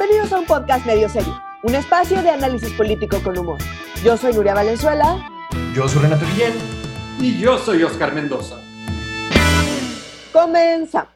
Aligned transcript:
Bienvenidos 0.00 0.32
a 0.32 0.38
un 0.38 0.46
podcast 0.46 0.86
medio 0.86 1.10
serio, 1.10 1.38
un 1.62 1.74
espacio 1.74 2.22
de 2.22 2.30
análisis 2.30 2.72
político 2.72 3.18
con 3.22 3.36
humor. 3.36 3.58
Yo 4.02 4.16
soy 4.16 4.32
Nuria 4.32 4.54
Valenzuela. 4.54 5.28
Yo 5.74 5.86
soy 5.88 6.00
Renato 6.00 6.24
Guillén. 6.24 6.54
Y 7.20 7.38
yo 7.38 7.58
soy 7.58 7.82
Oscar 7.82 8.14
Mendoza. 8.14 8.56
Comenzamos. 10.32 11.12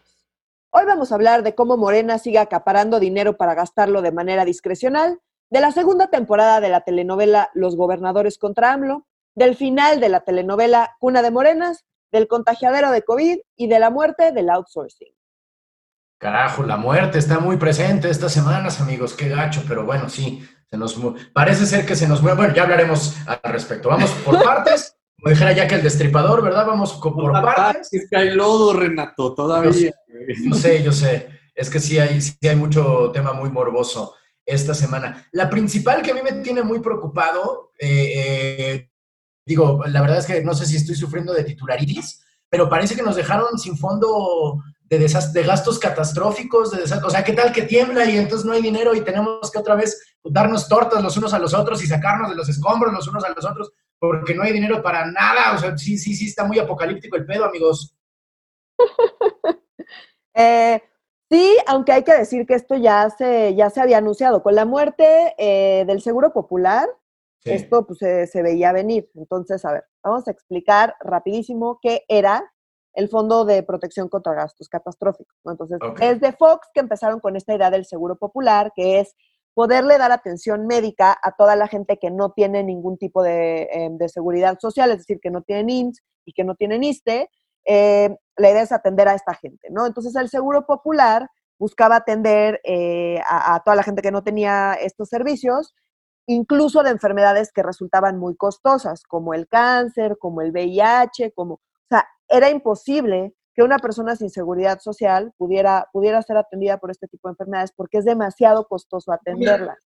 Hoy 0.68 0.84
vamos 0.84 1.10
a 1.10 1.14
hablar 1.14 1.42
de 1.42 1.54
cómo 1.54 1.78
Morena 1.78 2.18
sigue 2.18 2.38
acaparando 2.38 3.00
dinero 3.00 3.38
para 3.38 3.54
gastarlo 3.54 4.02
de 4.02 4.12
manera 4.12 4.44
discrecional, 4.44 5.18
de 5.48 5.60
la 5.62 5.72
segunda 5.72 6.08
temporada 6.08 6.60
de 6.60 6.68
la 6.68 6.82
telenovela 6.82 7.48
Los 7.54 7.76
Gobernadores 7.76 8.36
contra 8.36 8.74
AMLO, 8.74 9.06
del 9.34 9.56
final 9.56 9.98
de 9.98 10.10
la 10.10 10.20
telenovela 10.20 10.94
Cuna 11.00 11.22
de 11.22 11.30
Morenas, 11.30 11.86
del 12.12 12.28
contagiadero 12.28 12.90
de 12.90 13.02
COVID 13.02 13.38
y 13.56 13.66
de 13.66 13.78
la 13.78 13.88
muerte 13.88 14.32
del 14.32 14.50
outsourcing. 14.50 15.14
Carajo, 16.24 16.62
la 16.62 16.78
muerte 16.78 17.18
está 17.18 17.38
muy 17.38 17.58
presente 17.58 18.08
estas 18.08 18.32
semanas, 18.32 18.80
amigos, 18.80 19.12
qué 19.12 19.28
gacho, 19.28 19.62
pero 19.68 19.84
bueno, 19.84 20.08
sí, 20.08 20.42
se 20.70 20.78
nos 20.78 20.98
parece 21.34 21.66
ser 21.66 21.84
que 21.84 21.94
se 21.94 22.08
nos 22.08 22.22
mueve. 22.22 22.38
Bueno, 22.38 22.54
ya 22.54 22.62
hablaremos 22.62 23.14
al 23.26 23.52
respecto. 23.52 23.90
Vamos 23.90 24.10
por 24.24 24.42
partes, 24.42 24.96
como 25.20 25.28
dijera 25.28 25.52
ya 25.52 25.68
que 25.68 25.74
el 25.74 25.82
destripador, 25.82 26.42
¿verdad? 26.42 26.64
Vamos 26.66 26.94
por, 26.94 27.30
partes. 27.30 27.92
Es 27.92 28.08
que 28.08 28.16
hay 28.16 28.30
lodo, 28.30 28.72
Renato, 28.72 29.34
todavía. 29.34 29.92
Yo 30.42 30.54
sé, 30.54 30.82
yo 30.82 30.92
sé, 30.92 31.28
Es 31.54 31.68
que 31.68 31.78
sí 31.78 31.98
hay, 31.98 32.18
sí 32.22 32.38
hay 32.48 32.56
mucho 32.56 33.10
tema 33.12 33.34
muy 33.34 33.50
morboso 33.50 34.14
esta 34.46 34.72
semana. 34.72 35.28
La 35.32 35.50
principal 35.50 36.00
que 36.00 36.12
a 36.12 36.14
mí 36.14 36.20
me 36.22 36.32
tiene 36.42 36.62
muy 36.62 36.80
preocupado, 36.80 37.72
eh, 37.78 38.12
eh, 38.16 38.90
digo, 39.44 39.82
la 39.88 40.00
verdad 40.00 40.20
es 40.20 40.26
que 40.26 40.42
no 40.42 40.54
sé 40.54 40.64
si 40.64 40.76
estoy 40.76 40.94
sufriendo 40.94 41.34
de 41.34 41.44
titularitis, 41.44 42.24
pero 42.48 42.70
parece 42.70 42.96
que 42.96 43.02
nos 43.02 43.14
dejaron 43.14 43.58
sin 43.58 43.76
fondo 43.76 44.62
de, 44.98 45.30
de 45.32 45.42
gastos 45.42 45.78
catastróficos, 45.78 46.70
de 46.70 46.82
o 46.82 47.10
sea, 47.10 47.24
¿qué 47.24 47.32
tal 47.32 47.52
que 47.52 47.62
tiembla 47.62 48.04
y 48.04 48.16
entonces 48.16 48.44
no 48.44 48.52
hay 48.52 48.62
dinero 48.62 48.94
y 48.94 49.02
tenemos 49.02 49.50
que 49.50 49.58
otra 49.58 49.74
vez 49.74 50.16
darnos 50.24 50.68
tortas 50.68 51.02
los 51.02 51.16
unos 51.16 51.34
a 51.34 51.38
los 51.38 51.54
otros 51.54 51.82
y 51.82 51.86
sacarnos 51.86 52.30
de 52.30 52.36
los 52.36 52.48
escombros 52.48 52.92
los 52.92 53.06
unos 53.08 53.24
a 53.24 53.30
los 53.30 53.44
otros 53.44 53.72
porque 53.98 54.34
no 54.34 54.42
hay 54.42 54.52
dinero 54.52 54.82
para 54.82 55.06
nada? 55.06 55.54
O 55.54 55.58
sea, 55.58 55.76
sí, 55.76 55.98
sí, 55.98 56.14
sí, 56.14 56.26
está 56.26 56.44
muy 56.44 56.58
apocalíptico 56.58 57.16
el 57.16 57.26
pedo, 57.26 57.44
amigos. 57.44 57.96
eh, 60.34 60.82
sí, 61.30 61.56
aunque 61.66 61.92
hay 61.92 62.04
que 62.04 62.14
decir 62.14 62.46
que 62.46 62.54
esto 62.54 62.76
ya 62.76 63.08
se, 63.10 63.54
ya 63.54 63.70
se 63.70 63.80
había 63.80 63.98
anunciado. 63.98 64.42
Con 64.42 64.54
la 64.54 64.64
muerte 64.64 65.34
eh, 65.38 65.84
del 65.86 66.02
Seguro 66.02 66.32
Popular, 66.32 66.88
esto 67.44 67.86
pues, 67.86 67.98
se, 67.98 68.42
veía 68.42 68.72
venir. 68.72 69.10
Entonces, 69.14 69.64
a 69.64 69.72
ver, 69.72 69.84
vamos 70.02 70.26
a 70.28 70.30
explicar 70.30 70.96
rapidísimo 71.00 71.78
qué 71.82 72.04
era 72.08 72.52
el 72.94 73.08
Fondo 73.08 73.44
de 73.44 73.62
Protección 73.62 74.08
contra 74.08 74.34
Gastos 74.34 74.68
Catastróficos. 74.68 75.36
Entonces, 75.44 75.78
es 76.00 76.20
de 76.20 76.32
Fox 76.32 76.68
que 76.72 76.80
empezaron 76.80 77.20
con 77.20 77.36
esta 77.36 77.54
idea 77.54 77.70
del 77.70 77.84
Seguro 77.84 78.16
Popular, 78.16 78.72
que 78.74 79.00
es 79.00 79.14
poderle 79.52 79.98
dar 79.98 80.12
atención 80.12 80.66
médica 80.66 81.16
a 81.22 81.32
toda 81.32 81.56
la 81.56 81.68
gente 81.68 81.98
que 81.98 82.10
no 82.10 82.32
tiene 82.32 82.62
ningún 82.62 82.96
tipo 82.98 83.22
de, 83.22 83.68
em, 83.72 83.98
seguridad 84.08 84.58
social, 84.60 84.90
es 84.90 84.98
decir, 84.98 85.20
que 85.20 85.30
no 85.30 85.42
tienen 85.42 85.70
IMSS 85.70 86.02
y 86.24 86.32
que 86.32 86.44
no 86.44 86.54
tienen 86.54 86.82
ISTE. 86.84 87.28
Eh, 87.64 88.16
la 88.36 88.50
idea 88.50 88.62
es 88.62 88.72
atender 88.72 89.08
a 89.08 89.14
esta 89.14 89.34
gente, 89.34 89.68
¿no? 89.70 89.86
Entonces, 89.86 90.14
el 90.16 90.28
Seguro 90.28 90.66
Popular 90.66 91.28
buscaba 91.58 91.96
atender 91.96 92.60
eh, 92.64 93.20
a, 93.28 93.54
a 93.54 93.60
toda 93.60 93.76
la 93.76 93.82
gente 93.82 94.02
que 94.02 94.10
no 94.10 94.22
tenía 94.24 94.74
estos 94.74 95.08
servicios 95.08 95.74
incluso 96.26 96.82
de 96.82 96.90
enfermedades 96.90 97.52
que 97.52 97.62
resultaban 97.62 98.18
muy 98.18 98.36
costosas, 98.36 99.02
como 99.04 99.34
el 99.34 99.46
cáncer, 99.48 100.16
como 100.18 100.40
el 100.40 100.52
VIH, 100.52 101.32
como, 101.32 101.60
era 102.36 102.50
imposible 102.50 103.34
que 103.54 103.62
una 103.62 103.78
persona 103.78 104.16
sin 104.16 104.30
seguridad 104.30 104.80
social 104.80 105.32
pudiera, 105.36 105.88
pudiera 105.92 106.20
ser 106.22 106.36
atendida 106.36 106.78
por 106.78 106.90
este 106.90 107.06
tipo 107.06 107.28
de 107.28 107.32
enfermedades 107.32 107.72
porque 107.74 107.98
es 107.98 108.04
demasiado 108.04 108.66
costoso 108.66 109.12
atenderlas. 109.12 109.78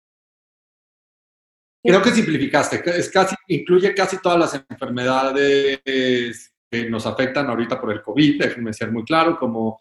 Creo 1.83 2.03
que 2.03 2.11
simplificaste, 2.11 2.83
es 2.99 3.11
casi, 3.11 3.37
incluye 3.47 3.95
casi 3.95 4.21
todas 4.21 4.39
las 4.39 4.55
enfermedades 4.69 6.53
que 6.71 6.91
nos 6.91 7.07
afectan 7.07 7.49
ahorita 7.49 7.81
por 7.81 7.93
el 7.93 8.03
COVID, 8.03 8.43
déjenme 8.43 8.73
ser 8.73 8.91
muy 8.91 9.05
claro, 9.05 9.39
como 9.39 9.79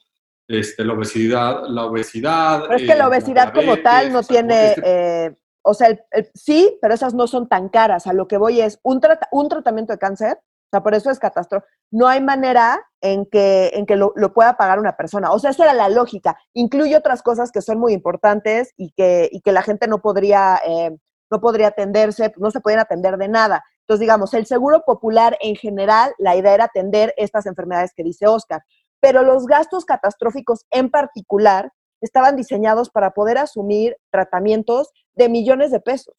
este, 0.47 0.86
la 0.86 0.94
obesidad, 0.94 1.64
la 1.68 1.86
obesidad. 1.86 2.62
Pero 2.64 2.75
es 2.75 2.84
que 2.84 2.96
la 2.96 3.06
eh, 3.06 3.08
obesidad 3.08 3.53
como 3.53 3.78
tal 3.78 4.14
no 4.14 4.24
tiene, 4.24 4.75
eh, 4.84 5.36
o 5.64 5.74
sea, 5.74 6.00
sí, 6.34 6.78
pero 6.81 6.94
esas 6.94 7.14
no 7.14 7.28
son 7.28 7.50
tan 7.50 7.68
caras. 7.70 8.08
A 8.08 8.14
lo 8.14 8.28
que 8.28 8.38
voy 8.38 8.62
es 8.62 8.80
un, 8.84 9.02
un 9.31 9.50
tratamiento 9.50 9.91
de 9.91 10.00
cáncer, 10.00 10.40
o 10.67 10.69
sea, 10.69 10.83
por 10.83 10.94
eso 10.94 11.09
es 11.09 11.17
catástrofe. 11.17 11.66
No 11.91 12.07
hay 12.07 12.22
manera 12.22 12.81
en 13.00 13.25
que, 13.25 13.72
en 13.73 13.85
que 13.85 13.95
lo, 13.95 14.13
pueda 14.33 14.57
pagar 14.57 14.79
una 14.79 14.97
persona. 14.97 15.31
O 15.31 15.39
sea, 15.39 15.51
esa 15.51 15.63
era 15.63 15.73
la 15.73 15.88
lógica. 15.88 16.38
Incluye 16.53 16.97
otras 16.97 17.23
cosas 17.23 17.51
que 17.51 17.61
son 17.61 17.79
muy 17.79 17.94
importantes 17.94 18.73
y 18.75 18.91
que, 18.91 19.29
y 19.31 19.39
que 19.39 19.53
la 19.53 19.61
gente 19.61 19.88
no 19.88 20.01
podría, 20.01 20.59
eh, 20.67 20.91
no 21.31 21.39
podría 21.39 21.67
atenderse, 21.67 22.33
no 22.38 22.51
se 22.51 22.59
podían 22.59 22.81
atender 22.81 23.17
de 23.17 23.29
nada. 23.29 23.63
Entonces, 23.81 24.01
digamos, 24.01 24.33
el 24.33 24.45
seguro 24.45 24.83
popular 24.85 25.38
en 25.39 25.55
general, 25.55 26.13
la 26.17 26.35
idea 26.35 26.53
era 26.53 26.66
atender 26.66 27.13
estas 27.16 27.45
enfermedades 27.45 27.94
que 27.95 28.03
dice 28.03 28.28
Oscar. 28.28 28.61
Pero 28.99 29.23
los 29.23 29.45
gastos 29.45 29.85
catastróficos 29.85 30.66
en 30.72 30.89
particular 30.89 31.72
estaban 32.01 32.35
diseñados 32.35 32.89
para 32.89 33.11
poder 33.11 33.38
asumir 33.38 33.95
tratamientos 34.11 34.91
de 35.16 35.29
millones 35.29 35.72
de 35.72 35.79
pesos. 35.79 36.13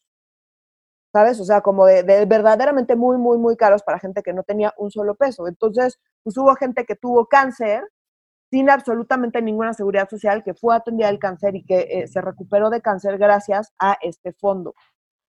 ¿Sabes? 1.13 1.41
O 1.41 1.45
sea, 1.45 1.63
como 1.63 1.87
de, 1.87 2.03
verdaderamente 2.27 2.95
muy, 2.95 3.17
muy, 3.17 3.39
muy 3.39 3.57
caros 3.57 3.83
para 3.83 3.99
gente 3.99 4.23
que 4.23 4.33
no 4.33 4.43
tenía 4.43 4.75
un 4.77 4.91
solo 4.91 5.15
peso. 5.15 5.49
Entonces, 5.49 5.99
pues 6.23 6.37
hubo 6.37 6.55
gente 6.55 6.85
que 6.85 6.97
tuvo 6.97 7.27
cáncer 7.27 7.83
sin 8.51 8.71
absolutamente 8.71 9.43
ninguna 9.43 9.75
seguridad 9.75 10.09
social, 10.09 10.43
que 10.43 10.55
fue 10.55 10.75
atendida 10.75 11.09
del 11.09 11.19
cáncer 11.19 11.55
y 11.57 11.65
que 11.65 11.87
eh, 11.91 12.09
se 12.09 12.21
recuperó 12.21 12.71
de 12.71 12.81
cáncer 12.81 13.19
gracias 13.19 13.73
a 13.79 13.97
este 14.01 14.33
fondo. 14.33 14.75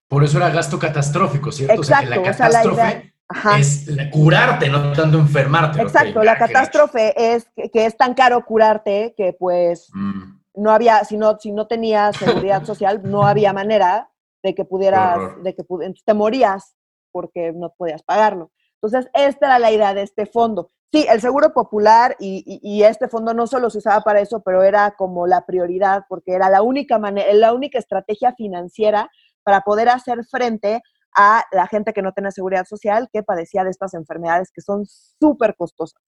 Por 0.08 0.24
eso 0.24 0.38
era 0.38 0.50
gasto 0.50 0.78
catastrófico, 0.78 1.52
¿cierto? 1.52 1.80
o 1.80 1.84
sea, 1.84 2.00
que 2.00 2.06
la 2.06 2.22
catástrofe 2.22 3.14
es 3.58 3.86
curarte, 4.10 4.68
no 4.68 4.92
tanto 4.92 5.18
enfermarte. 5.18 5.80
Exacto, 5.80 6.22
la 6.22 6.36
catástrofe 6.36 7.34
es 7.34 7.46
que, 7.54 7.86
es 7.86 7.96
tan 7.96 8.14
caro 8.14 8.44
curarte 8.44 9.14
que 9.16 9.34
pues 9.38 9.88
mm 9.92 10.40
no 10.54 10.70
había, 10.70 11.04
si 11.04 11.16
no, 11.16 11.38
si 11.38 11.52
no 11.52 11.66
tenías 11.66 12.16
seguridad 12.16 12.64
social, 12.64 13.00
no 13.04 13.26
había 13.26 13.52
manera 13.52 14.10
de 14.42 14.54
que 14.54 14.64
pudieras, 14.64 15.42
de 15.42 15.54
que 15.54 15.64
te 16.04 16.14
morías 16.14 16.76
porque 17.12 17.52
no 17.52 17.74
podías 17.76 18.02
pagarlo. 18.02 18.50
Entonces, 18.82 19.10
esta 19.14 19.46
era 19.46 19.58
la 19.58 19.72
idea 19.72 19.94
de 19.94 20.02
este 20.02 20.26
fondo. 20.26 20.70
Sí, 20.92 21.06
el 21.08 21.20
seguro 21.20 21.52
popular 21.52 22.16
y, 22.18 22.82
este 22.82 23.06
fondo 23.06 23.32
no 23.32 23.46
solo 23.46 23.70
se 23.70 23.78
usaba 23.78 24.00
para 24.00 24.20
eso, 24.20 24.40
pero 24.40 24.64
era 24.64 24.90
como 24.96 25.26
la 25.26 25.46
prioridad 25.46 26.04
porque 26.08 26.32
era 26.32 26.50
la 26.50 26.62
única 26.62 26.98
manera, 26.98 27.32
la 27.32 27.52
única 27.52 27.78
estrategia 27.78 28.34
financiera 28.34 29.08
para 29.44 29.60
poder 29.60 29.88
hacer 29.88 30.24
frente 30.24 30.82
a 31.14 31.44
la 31.52 31.68
gente 31.68 31.92
que 31.92 32.02
no 32.02 32.12
tenía 32.12 32.32
seguridad 32.32 32.64
social, 32.64 33.08
que 33.12 33.22
padecía 33.22 33.62
de 33.62 33.70
estas 33.70 33.94
enfermedades 33.94 34.50
que 34.52 34.62
son 34.62 34.84
súper 34.86 35.54
costosas. 35.54 36.02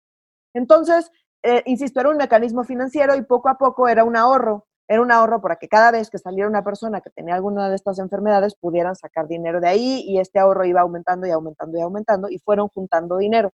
Entonces, 0.53 1.11
eh, 1.43 1.61
insisto, 1.65 1.99
era 1.99 2.09
un 2.09 2.17
mecanismo 2.17 2.63
financiero 2.63 3.15
y 3.15 3.21
poco 3.23 3.49
a 3.49 3.57
poco 3.57 3.89
era 3.89 4.05
un 4.05 4.15
ahorro. 4.15 4.68
Era 4.89 5.01
un 5.01 5.11
ahorro 5.11 5.39
para 5.39 5.57
que 5.57 5.67
cada 5.67 5.91
vez 5.91 6.09
que 6.09 6.17
saliera 6.17 6.49
una 6.49 6.63
persona 6.63 6.99
que 6.99 7.11
tenía 7.11 7.35
alguna 7.35 7.69
de 7.69 7.75
estas 7.75 7.99
enfermedades 7.99 8.55
pudieran 8.55 8.95
sacar 8.95 9.27
dinero 9.27 9.61
de 9.61 9.67
ahí 9.67 10.03
y 10.07 10.19
este 10.19 10.39
ahorro 10.39 10.65
iba 10.65 10.81
aumentando 10.81 11.27
y 11.27 11.29
aumentando 11.29 11.77
y 11.77 11.81
aumentando 11.81 12.27
y 12.27 12.39
fueron 12.39 12.69
juntando 12.69 13.17
dinero. 13.17 13.51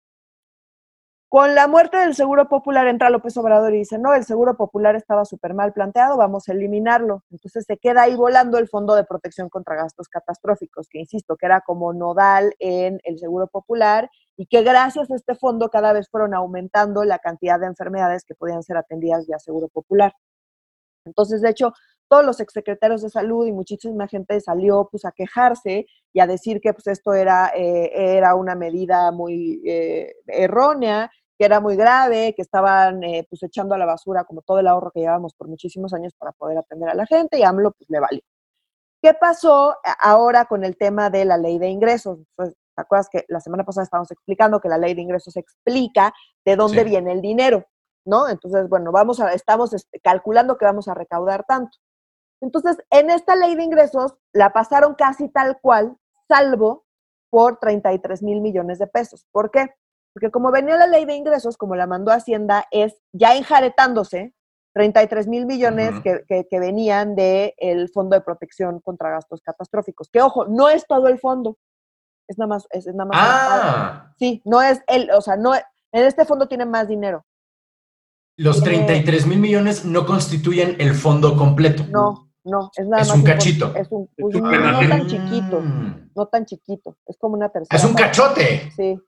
Con 1.30 1.56
la 1.56 1.68
muerte 1.68 1.98
del 1.98 2.14
Seguro 2.14 2.48
Popular 2.48 2.86
entra 2.86 3.10
López 3.10 3.36
Obrador 3.38 3.74
y 3.74 3.80
dice, 3.80 3.98
no, 3.98 4.14
el 4.14 4.24
Seguro 4.24 4.56
Popular 4.56 4.96
estaba 4.96 5.26
súper 5.26 5.56
mal 5.56 5.74
planteado, 5.74 6.18
vamos 6.18 6.48
a 6.48 6.52
eliminarlo. 6.52 7.24
Entonces 7.32 7.66
se 7.66 7.78
queda 7.78 8.04
ahí 8.04 8.16
volando 8.16 8.60
el 8.60 8.68
Fondo 8.68 8.94
de 8.94 9.04
Protección 9.04 9.50
contra 9.50 9.76
Gastos 9.76 10.10
Catastróficos, 10.10 10.88
que 10.88 11.00
insisto, 11.00 11.36
que 11.36 11.48
era 11.48 11.62
como 11.62 11.92
nodal 11.94 12.54
en 12.60 13.00
el 13.06 13.18
Seguro 13.18 13.48
Popular 13.48 14.12
y 14.38 14.46
que 14.46 14.62
gracias 14.62 15.10
a 15.10 15.16
este 15.16 15.34
fondo 15.34 15.70
cada 15.72 15.94
vez 15.94 16.08
fueron 16.12 16.36
aumentando 16.36 17.04
la 17.04 17.18
cantidad 17.18 17.60
de 17.60 17.66
enfermedades 17.66 18.24
que 18.24 18.36
podían 18.36 18.62
ser 18.62 18.78
atendidas 18.78 19.26
vía 19.26 19.40
Seguro 19.40 19.70
Popular. 19.70 20.14
Entonces, 21.06 21.42
de 21.42 21.50
hecho, 21.50 21.74
todos 22.10 22.26
los 22.26 22.40
exsecretarios 22.40 23.02
de 23.02 23.10
salud 23.10 23.48
y 23.48 23.52
muchísima 23.52 24.08
gente 24.08 24.40
salió 24.40 24.88
pues 24.92 25.06
a 25.06 25.12
quejarse 25.12 25.88
y 26.14 26.20
a 26.20 26.28
decir 26.28 26.62
que 26.62 26.74
pues 26.74 26.88
esto 26.88 27.14
era, 27.14 27.52
eh, 27.56 28.18
era 28.18 28.36
una 28.36 28.56
medida 28.56 29.12
muy 29.12 29.62
eh, 29.66 30.16
errónea 30.28 31.10
que 31.38 31.46
era 31.46 31.60
muy 31.60 31.76
grave, 31.76 32.34
que 32.36 32.44
estaban 32.44 33.04
eh, 33.04 33.26
pues 33.30 33.42
echando 33.44 33.74
a 33.74 33.78
la 33.78 33.86
basura 33.86 34.24
como 34.24 34.42
todo 34.44 34.60
el 34.60 34.68
ahorro 34.68 34.92
que 34.92 35.00
llevábamos 35.00 35.34
por 35.34 35.48
muchísimos 35.48 35.94
años 35.94 36.14
para 36.18 36.32
poder 36.32 36.58
atender 36.58 36.90
a 36.90 36.94
la 36.94 37.08
gente 37.08 37.40
y 37.40 37.44
AMLO 37.44 37.72
pues 37.72 37.90
le 37.90 38.00
valió. 38.00 38.22
¿Qué 39.02 39.14
pasó 39.14 39.76
ahora 40.00 40.46
con 40.46 40.64
el 40.64 40.78
tema 40.78 41.10
de 41.10 41.26
la 41.26 41.38
ley 41.38 41.58
de 41.58 41.68
ingresos? 41.68 42.20
Pues, 42.36 42.52
¿Te 42.76 42.82
acuerdas 42.82 43.10
que 43.12 43.26
la 43.28 43.40
semana 43.40 43.64
pasada 43.64 43.84
estábamos 43.84 44.12
explicando 44.12 44.60
que 44.60 44.70
la 44.70 44.78
ley 44.78 44.94
de 44.94 45.02
ingresos 45.02 45.36
explica 45.36 46.14
de 46.46 46.56
dónde 46.56 46.84
viene 46.84 47.12
el 47.12 47.22
dinero? 47.22 47.66
¿No? 48.06 48.28
Entonces, 48.28 48.68
bueno, 48.68 48.92
vamos 48.92 49.20
a, 49.20 49.34
estamos 49.34 49.74
este, 49.74 50.00
calculando 50.00 50.58
que 50.58 50.66
vamos 50.66 50.88
a 50.88 50.94
recaudar 50.94 51.46
tanto. 51.46 51.78
Entonces, 52.42 52.78
en 52.90 53.10
esta 53.10 53.36
ley 53.36 53.56
de 53.56 53.64
ingresos 53.64 54.16
la 54.34 54.52
pasaron 54.52 54.96
casi 54.96 55.30
tal 55.30 55.60
cual, 55.62 55.98
salvo 56.28 56.86
por 57.30 57.58
33 57.58 58.22
mil 58.22 58.42
millones 58.42 58.80
de 58.80 58.88
pesos. 58.88 59.26
¿Por 59.32 59.50
qué? 59.50 59.74
Porque 60.14 60.30
como 60.30 60.52
venía 60.52 60.78
la 60.78 60.88
ley 60.88 61.06
de 61.06 61.16
ingresos, 61.16 61.58
como 61.58 61.76
la 61.76 61.88
mandó 61.88 62.12
Hacienda, 62.12 62.66
es 62.70 63.02
ya 63.14 63.36
enjaretándose, 63.36 64.34
33 64.74 65.28
mil 65.28 65.46
millones 65.46 65.94
que, 66.04 66.26
que, 66.28 66.60
venían 66.60 67.16
del 67.16 67.54
el 67.58 67.90
Fondo 67.90 68.16
de 68.16 68.22
Protección 68.22 68.80
contra 68.82 69.12
Gastos 69.12 69.42
Catastróficos. 69.42 70.10
Que 70.10 70.22
ojo, 70.22 70.46
no 70.46 70.70
es 70.70 70.86
todo 70.86 71.08
el 71.08 71.20
fondo, 71.20 71.58
es 72.28 72.38
nada 72.38 72.48
más. 72.48 72.68
Es, 72.72 72.86
nada 72.88 73.06
más 73.06 73.18
ah. 73.20 74.14
Sí, 74.18 74.42
no 74.46 74.62
es 74.62 74.82
el, 74.88 75.10
o 75.12 75.22
sea, 75.22 75.36
no, 75.36 75.56
en 75.56 75.64
este 75.92 76.26
fondo 76.26 76.48
tienen 76.48 76.70
más 76.70 76.88
dinero. 76.88 77.26
Los 78.36 78.64
33 78.64 79.28
mil 79.28 79.40
millones 79.40 79.86
no 79.86 80.06
constituyen 80.06 80.76
el 80.80 80.96
fondo 80.96 81.36
completo. 81.38 81.86
No, 81.90 82.32
no, 82.44 82.72
es 82.76 82.88
nada 82.88 83.04
es 83.04 83.10
más. 83.10 83.18
Un 83.18 83.24
cachito. 83.24 83.74
Es 83.76 83.88
un 83.92 84.10
pues, 84.18 84.36
no, 84.36 84.50
tan 84.50 85.08
chiquito, 85.08 85.62
mm. 85.62 86.10
no 86.16 86.26
tan 86.28 86.46
chiquito, 86.46 86.98
es 87.06 87.18
como 87.18 87.36
una 87.36 87.50
tercera. 87.50 87.78
Es 87.78 87.84
un 87.84 87.94
cachote. 87.94 88.72
Sí. 88.76 89.00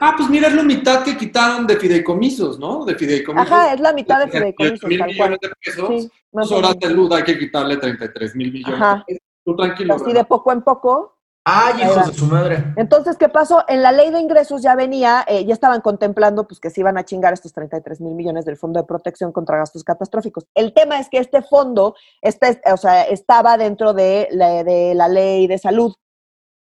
Ah, 0.00 0.14
pues 0.16 0.28
mira, 0.28 0.48
es 0.48 0.54
la 0.54 0.62
mitad 0.62 1.04
que 1.04 1.16
quitaron 1.16 1.66
de 1.66 1.76
fideicomisos, 1.76 2.58
¿no? 2.58 2.84
De 2.84 2.94
fideicomisos. 2.94 3.50
Ajá, 3.50 3.74
es 3.74 3.80
la 3.80 3.92
mitad 3.92 4.24
de 4.24 4.30
fideicomisos. 4.30 4.88
mil 4.88 5.04
millones 5.04 5.38
de 5.40 5.48
pesos. 5.64 5.88
Sí, 5.88 6.10
más 6.32 6.48
pues 6.48 6.52
horas 6.52 6.78
de 6.78 6.90
luz 6.90 7.12
hay 7.12 7.24
que 7.24 7.38
quitarle 7.38 7.76
33 7.76 8.36
mil 8.36 8.52
millones. 8.52 8.80
Ajá. 8.80 9.04
Tú 9.44 9.56
tranquilo. 9.56 9.94
Así 9.94 10.12
de 10.12 10.24
poco 10.24 10.52
en 10.52 10.62
poco. 10.62 11.15
¡Ay, 11.48 11.80
hijos 11.80 12.08
de 12.08 12.12
su 12.12 12.26
madre! 12.26 12.74
Entonces, 12.76 13.16
¿qué 13.16 13.28
pasó? 13.28 13.62
En 13.68 13.80
la 13.80 13.92
ley 13.92 14.10
de 14.10 14.18
ingresos 14.18 14.62
ya 14.62 14.74
venía, 14.74 15.24
eh, 15.28 15.44
ya 15.44 15.54
estaban 15.54 15.80
contemplando 15.80 16.48
pues 16.48 16.58
que 16.58 16.70
se 16.70 16.80
iban 16.80 16.98
a 16.98 17.04
chingar 17.04 17.32
estos 17.32 17.52
33 17.52 18.00
mil 18.00 18.16
millones 18.16 18.44
del 18.44 18.56
Fondo 18.56 18.80
de 18.80 18.86
Protección 18.86 19.30
contra 19.30 19.56
Gastos 19.56 19.84
Catastróficos. 19.84 20.48
El 20.56 20.74
tema 20.74 20.98
es 20.98 21.08
que 21.08 21.18
este 21.18 21.42
fondo 21.42 21.94
este, 22.20 22.60
o 22.72 22.76
sea, 22.76 23.04
estaba 23.04 23.56
dentro 23.58 23.92
de 23.92 24.26
la, 24.32 24.64
de 24.64 24.96
la 24.96 25.06
ley 25.06 25.46
de 25.46 25.58
salud. 25.58 25.94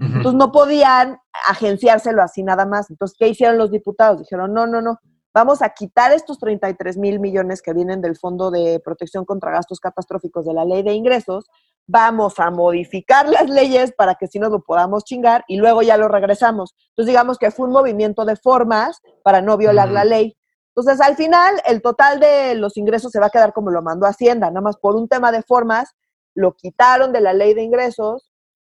Entonces 0.00 0.34
no 0.34 0.50
podían 0.50 1.20
agenciárselo 1.49 2.20
así 2.20 2.43
nada 2.43 2.67
más. 2.67 2.90
Entonces, 2.90 3.17
¿qué 3.17 3.28
hicieron 3.28 3.58
los 3.58 3.70
diputados? 3.70 4.19
Dijeron, 4.19 4.52
no, 4.52 4.67
no, 4.67 4.82
no, 4.82 4.99
vamos 5.32 5.62
a 5.62 5.70
quitar 5.70 6.12
estos 6.12 6.38
33 6.38 6.96
mil 6.99 7.20
millones 7.20 7.62
que 7.62 7.73
vienen 7.73 8.00
del 8.00 8.17
Fondo 8.17 8.50
de 8.50 8.81
Protección 8.81 9.25
contra 9.25 9.52
Gastos 9.52 9.78
Catastróficos 9.78 10.44
de 10.44 10.55
la 10.55 10.64
Ley 10.64 10.82
de 10.82 10.93
Ingresos, 10.93 11.46
vamos 11.87 12.38
a 12.38 12.50
modificar 12.50 13.29
las 13.29 13.49
leyes 13.49 13.93
para 13.93 14.14
que 14.14 14.26
si 14.26 14.38
nos 14.38 14.50
lo 14.50 14.62
podamos 14.62 15.05
chingar 15.05 15.44
y 15.49 15.56
luego 15.56 15.82
ya 15.82 15.96
lo 15.96 16.08
regresamos. 16.08 16.75
Entonces, 16.90 17.08
digamos 17.08 17.38
que 17.38 17.50
fue 17.50 17.67
un 17.67 17.73
movimiento 17.73 18.25
de 18.25 18.37
formas 18.37 19.00
para 19.23 19.40
no 19.40 19.56
violar 19.56 19.90
la 19.90 20.05
ley. 20.05 20.37
Entonces, 20.75 21.00
al 21.00 21.17
final, 21.17 21.61
el 21.67 21.82
total 21.82 22.19
de 22.19 22.55
los 22.55 22.76
ingresos 22.76 23.11
se 23.11 23.20
va 23.20 23.26
a 23.26 23.31
quedar 23.31 23.52
como 23.52 23.70
lo 23.70 23.82
mandó 23.82 24.06
Hacienda, 24.06 24.49
nada 24.49 24.62
más 24.62 24.79
por 24.79 24.96
un 24.96 25.08
tema 25.08 25.31
de 25.31 25.43
formas, 25.43 25.90
lo 26.34 26.55
quitaron 26.55 27.12
de 27.12 27.20
la 27.20 27.34
ley 27.34 27.52
de 27.52 27.62
ingresos 27.62 28.32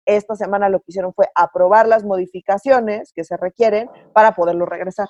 esta 0.05 0.35
semana 0.35 0.69
lo 0.69 0.79
que 0.79 0.85
hicieron 0.89 1.13
fue 1.13 1.29
aprobar 1.35 1.87
las 1.87 2.03
modificaciones 2.03 3.11
que 3.13 3.23
se 3.23 3.37
requieren 3.37 3.89
para 4.13 4.35
poderlo 4.35 4.65
regresar. 4.65 5.07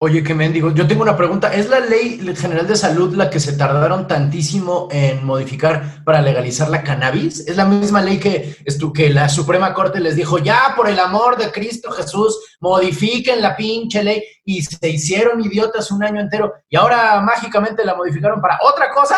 Oye, 0.00 0.22
qué 0.22 0.32
mendigo. 0.32 0.70
Yo 0.70 0.86
tengo 0.86 1.02
una 1.02 1.16
pregunta. 1.16 1.52
¿Es 1.52 1.68
la 1.68 1.80
ley 1.80 2.20
general 2.36 2.68
de 2.68 2.76
salud 2.76 3.16
la 3.16 3.30
que 3.30 3.40
se 3.40 3.54
tardaron 3.54 4.06
tantísimo 4.06 4.86
en 4.92 5.26
modificar 5.26 6.04
para 6.04 6.22
legalizar 6.22 6.70
la 6.70 6.84
cannabis? 6.84 7.40
¿Es 7.48 7.56
la 7.56 7.64
misma 7.64 8.00
ley 8.00 8.20
que, 8.20 8.56
que 8.94 9.10
la 9.10 9.28
Suprema 9.28 9.74
Corte 9.74 9.98
les 9.98 10.14
dijo, 10.14 10.38
ya, 10.38 10.74
por 10.76 10.88
el 10.88 11.00
amor 11.00 11.36
de 11.36 11.50
Cristo 11.50 11.90
Jesús, 11.90 12.38
modifiquen 12.60 13.42
la 13.42 13.56
pinche 13.56 14.04
ley? 14.04 14.22
Y 14.44 14.62
se 14.62 14.88
hicieron 14.88 15.40
idiotas 15.40 15.90
un 15.90 16.04
año 16.04 16.20
entero 16.20 16.54
y 16.68 16.76
ahora 16.76 17.20
mágicamente 17.20 17.84
la 17.84 17.96
modificaron 17.96 18.40
para 18.40 18.60
otra 18.62 18.92
cosa. 18.92 19.16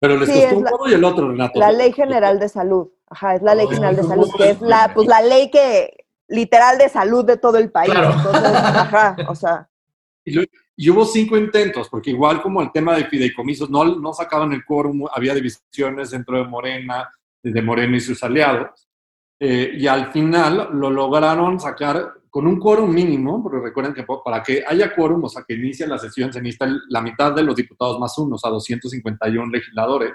Pero 0.00 0.16
les 0.16 0.28
costó 0.28 0.76
uno 0.76 0.90
y 0.90 0.94
el 0.94 1.04
otro, 1.04 1.28
Renato. 1.28 1.60
La 1.60 1.70
Ley 1.70 1.92
General 1.92 2.40
de 2.40 2.48
Salud. 2.48 2.88
Ajá, 3.08 3.36
es 3.36 3.42
la 3.42 3.54
Ley 3.54 3.68
General 3.68 3.94
de 3.94 4.02
Salud, 4.02 4.28
que 4.36 4.50
es 4.50 4.60
la, 4.60 4.90
pues, 4.92 5.06
la 5.06 5.22
ley 5.22 5.52
que 5.52 6.04
literal 6.26 6.78
de 6.78 6.88
salud 6.88 7.24
de 7.24 7.36
todo 7.36 7.58
el 7.58 7.70
país. 7.70 7.94
Entonces, 7.94 8.52
ajá, 8.52 9.16
o 9.28 9.34
sea. 9.36 9.68
Y, 10.26 10.90
hubo 10.90 11.06
cinco 11.06 11.38
intentos, 11.38 11.88
porque 11.88 12.10
igual 12.10 12.42
como 12.42 12.60
el 12.60 12.72
tema 12.72 12.96
de 12.96 13.06
fideicomisos, 13.06 13.70
no, 13.70 13.84
no 13.84 14.12
sacaban 14.12 14.52
el 14.52 14.64
quórum, 14.64 15.06
había 15.14 15.34
divisiones 15.34 16.10
dentro 16.10 16.38
de 16.38 16.48
Morena, 16.48 17.08
de 17.42 17.62
Morena 17.62 17.96
y 17.96 18.00
sus 18.00 18.22
aliados. 18.22 18.88
Eh, 19.38 19.76
y 19.78 19.86
al 19.86 20.12
final 20.12 20.70
lo 20.72 20.90
lograron 20.90 21.60
sacar 21.60 22.14
con 22.28 22.46
un 22.46 22.58
quórum 22.58 22.92
mínimo, 22.92 23.42
porque 23.42 23.60
recuerden 23.60 23.94
que 23.94 24.04
para 24.24 24.42
que 24.42 24.64
haya 24.66 24.94
quórum, 24.94 25.24
o 25.24 25.28
sea, 25.28 25.44
que 25.46 25.54
inicie 25.54 25.86
la 25.86 25.98
sesión, 25.98 26.32
se 26.32 26.42
necesita 26.42 26.68
la 26.88 27.00
mitad 27.00 27.32
de 27.32 27.42
los 27.42 27.54
diputados 27.54 27.98
más 27.98 28.18
uno, 28.18 28.34
o 28.34 28.38
sea, 28.38 28.50
251 28.50 29.50
legisladores. 29.50 30.12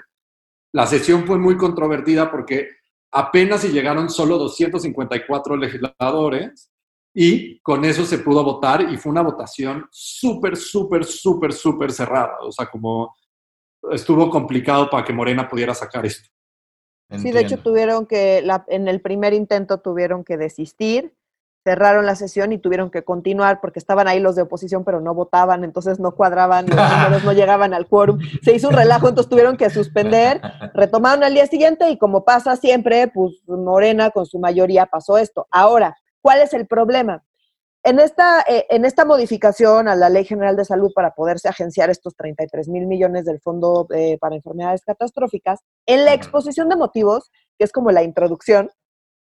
La 0.72 0.86
sesión 0.86 1.26
fue 1.26 1.38
muy 1.38 1.56
controvertida 1.56 2.30
porque 2.30 2.68
apenas 3.10 3.62
si 3.62 3.68
llegaron 3.68 4.08
solo 4.08 4.38
254 4.38 5.56
legisladores 5.56 6.71
y 7.14 7.60
con 7.60 7.84
eso 7.84 8.04
se 8.04 8.18
pudo 8.18 8.42
votar 8.42 8.82
y 8.82 8.96
fue 8.96 9.12
una 9.12 9.22
votación 9.22 9.86
súper, 9.90 10.56
súper, 10.56 11.04
súper, 11.04 11.52
súper 11.52 11.92
cerrada. 11.92 12.38
O 12.42 12.52
sea, 12.52 12.66
como 12.66 13.14
estuvo 13.90 14.30
complicado 14.30 14.88
para 14.88 15.04
que 15.04 15.12
Morena 15.12 15.48
pudiera 15.48 15.74
sacar 15.74 16.06
esto. 16.06 16.28
Sí, 17.18 17.30
de 17.30 17.42
hecho 17.42 17.58
tuvieron 17.58 18.06
que, 18.06 18.42
en 18.68 18.88
el 18.88 19.02
primer 19.02 19.34
intento 19.34 19.80
tuvieron 19.80 20.24
que 20.24 20.38
desistir 20.38 21.14
cerraron 21.64 22.06
la 22.06 22.16
sesión 22.16 22.52
y 22.52 22.58
tuvieron 22.58 22.90
que 22.90 23.04
continuar 23.04 23.60
porque 23.60 23.78
estaban 23.78 24.08
ahí 24.08 24.20
los 24.20 24.34
de 24.34 24.42
oposición, 24.42 24.84
pero 24.84 25.00
no 25.00 25.14
votaban, 25.14 25.64
entonces 25.64 26.00
no 26.00 26.12
cuadraban, 26.12 26.66
los 26.66 26.76
números 26.76 27.24
no 27.24 27.32
llegaban 27.32 27.72
al 27.74 27.86
quórum. 27.86 28.18
Se 28.42 28.54
hizo 28.54 28.68
un 28.68 28.74
relajo, 28.74 29.08
entonces 29.08 29.30
tuvieron 29.30 29.56
que 29.56 29.70
suspender, 29.70 30.40
retomaron 30.74 31.22
al 31.22 31.34
día 31.34 31.46
siguiente 31.46 31.88
y 31.90 31.98
como 31.98 32.24
pasa 32.24 32.56
siempre, 32.56 33.08
pues 33.08 33.34
Morena 33.46 34.10
con 34.10 34.26
su 34.26 34.38
mayoría 34.38 34.86
pasó 34.86 35.18
esto. 35.18 35.46
Ahora, 35.50 35.96
¿cuál 36.22 36.40
es 36.40 36.54
el 36.54 36.66
problema? 36.66 37.24
En 37.84 37.98
esta, 37.98 38.42
eh, 38.42 38.66
en 38.70 38.84
esta 38.84 39.04
modificación 39.04 39.88
a 39.88 39.96
la 39.96 40.08
Ley 40.08 40.24
General 40.24 40.56
de 40.56 40.64
Salud 40.64 40.92
para 40.94 41.14
poderse 41.14 41.48
agenciar 41.48 41.90
estos 41.90 42.14
33 42.16 42.68
mil 42.68 42.86
millones 42.86 43.24
del 43.24 43.40
Fondo 43.40 43.88
eh, 43.92 44.18
para 44.20 44.36
Enfermedades 44.36 44.84
Catastróficas, 44.84 45.60
en 45.86 46.04
la 46.04 46.14
exposición 46.14 46.68
de 46.68 46.76
motivos, 46.76 47.30
que 47.58 47.64
es 47.64 47.72
como 47.72 47.90
la 47.90 48.04
introducción, 48.04 48.70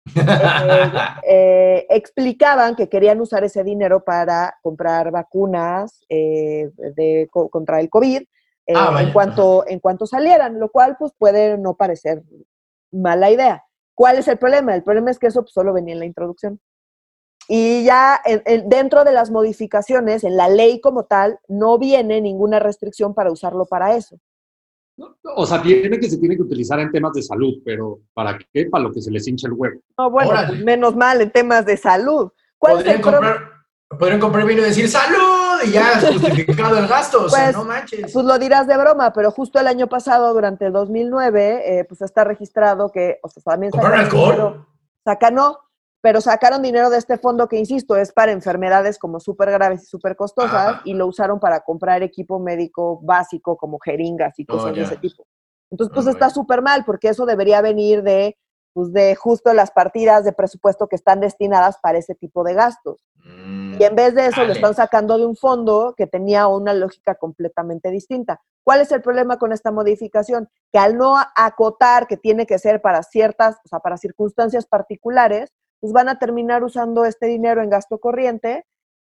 eh, 1.28 1.86
explicaban 1.90 2.76
que 2.76 2.88
querían 2.88 3.20
usar 3.20 3.44
ese 3.44 3.64
dinero 3.64 4.04
para 4.04 4.56
comprar 4.62 5.10
vacunas 5.10 6.04
eh, 6.08 6.70
de, 6.76 7.28
contra 7.30 7.80
el 7.80 7.90
COVID 7.90 8.22
ah, 8.74 8.98
en, 9.00 9.12
cuanto, 9.12 9.64
en 9.66 9.80
cuanto 9.80 10.06
salieran, 10.06 10.60
lo 10.60 10.70
cual 10.70 10.96
pues 10.98 11.12
puede 11.18 11.58
no 11.58 11.74
parecer 11.74 12.22
mala 12.92 13.30
idea. 13.30 13.64
¿Cuál 13.94 14.18
es 14.18 14.28
el 14.28 14.38
problema? 14.38 14.74
El 14.74 14.84
problema 14.84 15.10
es 15.10 15.18
que 15.18 15.26
eso 15.26 15.42
pues, 15.42 15.52
solo 15.52 15.72
venía 15.72 15.94
en 15.94 16.00
la 16.00 16.06
introducción. 16.06 16.60
Y 17.48 17.84
ya 17.84 18.20
dentro 18.66 19.04
de 19.04 19.12
las 19.12 19.30
modificaciones, 19.30 20.24
en 20.24 20.36
la 20.36 20.48
ley 20.48 20.80
como 20.80 21.04
tal, 21.04 21.38
no 21.48 21.78
viene 21.78 22.20
ninguna 22.20 22.58
restricción 22.58 23.14
para 23.14 23.30
usarlo 23.30 23.66
para 23.66 23.96
eso. 23.96 24.18
O 25.34 25.46
sea, 25.46 25.62
tiene 25.62 25.98
que 25.98 26.08
se 26.08 26.16
tiene 26.16 26.36
que 26.36 26.42
utilizar 26.42 26.80
en 26.80 26.90
temas 26.90 27.12
de 27.12 27.22
salud, 27.22 27.54
pero 27.64 28.00
¿para 28.14 28.38
qué? 28.38 28.66
Para 28.66 28.84
lo 28.84 28.92
que 28.92 29.02
se 29.02 29.10
les 29.10 29.28
hincha 29.28 29.46
el 29.46 29.52
huevo. 29.52 29.80
No, 29.98 30.10
bueno, 30.10 30.30
pues 30.48 30.64
menos 30.64 30.96
mal 30.96 31.20
en 31.20 31.30
temas 31.30 31.66
de 31.66 31.76
salud. 31.76 32.30
¿Cuál 32.58 32.76
podrían, 32.76 33.02
comprar, 33.02 33.36
podrían 33.98 34.20
comprar 34.20 34.46
vino 34.46 34.62
y 34.62 34.64
decir 34.64 34.88
¡salud! 34.88 35.60
Y 35.66 35.72
ya 35.72 36.00
justificado 36.12 36.78
el 36.78 36.86
gasto, 36.86 37.24
o 37.24 37.28
sea, 37.28 37.44
pues, 37.44 37.56
no 37.56 37.64
manches. 37.64 38.12
Pues 38.12 38.24
lo 38.24 38.38
dirás 38.38 38.66
de 38.66 38.76
broma, 38.78 39.12
pero 39.12 39.30
justo 39.30 39.60
el 39.60 39.66
año 39.66 39.86
pasado, 39.86 40.32
durante 40.32 40.66
el 40.66 40.72
2009, 40.72 41.80
eh, 41.80 41.84
pues 41.84 42.00
está 42.00 42.24
registrado 42.24 42.90
que, 42.90 43.18
o 43.22 43.28
sea, 43.28 43.42
también... 43.42 43.72
¿Comprar 43.72 43.94
alcohol? 43.94 44.66
No, 45.32 45.58
pero 46.06 46.20
sacaron 46.20 46.62
dinero 46.62 46.88
de 46.88 46.98
este 46.98 47.18
fondo 47.18 47.48
que, 47.48 47.58
insisto, 47.58 47.96
es 47.96 48.12
para 48.12 48.30
enfermedades 48.30 48.96
como 48.96 49.18
súper 49.18 49.50
graves 49.50 49.82
y 49.82 49.86
súper 49.86 50.14
costosas 50.14 50.80
y 50.84 50.94
lo 50.94 51.04
usaron 51.08 51.40
para 51.40 51.62
comprar 51.62 52.04
equipo 52.04 52.38
médico 52.38 53.00
básico 53.02 53.56
como 53.56 53.80
jeringas 53.80 54.38
y 54.38 54.44
oh, 54.44 54.52
cosas 54.52 54.76
de 54.76 54.82
ese 54.82 54.96
tipo. 54.98 55.26
Entonces, 55.68 55.92
pues 55.92 56.06
está 56.06 56.30
súper 56.30 56.62
mal 56.62 56.84
porque 56.84 57.08
eso 57.08 57.26
debería 57.26 57.60
venir 57.60 58.04
de, 58.04 58.38
pues, 58.72 58.92
de 58.92 59.16
justo 59.16 59.52
las 59.52 59.72
partidas 59.72 60.24
de 60.24 60.32
presupuesto 60.32 60.86
que 60.86 60.94
están 60.94 61.18
destinadas 61.18 61.76
para 61.82 61.98
ese 61.98 62.14
tipo 62.14 62.44
de 62.44 62.54
gastos. 62.54 63.04
y 63.24 63.82
en 63.82 63.96
vez 63.96 64.14
de 64.14 64.26
eso 64.26 64.44
lo 64.44 64.52
están 64.52 64.74
sacando 64.76 65.18
de 65.18 65.26
un 65.26 65.34
fondo 65.34 65.92
que 65.96 66.06
tenía 66.06 66.46
una 66.46 66.72
lógica 66.72 67.16
completamente 67.16 67.90
distinta. 67.90 68.40
¿Cuál 68.62 68.80
es 68.80 68.92
el 68.92 69.02
problema 69.02 69.40
con 69.40 69.50
esta 69.50 69.72
modificación? 69.72 70.48
Que 70.70 70.78
al 70.78 70.96
no 70.96 71.16
acotar 71.34 72.06
que 72.06 72.16
tiene 72.16 72.46
que 72.46 72.60
ser 72.60 72.80
para 72.80 73.02
ciertas, 73.02 73.56
o 73.64 73.68
sea, 73.68 73.80
para 73.80 73.96
circunstancias 73.96 74.66
particulares, 74.66 75.52
pues 75.80 75.92
van 75.92 76.08
a 76.08 76.18
terminar 76.18 76.64
usando 76.64 77.04
este 77.04 77.26
dinero 77.26 77.62
en 77.62 77.70
gasto 77.70 77.98
corriente 77.98 78.64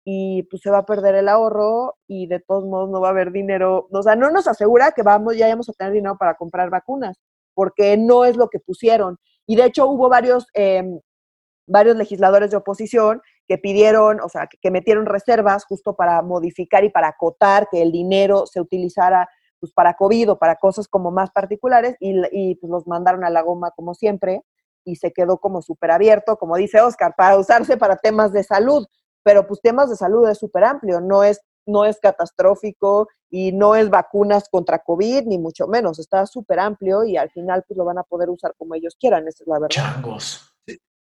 y 0.05 0.45
pues 0.45 0.63
se 0.63 0.71
va 0.71 0.79
a 0.79 0.87
perder 0.87 1.15
el 1.15 1.29
ahorro 1.29 1.97
y 2.07 2.27
de 2.27 2.41
todos 2.41 2.65
modos 2.65 2.91
no 2.91 3.01
va 3.01 3.09
a 3.09 3.11
haber 3.11 3.33
dinero, 3.33 3.89
o 3.91 4.03
sea, 4.03 4.17
no 4.17 4.31
nos 4.31 4.49
asegura 4.49 4.93
que 4.93 5.03
vamos, 5.03 5.37
ya 5.37 5.49
vamos 5.49 5.69
a 5.69 5.73
tener 5.73 5.93
dinero 5.93 6.17
para 6.19 6.35
comprar 6.35 6.71
vacunas, 6.71 7.19
porque 7.55 7.97
no 7.97 8.25
es 8.25 8.37
lo 8.37 8.49
que 8.49 8.61
pusieron. 8.61 9.19
Y 9.47 9.57
de 9.57 9.67
hecho 9.67 9.87
hubo 9.87 10.09
varios, 10.09 10.47
em, 10.55 11.01
varios 11.67 11.97
legisladores 11.97 12.51
de 12.51 12.57
oposición 12.57 13.23
que 13.47 13.59
pidieron, 13.59 14.21
o 14.21 14.29
sea, 14.29 14.49
que, 14.49 14.71
metieron 14.71 15.07
reservas 15.07 15.65
justo 15.65 15.95
para 15.97 16.23
modificar 16.23 16.85
y 16.85 16.91
para 16.91 17.09
acotar 17.09 17.69
que 17.71 17.83
el 17.83 17.93
dinero 17.93 18.47
se 18.47 18.61
utilizara 18.61 19.29
pues 19.61 19.73
para 19.73 19.95
COVID 19.95 20.33
o 20.33 20.39
para 20.39 20.57
cosas 20.57 20.89
como 20.89 21.11
más 21.11 21.31
particulares 21.33 21.97
y, 22.01 22.15
y 22.33 22.55
pues 22.57 22.71
los 22.71 22.87
mandaron 22.87 23.25
a 23.25 23.31
la 23.31 23.43
goma 23.43 23.73
como 23.73 23.95
siempre 23.95 24.43
y 24.91 24.97
se 24.97 25.13
quedó 25.13 25.39
como 25.39 25.63
súper 25.63 25.91
abierto, 25.91 26.37
como 26.37 26.57
dice 26.57 26.81
Oscar, 26.81 27.15
para 27.17 27.39
usarse 27.39 27.77
para 27.77 27.97
temas 27.97 28.33
de 28.33 28.43
salud. 28.43 28.87
Pero 29.23 29.47
pues 29.47 29.61
temas 29.61 29.91
de 29.91 29.97
salud 29.97 30.29
es 30.29 30.39
súper 30.39 30.65
amplio, 30.65 31.01
no 31.01 31.23
es 31.25 31.41
no 31.67 31.85
es 31.85 31.99
catastrófico 32.01 33.09
y 33.31 33.53
no 33.53 33.77
es 33.77 33.89
vacunas 33.91 34.49
contra 34.51 34.81
COVID, 34.81 35.25
ni 35.27 35.39
mucho 35.39 35.67
menos. 35.69 35.99
Está 35.99 36.27
súper 36.27 36.59
amplio 36.59 37.05
y 37.05 37.17
al 37.17 37.31
final 37.31 37.65
pues 37.67 37.77
lo 37.77 37.85
van 37.85 37.99
a 37.99 38.03
poder 38.03 38.29
usar 38.29 38.55
como 38.57 38.75
ellos 38.75 38.97
quieran, 38.99 39.29
esa 39.29 39.45
es 39.45 39.49
la 39.49 39.59
verdad. 39.59 39.69
Changos. 39.69 40.47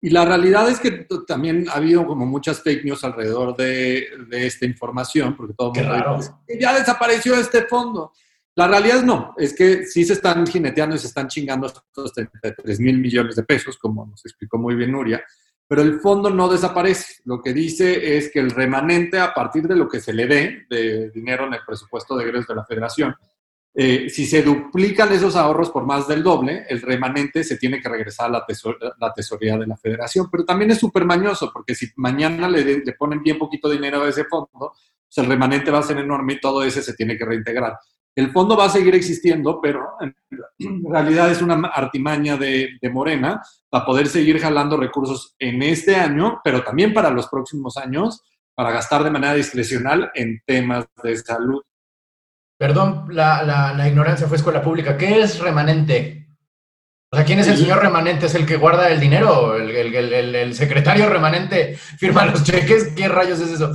Y 0.01 0.11
la 0.11 0.23
realidad 0.23 0.69
es 0.69 0.79
que 0.79 1.05
también 1.27 1.67
ha 1.67 1.73
habido 1.73 2.07
como 2.07 2.25
muchas 2.25 2.61
fake 2.61 2.85
news 2.85 3.03
alrededor 3.03 3.57
de, 3.57 4.07
esta 4.31 4.65
información, 4.65 5.35
porque 5.35 5.53
todo 5.53 5.73
el 5.75 5.85
mundo 5.85 6.17
dice, 6.17 6.31
ya 6.59 6.77
desapareció 6.77 7.35
este 7.35 7.63
fondo. 7.63 8.13
La 8.59 8.67
realidad 8.67 9.03
no, 9.03 9.35
es 9.37 9.55
que 9.55 9.85
sí 9.85 10.03
se 10.03 10.11
están 10.11 10.45
jineteando 10.45 10.93
y 10.93 10.99
se 10.99 11.07
están 11.07 11.29
chingando 11.29 11.67
estos 11.67 12.11
33 12.11 12.81
mil 12.81 12.97
millones 12.97 13.37
de 13.37 13.43
pesos, 13.43 13.77
como 13.77 14.05
nos 14.05 14.25
explicó 14.25 14.57
muy 14.57 14.75
bien 14.75 14.91
Nuria, 14.91 15.23
pero 15.65 15.81
el 15.81 16.01
fondo 16.01 16.29
no 16.29 16.49
desaparece. 16.49 17.21
Lo 17.23 17.41
que 17.41 17.53
dice 17.53 18.17
es 18.17 18.29
que 18.29 18.39
el 18.39 18.51
remanente, 18.51 19.17
a 19.17 19.33
partir 19.33 19.65
de 19.65 19.77
lo 19.77 19.87
que 19.87 20.01
se 20.01 20.11
le 20.11 20.27
dé 20.27 20.65
de 20.69 21.09
dinero 21.11 21.47
en 21.47 21.53
el 21.53 21.61
presupuesto 21.65 22.17
de 22.17 22.25
egresos 22.25 22.49
de 22.49 22.55
la 22.55 22.65
federación, 22.65 23.15
eh, 23.73 24.09
si 24.09 24.25
se 24.25 24.43
duplican 24.43 25.13
esos 25.13 25.37
ahorros 25.37 25.69
por 25.69 25.85
más 25.85 26.05
del 26.09 26.21
doble, 26.21 26.65
el 26.67 26.81
remanente 26.81 27.45
se 27.45 27.55
tiene 27.55 27.79
que 27.79 27.87
regresar 27.87 28.25
a 28.25 28.29
la, 28.29 28.45
la 28.99 29.13
tesorería 29.13 29.57
de 29.57 29.67
la 29.67 29.77
federación. 29.77 30.27
Pero 30.29 30.43
también 30.43 30.71
es 30.71 30.79
súper 30.79 31.05
mañoso, 31.05 31.49
porque 31.53 31.75
si 31.75 31.87
mañana 31.95 32.49
le, 32.49 32.79
le, 32.83 32.91
ponen 32.91 33.23
bien 33.23 33.39
poquito 33.39 33.69
dinero 33.69 34.03
a 34.03 34.09
ese 34.09 34.25
fondo, 34.25 34.73
pues 35.05 35.17
el 35.17 35.27
remanente 35.27 35.71
va 35.71 35.79
a 35.79 35.83
ser 35.83 35.99
enorme 35.99 36.33
y 36.33 36.41
todo 36.41 36.61
ese 36.61 36.81
se 36.81 36.93
tiene 36.93 37.17
que 37.17 37.23
reintegrar. 37.23 37.77
El 38.19 38.31
fondo 38.31 38.57
va 38.57 38.65
a 38.65 38.69
seguir 38.69 38.93
existiendo, 38.95 39.61
pero 39.61 39.95
en 40.01 40.83
realidad 40.83 41.31
es 41.31 41.41
una 41.41 41.69
artimaña 41.69 42.35
de, 42.35 42.77
Morena 42.91 43.41
para 43.69 43.85
poder 43.85 44.07
seguir 44.07 44.41
jalando 44.41 44.75
recursos 44.75 45.35
en 45.39 45.61
este 45.61 45.95
año, 45.95 46.41
pero 46.43 46.61
también 46.61 46.93
para 46.93 47.11
los 47.11 47.29
próximos 47.29 47.77
años, 47.77 48.21
para 48.55 48.71
gastar 48.71 49.05
de 49.05 49.11
manera 49.11 49.35
discrecional 49.35 50.11
en 50.15 50.41
temas 50.45 50.85
de 51.01 51.15
salud. 51.15 51.61
Perdón, 52.57 53.05
la, 53.09 53.87
ignorancia 53.87 54.27
fue 54.27 54.35
escuela 54.35 54.61
pública. 54.61 54.97
¿Qué 54.97 55.21
es 55.21 55.39
remanente? 55.39 56.27
O 57.13 57.15
sea, 57.15 57.25
¿quién 57.25 57.39
es 57.39 57.47
el 57.47 57.55
señor 57.55 57.81
remanente? 57.81 58.25
¿Es 58.25 58.35
el 58.35 58.45
que 58.45 58.57
guarda 58.57 58.89
el 58.89 58.99
dinero? 58.99 59.55
¿El, 59.55 59.95
el 60.35 60.53
secretario 60.55 61.07
remanente 61.07 61.77
firma 61.77 62.25
los 62.25 62.43
cheques? 62.43 62.89
¿Qué 62.97 63.07
rayos 63.07 63.39
es 63.39 63.51
eso? 63.51 63.73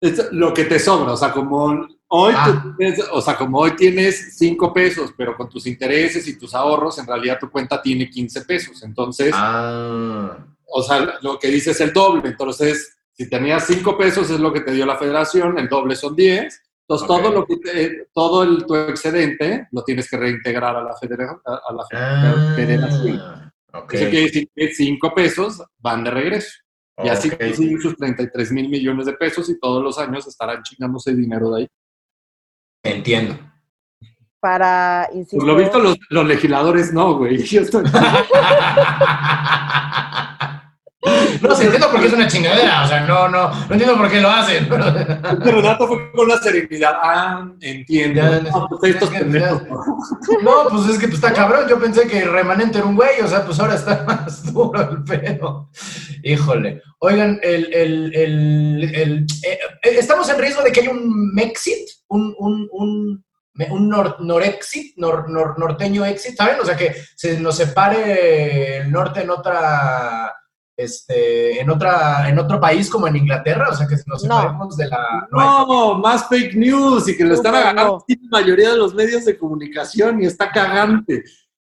Es 0.00 0.32
lo 0.32 0.54
que 0.54 0.64
te 0.64 0.78
sobra, 0.78 1.12
o 1.12 1.16
sea, 1.18 1.30
como 1.30 1.99
Hoy, 2.12 2.34
ah. 2.36 2.74
o 3.12 3.20
sea, 3.20 3.36
como 3.36 3.58
hoy 3.60 3.76
tienes 3.76 4.36
5 4.36 4.72
pesos, 4.72 5.14
pero 5.16 5.36
con 5.36 5.48
tus 5.48 5.68
intereses 5.68 6.26
y 6.26 6.36
tus 6.36 6.56
ahorros, 6.56 6.98
en 6.98 7.06
realidad 7.06 7.38
tu 7.38 7.48
cuenta 7.48 7.80
tiene 7.80 8.10
15 8.10 8.40
pesos. 8.42 8.82
Entonces, 8.82 9.32
ah. 9.32 10.36
o 10.66 10.82
sea, 10.82 11.18
lo 11.22 11.38
que 11.38 11.46
dices 11.46 11.76
es 11.76 11.80
el 11.80 11.92
doble. 11.92 12.28
Entonces, 12.28 12.98
si 13.12 13.30
tenías 13.30 13.64
5 13.64 13.96
pesos 13.96 14.28
es 14.28 14.40
lo 14.40 14.52
que 14.52 14.62
te 14.62 14.72
dio 14.72 14.86
la 14.86 14.96
federación, 14.96 15.56
el 15.56 15.68
doble 15.68 15.94
son 15.94 16.16
10. 16.16 16.62
Entonces, 16.80 17.06
todo, 17.06 17.30
lo 17.30 17.46
que 17.46 18.06
todo 18.12 18.42
el, 18.42 18.66
tu 18.66 18.74
excedente 18.74 19.68
lo 19.70 19.84
tienes 19.84 20.10
que 20.10 20.16
reintegrar 20.16 20.74
a 20.74 20.82
la, 20.82 20.96
federación. 20.96 21.40
A 21.44 21.72
la 21.72 21.84
ah. 21.92 22.52
federación. 22.56 23.52
Okay. 23.72 24.00
Eso 24.00 24.10
quiere 24.10 24.26
decir 24.26 24.50
que 24.52 24.74
5 24.74 25.14
pesos 25.14 25.62
van 25.78 26.02
de 26.02 26.10
regreso. 26.10 26.50
Y 27.04 27.08
así 27.08 27.30
okay. 27.32 27.54
sus 27.54 27.96
33 27.96 28.50
mil 28.50 28.68
millones 28.68 29.06
de 29.06 29.12
pesos 29.12 29.48
y 29.48 29.60
todos 29.60 29.80
los 29.80 29.96
años 29.96 30.26
estarán 30.26 30.64
chingándose 30.64 31.14
dinero 31.14 31.52
de 31.52 31.62
ahí. 31.62 31.68
Entiendo. 32.82 33.38
Para, 34.40 35.08
insisto... 35.12 35.38
Por 35.38 35.46
lo 35.46 35.56
visto 35.56 35.78
los, 35.78 35.98
los 36.08 36.26
legisladores 36.26 36.92
no, 36.92 37.18
güey. 37.18 37.38
Yo 37.44 37.60
estoy... 37.62 37.84
No 41.40 41.54
sé, 41.54 41.64
entiendo 41.64 41.90
por 41.90 42.00
qué 42.00 42.08
es 42.08 42.12
una 42.12 42.28
chingadera, 42.28 42.84
o 42.84 42.88
sea, 42.88 43.00
no, 43.00 43.26
no, 43.28 43.48
no 43.48 43.72
entiendo 43.72 43.96
por 43.96 44.10
qué 44.10 44.20
lo 44.20 44.28
hacen. 44.28 44.68
Pero... 44.68 44.84
Renato 45.40 45.88
fue 45.88 46.12
con 46.12 46.26
una 46.26 46.36
serenidad. 46.36 46.94
Ah, 47.02 47.48
entiendo. 47.60 48.22
no, 48.42 48.68
pues, 48.68 48.94
estos 48.94 49.10
no, 49.10 50.68
pues 50.68 50.88
es 50.88 50.98
que 50.98 51.08
pues, 51.08 51.14
está 51.14 51.32
cabrón. 51.32 51.66
Yo 51.68 51.80
pensé 51.80 52.06
que 52.06 52.20
el 52.20 52.30
remanente 52.30 52.78
era 52.78 52.86
un 52.86 52.96
güey, 52.96 53.20
o 53.22 53.28
sea, 53.28 53.44
pues 53.46 53.58
ahora 53.58 53.76
está 53.76 54.04
más 54.06 54.52
duro 54.52 54.90
el 54.90 55.02
pedo. 55.04 55.70
Híjole. 56.22 56.82
Oigan, 56.98 57.40
el, 57.42 57.72
el, 57.72 58.14
el, 58.14 58.94
el 58.94 59.26
eh, 59.42 59.58
eh, 59.82 59.96
estamos 59.98 60.28
en 60.28 60.38
riesgo 60.38 60.62
de 60.62 60.70
que 60.70 60.80
haya 60.80 60.90
un 60.90 61.32
Mexit, 61.32 61.88
un, 62.10 62.34
un, 62.38 62.68
un 62.72 63.24
un 63.70 63.88
nor, 63.88 64.20
norexit, 64.20 64.96
nor, 64.96 65.28
norteño 65.58 66.04
exit, 66.04 66.36
¿saben? 66.36 66.60
O 66.60 66.64
sea, 66.64 66.76
que 66.76 66.94
se 67.14 67.38
nos 67.40 67.56
separe 67.56 68.78
el 68.78 68.90
norte 68.90 69.20
en 69.20 69.28
otra 69.28 70.34
este, 70.80 71.60
en, 71.60 71.68
otra, 71.68 72.28
en 72.28 72.38
otro 72.38 72.58
país 72.58 72.88
como 72.88 73.06
en 73.06 73.16
Inglaterra, 73.16 73.68
o 73.70 73.74
sea, 73.74 73.86
que 73.86 73.96
nos 74.06 74.22
separemos 74.22 74.76
de 74.78 74.88
la... 74.88 75.28
No, 75.30 75.98
más 75.98 76.26
fake 76.28 76.54
news 76.54 77.06
y 77.08 77.16
que 77.16 77.24
lo 77.24 77.34
están 77.34 77.54
agarrando 77.54 78.04
la 78.08 78.40
mayoría 78.40 78.70
de 78.70 78.78
los 78.78 78.94
medios 78.94 79.26
de 79.26 79.36
comunicación 79.36 80.22
y 80.22 80.26
está 80.26 80.50
cagante. 80.50 81.22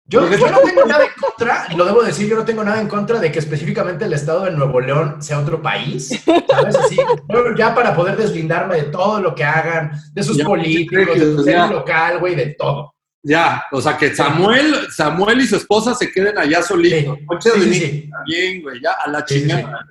Yo, 0.09 0.27
yo, 0.27 0.49
no 0.49 0.59
tengo 0.61 0.85
nada 0.85 1.05
en 1.05 1.11
contra, 1.21 1.67
lo 1.75 1.85
debo 1.85 2.01
decir, 2.01 2.27
yo 2.27 2.35
no 2.35 2.43
tengo 2.43 2.63
nada 2.63 2.81
en 2.81 2.87
contra 2.87 3.19
de 3.19 3.31
que 3.31 3.37
específicamente 3.37 4.05
el 4.05 4.13
estado 4.13 4.45
de 4.45 4.51
Nuevo 4.51 4.81
León 4.81 5.21
sea 5.21 5.39
otro 5.39 5.61
país, 5.61 6.19
¿sabes? 6.49 6.75
Así, 6.75 6.97
ya 7.55 7.75
para 7.75 7.95
poder 7.95 8.17
deslindarme 8.17 8.77
de 8.77 8.83
todo 8.83 9.21
lo 9.21 9.35
que 9.35 9.43
hagan, 9.43 9.91
de 10.11 10.23
sus 10.23 10.41
políticos, 10.41 11.45
de 11.45 11.67
su 11.67 11.73
local, 11.73 12.19
güey, 12.19 12.35
de 12.35 12.55
todo. 12.55 12.95
Ya, 13.21 13.63
o 13.71 13.81
sea 13.81 13.97
que 13.97 14.15
Samuel, 14.15 14.73
Samuel 14.95 15.41
y 15.41 15.47
su 15.47 15.57
esposa 15.57 15.93
se 15.93 16.11
queden 16.11 16.37
allá 16.37 16.63
solitos. 16.63 17.17
Sí, 17.41 17.73
sí, 17.73 18.09
Bien, 18.25 18.61
güey, 18.63 18.81
ya 18.81 18.93
a 18.93 19.09
la 19.09 19.23
chingada. 19.23 19.85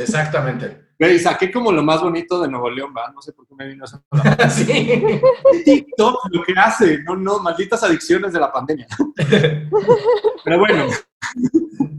Exactamente. 0.00 0.85
Güey, 0.98 1.18
saqué 1.18 1.52
como 1.52 1.70
lo 1.72 1.82
más 1.82 2.00
bonito 2.00 2.40
de 2.40 2.48
Nuevo 2.48 2.70
León, 2.70 2.94
¿va? 2.96 3.10
No 3.12 3.20
sé 3.20 3.32
por 3.32 3.46
qué 3.46 3.54
me 3.54 3.68
vino 3.68 3.84
eso. 3.84 4.02
sí. 4.50 5.20
TikTok 5.64 6.16
lo 6.30 6.42
que 6.42 6.54
hace, 6.56 7.02
no, 7.02 7.16
no, 7.16 7.38
malditas 7.40 7.82
adicciones 7.82 8.32
de 8.32 8.40
la 8.40 8.50
pandemia. 8.50 8.86
Pero 10.44 10.58
bueno. 10.58 10.86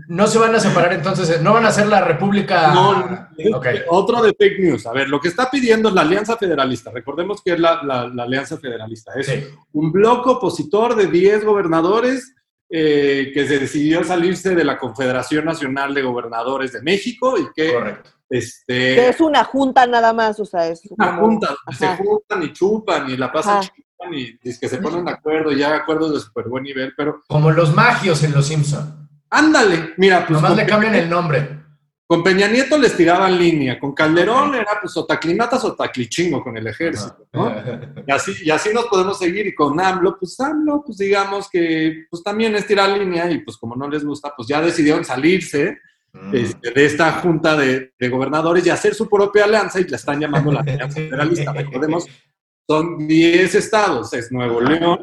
No 0.08 0.26
se 0.26 0.40
van 0.40 0.56
a 0.56 0.60
separar 0.60 0.94
entonces, 0.94 1.42
no 1.42 1.54
van 1.54 1.66
a 1.66 1.72
ser 1.72 1.88
la 1.88 2.02
República. 2.02 2.74
No, 2.74 3.28
otro 3.90 4.22
de 4.24 4.34
fake 4.34 4.60
news. 4.60 4.86
A 4.88 4.94
ver, 4.94 5.10
lo 5.10 5.20
que 5.20 5.28
está 5.28 5.52
pidiendo 5.52 5.90
es 5.90 5.96
la 5.96 6.02
Alianza 6.02 6.38
Federalista. 6.38 6.92
Recordemos 6.92 7.42
que 7.44 7.54
es 7.54 7.60
la, 7.60 7.82
Alianza 8.18 8.58
Federalista. 8.58 9.12
Es 9.16 9.30
un 9.74 9.92
bloque 9.92 10.30
opositor 10.30 10.96
de 10.96 11.08
10 11.08 11.44
gobernadores 11.44 12.34
eh, 12.70 13.32
que 13.34 13.48
se 13.48 13.60
decidió 13.60 14.04
salirse 14.04 14.56
de 14.56 14.64
la 14.64 14.78
Confederación 14.78 15.44
Nacional 15.44 15.94
de 15.94 16.02
Gobernadores 16.02 16.72
de 16.72 16.82
México 16.82 17.38
y 17.38 17.48
que 17.54 17.74
Correcto. 17.74 18.17
Este, 18.30 19.08
es 19.08 19.22
una 19.22 19.44
junta 19.44 19.88
nada 19.88 20.12
más, 20.12 20.40
o 20.40 20.46
sea, 20.46 20.68
es 20.68 20.82
una 20.90 21.16
junta, 21.16 21.56
se 21.78 21.88
juntan 21.96 22.44
y 22.44 22.52
chupan 22.52 23.10
y 23.10 23.16
la 23.16 23.32
pasan 23.32 23.62
chupan 23.62 24.14
y 24.14 24.38
que 24.38 24.68
se 24.68 24.78
ponen 24.78 25.06
de 25.06 25.12
acuerdo 25.12 25.52
y 25.52 25.60
ya 25.60 25.76
acuerdos 25.76 26.14
de 26.14 26.20
súper 26.20 26.50
buen 26.50 26.64
nivel, 26.64 26.94
pero... 26.98 27.22
Como 27.28 27.52
los 27.52 27.74
magios 27.74 28.24
en 28.24 28.34
Los 28.34 28.48
Simpson. 28.48 29.10
Ándale, 29.30 29.94
mira, 29.98 30.26
pues... 30.28 30.42
Nomás 30.42 30.58
le 30.58 30.66
cambian 30.66 30.96
el 30.96 31.10
nombre. 31.10 31.68
Con 32.08 32.24
Peña 32.24 32.48
Nieto 32.48 32.78
les 32.78 32.96
tiraban 32.96 33.38
línea, 33.38 33.78
con 33.78 33.94
Calderón 33.94 34.56
era 34.56 34.80
pues 34.82 34.96
o 34.96 35.06
taclimatas 35.06 35.66
o 35.66 35.76
taclichingo 35.76 36.42
con 36.42 36.56
el 36.56 36.66
ejército, 36.66 37.28
¿no? 37.34 37.50
y, 38.08 38.12
así, 38.12 38.34
y 38.44 38.50
así 38.50 38.74
nos 38.74 38.86
podemos 38.86 39.20
seguir, 39.20 39.46
y 39.46 39.54
con 39.54 39.78
AMLO, 39.78 40.18
pues 40.18 40.40
AMLO, 40.40 40.84
pues 40.86 41.00
digamos 41.00 41.50
que 41.50 42.06
pues 42.10 42.24
también 42.24 42.56
es 42.56 42.66
tirar 42.66 42.98
línea, 42.98 43.30
y 43.30 43.40
pues 43.40 43.58
como 43.58 43.76
no 43.76 43.90
les 43.90 44.06
gusta, 44.06 44.34
pues 44.34 44.48
ya 44.48 44.62
decidieron 44.62 45.04
salirse, 45.04 45.80
Mm. 46.22 46.36
Este, 46.36 46.72
de 46.72 46.86
esta 46.86 47.12
junta 47.14 47.56
de, 47.56 47.92
gobernadores 48.10 48.66
y 48.66 48.70
hacer 48.70 48.94
su 48.94 49.10
propia 49.10 49.46
alianza 49.46 49.80
y 49.80 49.88
la 49.88 49.98
están 49.98 50.20
llamando 50.20 50.52
la 50.52 50.62
Alianza 50.62 50.96
Federalista. 50.96 51.54
Recordemos, 51.54 52.06
son 52.68 53.08
10 53.08 53.56
estados, 53.56 54.14
es 54.14 54.32
Nuevo 54.32 54.62
León, 54.62 55.00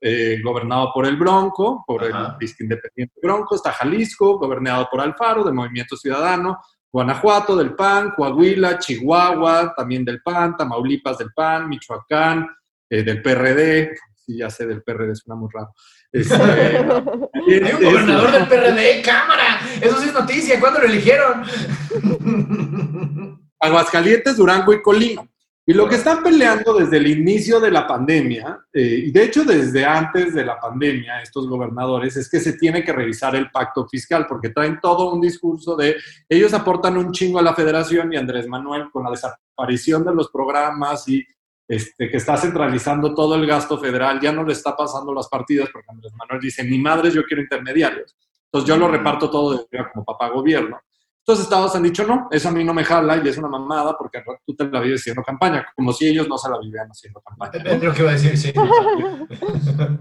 eh, 0.00 0.40
gobernado 0.44 0.90
por 0.92 1.06
el 1.06 1.16
Bronco, 1.16 1.84
por 1.86 2.04
el 2.04 2.14
Independiente 2.60 3.14
Bronco, 3.22 3.56
está 3.56 3.72
Jalisco, 3.72 4.38
gobernado 4.38 4.88
por 4.90 5.00
Alfaro, 5.00 5.42
del 5.42 5.54
Movimiento 5.54 5.96
Ciudadano, 5.96 6.58
Guanajuato 6.90 7.56
del 7.56 7.74
PAN, 7.74 8.12
Coahuila, 8.16 8.78
Chihuahua, 8.78 9.74
también 9.76 10.04
del 10.04 10.22
PAN, 10.22 10.56
Tamaulipas 10.56 11.18
del 11.18 11.32
PAN, 11.34 11.68
Michoacán, 11.68 12.48
eh, 12.88 13.02
del 13.02 13.22
PRD, 13.22 13.94
sí, 14.14 14.38
ya 14.38 14.48
sé, 14.50 14.66
del 14.66 14.82
PRD 14.82 15.14
suena 15.14 15.38
muy 15.38 15.50
raro. 15.52 15.74
Este, 16.12 16.34
Hay 16.34 17.72
un 17.74 17.82
gobernador 17.82 18.32
del 18.32 18.48
PRD, 18.48 19.02
cámara. 19.02 19.60
Eso 19.80 19.98
sí 20.00 20.08
es 20.08 20.14
noticia. 20.14 20.58
¿Cuándo 20.60 20.80
lo 20.80 20.86
eligieron? 20.86 21.42
Aguascalientes, 23.60 24.36
Durango 24.36 24.72
y 24.72 24.82
Colima. 24.82 25.26
Y 25.66 25.74
lo 25.74 25.86
que 25.86 25.96
están 25.96 26.22
peleando 26.22 26.72
desde 26.72 26.96
el 26.96 27.08
inicio 27.08 27.60
de 27.60 27.70
la 27.70 27.86
pandemia, 27.86 28.58
eh, 28.72 29.02
y 29.04 29.10
de 29.10 29.24
hecho 29.24 29.44
desde 29.44 29.84
antes 29.84 30.32
de 30.32 30.42
la 30.42 30.58
pandemia, 30.58 31.20
estos 31.20 31.46
gobernadores, 31.46 32.16
es 32.16 32.30
que 32.30 32.40
se 32.40 32.54
tiene 32.54 32.82
que 32.82 32.90
revisar 32.94 33.36
el 33.36 33.50
pacto 33.50 33.86
fiscal, 33.86 34.24
porque 34.26 34.48
traen 34.48 34.80
todo 34.80 35.12
un 35.12 35.20
discurso 35.20 35.76
de 35.76 35.96
ellos 36.26 36.54
aportan 36.54 36.96
un 36.96 37.12
chingo 37.12 37.38
a 37.38 37.42
la 37.42 37.54
federación 37.54 38.10
y 38.10 38.16
Andrés 38.16 38.48
Manuel 38.48 38.90
con 38.90 39.04
la 39.04 39.10
desaparición 39.10 40.06
de 40.06 40.14
los 40.14 40.30
programas 40.30 41.06
y 41.06 41.22
este, 41.68 42.10
que 42.10 42.16
está 42.16 42.36
centralizando 42.38 43.14
todo 43.14 43.34
el 43.34 43.46
gasto 43.46 43.76
federal, 43.78 44.18
ya 44.20 44.32
no 44.32 44.42
le 44.42 44.54
está 44.54 44.74
pasando 44.74 45.12
las 45.12 45.28
partidas, 45.28 45.68
porque 45.70 45.86
Andrés 45.90 46.12
Manuel 46.16 46.40
dice, 46.40 46.64
ni 46.64 46.78
madres, 46.78 47.12
yo 47.12 47.22
quiero 47.24 47.42
intermediarios. 47.42 48.16
Entonces 48.46 48.68
yo 48.68 48.78
lo 48.78 48.88
reparto 48.88 49.28
todo 49.28 49.52
desde 49.52 49.92
como 49.92 50.02
papá 50.04 50.30
gobierno. 50.30 50.80
Estos 51.18 51.40
estados 51.40 51.76
han 51.76 51.82
dicho, 51.82 52.06
no, 52.06 52.26
eso 52.30 52.48
a 52.48 52.52
mí 52.52 52.64
no 52.64 52.72
me 52.72 52.82
jala 52.84 53.18
y 53.22 53.28
es 53.28 53.36
una 53.36 53.48
mamada 53.48 53.94
porque 53.98 54.22
tú 54.46 54.56
te 54.56 54.64
la 54.64 54.80
vives 54.80 55.02
haciendo 55.02 55.22
campaña, 55.22 55.66
como 55.76 55.92
si 55.92 56.08
ellos 56.08 56.26
no 56.26 56.38
se 56.38 56.48
la 56.48 56.58
vivían 56.58 56.88
haciendo 56.88 57.20
campaña. 57.20 57.62
Es 57.64 57.82
lo 57.82 57.92
que 57.92 58.00
iba 58.00 58.10
a 58.12 58.14
decir, 58.14 58.38
sí. 58.38 58.50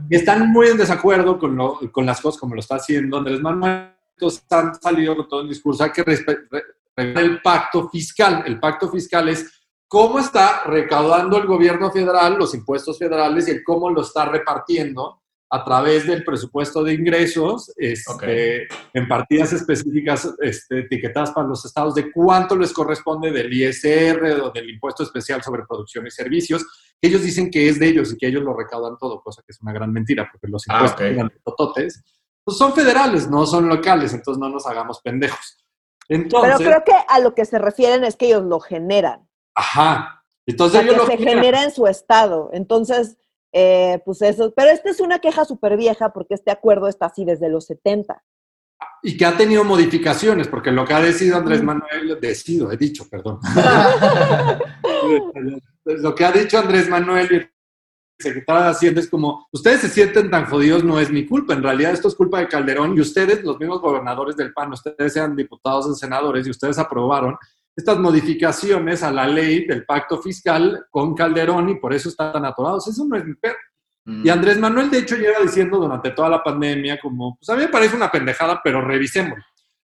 y 0.10 0.16
están 0.16 0.50
muy 0.50 0.68
en 0.68 0.78
desacuerdo 0.78 1.38
con, 1.38 1.58
lo, 1.58 1.80
con 1.92 2.06
las 2.06 2.22
cosas 2.22 2.40
como 2.40 2.56
lo 2.56 2.62
está 2.62 2.76
haciendo 2.76 3.18
Andrés 3.18 3.42
Manuel. 3.42 3.92
Entonces 4.16 4.46
han 4.50 4.74
salido 4.76 5.18
con 5.18 5.28
todo 5.28 5.42
el 5.42 5.50
discurso, 5.50 5.84
hay 5.84 5.92
que 5.92 6.04
respetar 6.04 6.64
el 6.96 7.42
pacto 7.42 7.90
fiscal. 7.90 8.44
El 8.48 8.58
pacto 8.58 8.90
fiscal 8.90 9.28
es 9.28 9.57
cómo 9.88 10.20
está 10.20 10.64
recaudando 10.66 11.38
el 11.38 11.48
gobierno 11.48 11.92
federal 11.92 12.38
los 12.38 12.54
impuestos 12.54 13.00
federales 13.00 13.48
y 13.48 13.52
el 13.52 13.64
cómo 13.64 13.90
lo 13.90 14.02
está 14.02 14.26
repartiendo 14.26 15.22
a 15.50 15.64
través 15.64 16.06
del 16.06 16.26
presupuesto 16.26 16.84
de 16.84 16.94
ingresos 16.94 17.72
este, 17.78 18.68
en 18.94 19.08
partidas 19.08 19.54
específicas 19.54 20.30
este, 20.42 20.80
etiquetadas 20.80 21.32
para 21.32 21.48
los 21.48 21.64
estados 21.64 21.96
de 21.96 22.12
cuánto 22.12 22.58
les 22.58 22.74
corresponde 22.74 23.32
del 23.32 23.52
ISR 23.54 24.42
o 24.42 24.52
del 24.52 24.70
impuesto 24.70 25.04
especial 25.04 25.42
sobre 25.42 25.64
producción 25.66 26.06
y 26.06 26.12
servicios. 26.12 26.66
Ellos 27.02 27.22
dicen 27.22 27.50
que 27.50 27.70
es 27.70 27.80
de 27.80 27.88
ellos 27.88 28.12
y 28.12 28.18
que 28.18 28.28
ellos 28.28 28.44
lo 28.44 28.54
recaudan 28.54 28.98
todo, 28.98 29.22
cosa 29.22 29.42
que 29.42 29.54
es 29.54 29.62
una 29.62 29.72
gran 29.72 29.94
mentira 29.94 30.28
porque 30.30 30.48
los 30.48 30.66
ah, 30.68 30.82
impuestos 30.82 31.42
tototes, 31.46 32.04
pues 32.44 32.58
son 32.58 32.74
federales, 32.74 33.30
no 33.30 33.46
son 33.46 33.70
locales, 33.70 34.14
entonces 34.14 34.40
no 34.40 34.50
nos 34.50 34.68
hagamos 34.68 35.00
pendejos. 35.02 35.64
Entonces, 36.10 36.56
Pero 36.58 36.70
creo 36.70 36.84
que 36.86 37.06
a 37.08 37.20
lo 37.20 37.36
que 37.36 37.46
se 37.46 37.60
refieren 37.60 38.04
es 38.04 38.18
que 38.18 38.28
ellos 38.28 38.44
lo 38.44 38.60
generan. 38.60 39.27
Ajá. 39.58 40.24
Entonces 40.46 40.82
que 40.82 41.00
se 41.00 41.18
genera 41.18 41.64
en 41.64 41.72
su 41.72 41.88
estado. 41.88 42.52
Entonces, 42.54 43.18
eh, 43.52 44.00
pues 44.06 44.22
eso, 44.22 44.54
pero 44.56 44.70
esta 44.70 44.92
es 44.92 45.02
una 45.02 45.20
queja 45.20 45.46
súper 45.46 45.78
vieja 45.78 46.14
porque 46.14 46.36
este 46.36 46.52
acuerdo 46.52 46.88
está 46.88 47.08
así 47.08 47.26
desde 47.26 47.50
los 47.50 47.66
70. 47.66 48.24
Y 49.02 49.18
que 49.18 49.26
ha 49.26 49.36
tenido 49.36 49.64
modificaciones, 49.64 50.48
porque 50.48 50.72
lo 50.72 50.86
que 50.86 50.94
ha 50.94 51.02
decidido 51.02 51.38
Andrés 51.38 51.64
Manuel, 51.64 52.20
decido, 52.22 52.72
he 52.72 52.78
dicho, 52.78 53.10
perdón. 53.10 53.40
lo 55.86 56.14
que 56.14 56.26
ha 56.26 56.32
dicho 56.32 56.60
Andrés 56.60 56.88
Manuel 56.88 57.28
y 57.32 57.36
el 57.36 57.52
secretario 58.20 58.64
de 58.64 58.70
Hacienda 58.70 59.02
es 59.02 59.10
como, 59.10 59.48
ustedes 59.52 59.82
se 59.82 59.90
sienten 59.90 60.30
tan 60.30 60.46
jodidos, 60.46 60.84
no 60.84 61.00
es 61.00 61.10
mi 61.10 61.26
culpa, 61.26 61.54
en 61.54 61.64
realidad 61.64 61.94
esto 61.94 62.08
es 62.08 62.16
culpa 62.16 62.40
de 62.40 62.48
Calderón 62.48 62.96
y 62.96 63.02
ustedes, 63.02 63.44
los 63.44 63.60
mismos 63.60 63.82
gobernadores 63.82 64.36
del 64.36 64.54
PAN, 64.54 64.74
ustedes 64.74 65.14
sean 65.14 65.36
diputados 65.36 65.88
y 65.90 66.00
senadores 66.00 66.46
y 66.46 66.52
ustedes 66.52 66.78
aprobaron 66.78 67.38
estas 67.78 68.00
modificaciones 68.00 69.04
a 69.04 69.12
la 69.12 69.28
ley 69.28 69.68
del 69.68 69.86
pacto 69.86 70.20
fiscal 70.20 70.88
con 70.90 71.14
Calderón 71.14 71.70
y 71.70 71.76
por 71.76 71.94
eso 71.94 72.10
están 72.10 72.44
atorados. 72.44 72.88
Eso 72.88 73.06
no 73.06 73.16
es 73.16 73.24
mi 73.24 73.36
perro. 73.36 73.60
Mm. 74.04 74.26
Y 74.26 74.30
Andrés 74.30 74.58
Manuel, 74.58 74.90
de 74.90 74.98
hecho, 74.98 75.16
llega 75.16 75.40
diciendo 75.44 75.78
durante 75.78 76.10
toda 76.10 76.28
la 76.28 76.44
pandemia 76.44 77.00
como, 77.00 77.38
pues 77.38 77.48
a 77.50 77.56
mí 77.56 77.62
me 77.62 77.68
parece 77.70 77.96
una 77.96 78.10
pendejada, 78.10 78.60
pero 78.64 78.82
revisémoslo. 78.82 79.44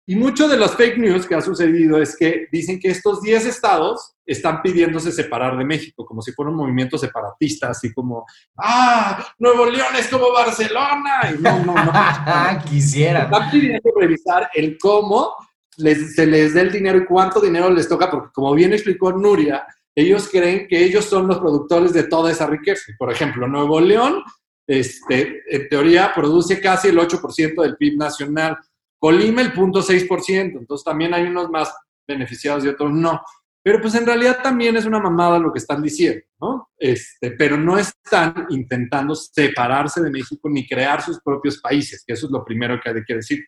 Y 0.06 0.16
mucho 0.16 0.48
de 0.48 0.58
las 0.58 0.76
fake 0.76 0.98
news 0.98 1.28
que 1.28 1.36
ha 1.36 1.42
sucedido 1.42 2.02
es 2.02 2.16
que 2.18 2.48
dicen 2.52 2.80
que 2.80 2.90
estos 2.90 3.22
10 3.22 3.46
estados 3.48 4.16
están 4.26 4.62
pidiéndose 4.62 5.12
separar 5.12 5.58
de 5.58 5.66
México, 5.66 6.06
como 6.06 6.22
si 6.22 6.32
fuera 6.32 6.52
un 6.52 6.58
movimiento 6.58 6.98
separatista, 6.98 7.70
así 7.70 7.94
como, 7.94 8.26
ah, 8.58 9.26
Nuevo 9.40 9.66
León 9.66 9.96
es 9.98 10.08
como 10.08 10.32
Barcelona. 10.32 11.34
Y 11.34 11.42
no, 11.42 11.66
no, 11.66 11.74
no. 11.74 11.92
Quisiera. 12.70 13.24
Están 13.24 13.52
pidiendo 13.52 13.92
revisar 13.98 14.50
el 14.54 14.78
cómo 14.78 15.36
se 15.76 16.26
les 16.26 16.54
dé 16.54 16.62
el 16.62 16.72
dinero 16.72 16.98
y 16.98 17.06
cuánto 17.06 17.40
dinero 17.40 17.70
les 17.70 17.88
toca, 17.88 18.10
porque 18.10 18.32
como 18.34 18.54
bien 18.54 18.74
explicó 18.74 19.12
Nuria, 19.12 19.66
ellos 19.96 20.28
creen 20.32 20.68
que 20.68 20.84
ellos 20.84 21.06
son 21.06 21.28
los 21.28 21.40
productores 21.40 21.94
de 21.94 22.04
toda 22.04 22.32
esa 22.32 22.48
riqueza. 22.48 22.92
Por 22.98 23.12
ejemplo, 23.12 23.48
Nuevo 23.48 23.80
León, 23.80 24.24
este, 24.68 25.44
en 25.48 25.70
teoría, 25.70 26.12
produce 26.14 26.60
casi 26.60 26.88
el 26.88 26.98
8% 26.98 27.62
del 27.62 27.78
PIB 27.78 27.98
nacional. 27.98 28.58
Colima 28.98 29.42
el 29.42 29.54
0.6%, 29.54 30.60
entonces 30.60 30.84
también 30.84 31.14
hay 31.14 31.24
unos 31.24 31.50
más 31.50 31.74
beneficiados 32.08 32.64
y 32.66 32.70
otros 32.70 32.92
no. 32.92 33.22
Pero 33.64 33.82
pues 33.82 33.96
en 33.96 34.06
realidad 34.06 34.40
también 34.44 34.76
es 34.76 34.86
una 34.86 35.00
mamada 35.00 35.40
lo 35.40 35.52
que 35.52 35.60
están 35.60 35.82
diciendo, 35.82 36.22
¿no? 36.42 36.70
Este, 36.78 37.32
pero 37.32 37.56
no 37.56 37.78
están 37.78 38.48
intentando 38.50 39.16
separarse 39.16 40.02
de 40.02 40.10
México 40.10 40.50
ni 40.50 40.68
crear 40.68 41.02
sus 41.02 41.22
propios 41.22 41.60
países, 41.60 42.04
que 42.06 42.14
eso 42.14 42.26
es 42.26 42.32
lo 42.32 42.44
primero 42.44 42.80
que 42.82 42.90
hay 42.90 43.04
que 43.06 43.16
decir. 43.16 43.46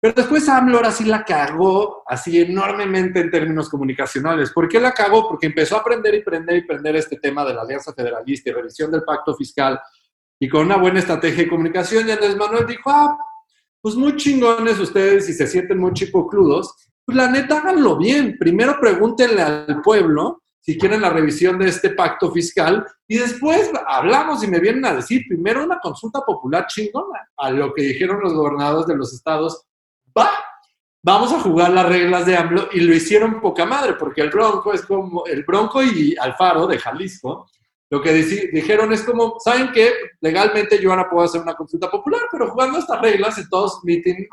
Pero 0.00 0.14
después 0.14 0.48
AMLO 0.48 0.78
ahora 0.78 0.90
sí 0.90 1.04
la 1.04 1.24
cagó 1.24 2.02
así 2.06 2.40
enormemente 2.40 3.20
en 3.20 3.30
términos 3.30 3.68
comunicacionales. 3.68 4.50
¿Por 4.50 4.66
qué 4.66 4.80
la 4.80 4.92
cagó? 4.92 5.28
Porque 5.28 5.46
empezó 5.46 5.76
a 5.76 5.80
aprender 5.80 6.14
y 6.14 6.20
aprender 6.20 6.56
y 6.56 6.60
aprender 6.62 6.96
este 6.96 7.16
tema 7.16 7.44
de 7.44 7.52
la 7.52 7.62
alianza 7.62 7.92
federalista 7.92 8.48
y 8.48 8.52
revisión 8.54 8.90
del 8.90 9.02
pacto 9.02 9.34
fiscal 9.34 9.78
y 10.38 10.48
con 10.48 10.64
una 10.64 10.78
buena 10.78 11.00
estrategia 11.00 11.44
de 11.44 11.50
comunicación. 11.50 12.08
Y 12.08 12.12
Andrés 12.12 12.34
Manuel 12.34 12.66
dijo, 12.66 12.88
ah, 12.88 13.14
pues 13.82 13.94
muy 13.94 14.16
chingones 14.16 14.78
ustedes 14.78 15.28
y 15.28 15.34
se 15.34 15.46
sienten 15.46 15.78
muy 15.78 15.92
chipocludos. 15.92 16.74
Pues 17.04 17.16
la 17.16 17.30
neta, 17.30 17.58
háganlo 17.58 17.98
bien. 17.98 18.38
Primero 18.38 18.78
pregúntenle 18.80 19.42
al 19.42 19.82
pueblo 19.82 20.42
si 20.60 20.78
quieren 20.78 21.02
la 21.02 21.10
revisión 21.10 21.58
de 21.58 21.68
este 21.68 21.90
pacto 21.90 22.32
fiscal 22.32 22.86
y 23.06 23.18
después 23.18 23.70
hablamos 23.86 24.42
y 24.44 24.46
me 24.46 24.60
vienen 24.60 24.84
a 24.86 24.94
decir 24.94 25.24
primero 25.28 25.64
una 25.64 25.78
consulta 25.78 26.20
popular 26.20 26.66
chingona 26.68 27.28
a 27.36 27.50
lo 27.50 27.74
que 27.74 27.82
dijeron 27.82 28.20
los 28.20 28.32
gobernadores 28.32 28.86
de 28.86 28.96
los 28.96 29.12
estados 29.12 29.66
va, 30.20 30.30
vamos 31.02 31.32
a 31.32 31.40
jugar 31.40 31.70
las 31.70 31.86
reglas 31.86 32.26
de 32.26 32.36
AMLO 32.36 32.68
y 32.72 32.80
lo 32.80 32.94
hicieron 32.94 33.40
poca 33.40 33.64
madre, 33.64 33.94
porque 33.94 34.20
el 34.20 34.30
Bronco 34.30 34.72
es 34.72 34.82
como, 34.82 35.24
el 35.26 35.44
Bronco 35.44 35.82
y 35.82 36.14
Alfaro 36.18 36.66
de 36.66 36.78
Jalisco, 36.78 37.46
lo 37.92 38.00
que 38.00 38.12
dijeron 38.12 38.92
es 38.92 39.02
como, 39.02 39.34
¿saben 39.40 39.72
qué? 39.72 39.92
Legalmente 40.20 40.80
yo 40.80 40.90
ahora 40.90 41.10
puedo 41.10 41.24
hacer 41.24 41.40
una 41.40 41.56
consulta 41.56 41.90
popular, 41.90 42.20
pero 42.30 42.48
jugando 42.48 42.78
estas 42.78 43.00
reglas 43.00 43.36
en 43.38 43.48
todos 43.48 43.80
meeting, 43.82 44.28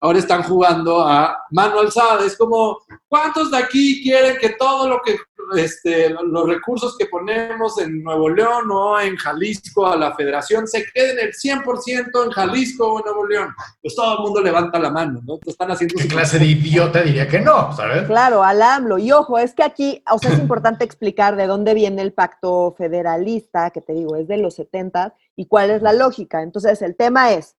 ahora 0.00 0.18
están 0.18 0.42
jugando 0.44 1.02
a 1.06 1.36
mano 1.50 1.80
alzada. 1.80 2.24
Es 2.24 2.38
como, 2.38 2.78
¿cuántos 3.08 3.50
de 3.50 3.58
aquí 3.58 4.02
quieren 4.02 4.38
que 4.38 4.50
todo 4.50 4.88
lo 4.88 5.02
que 5.02 5.18
este, 5.56 6.10
los 6.10 6.48
recursos 6.48 6.96
que 6.96 7.06
ponemos 7.06 7.78
en 7.78 8.02
Nuevo 8.02 8.28
León 8.28 8.70
o 8.70 9.00
en 9.00 9.16
Jalisco 9.16 9.86
a 9.86 9.96
la 9.96 10.14
federación 10.14 10.66
se 10.66 10.84
queden 10.92 11.18
el 11.18 11.32
100% 11.32 12.24
en 12.24 12.30
Jalisco 12.30 12.92
o 12.92 12.98
en 12.98 13.04
Nuevo 13.04 13.26
León. 13.26 13.54
Pues 13.80 13.94
todo 13.94 14.18
el 14.18 14.20
mundo 14.20 14.40
levanta 14.40 14.78
la 14.78 14.90
mano, 14.90 15.20
¿no? 15.24 15.38
están 15.46 15.70
haciendo 15.70 15.94
¿Qué 15.98 16.08
clase 16.08 16.38
de 16.38 16.46
idiota 16.46 17.02
diría 17.02 17.28
que 17.28 17.40
no, 17.40 17.74
¿sabes? 17.74 18.04
Claro, 18.06 18.42
al 18.42 18.62
AMLO. 18.62 18.98
Y 18.98 19.12
ojo, 19.12 19.38
es 19.38 19.54
que 19.54 19.62
aquí, 19.62 20.02
o 20.10 20.18
sea, 20.18 20.32
es 20.32 20.38
importante 20.40 20.84
explicar 20.84 21.36
de 21.36 21.46
dónde 21.46 21.74
viene 21.74 22.02
el 22.02 22.12
pacto 22.12 22.74
federalista, 22.76 23.70
que 23.70 23.80
te 23.80 23.92
digo, 23.92 24.16
es 24.16 24.28
de 24.28 24.38
los 24.38 24.54
70 24.54 25.14
y 25.36 25.46
cuál 25.46 25.70
es 25.70 25.82
la 25.82 25.92
lógica. 25.92 26.42
Entonces, 26.42 26.82
el 26.82 26.96
tema 26.96 27.32
es 27.32 27.56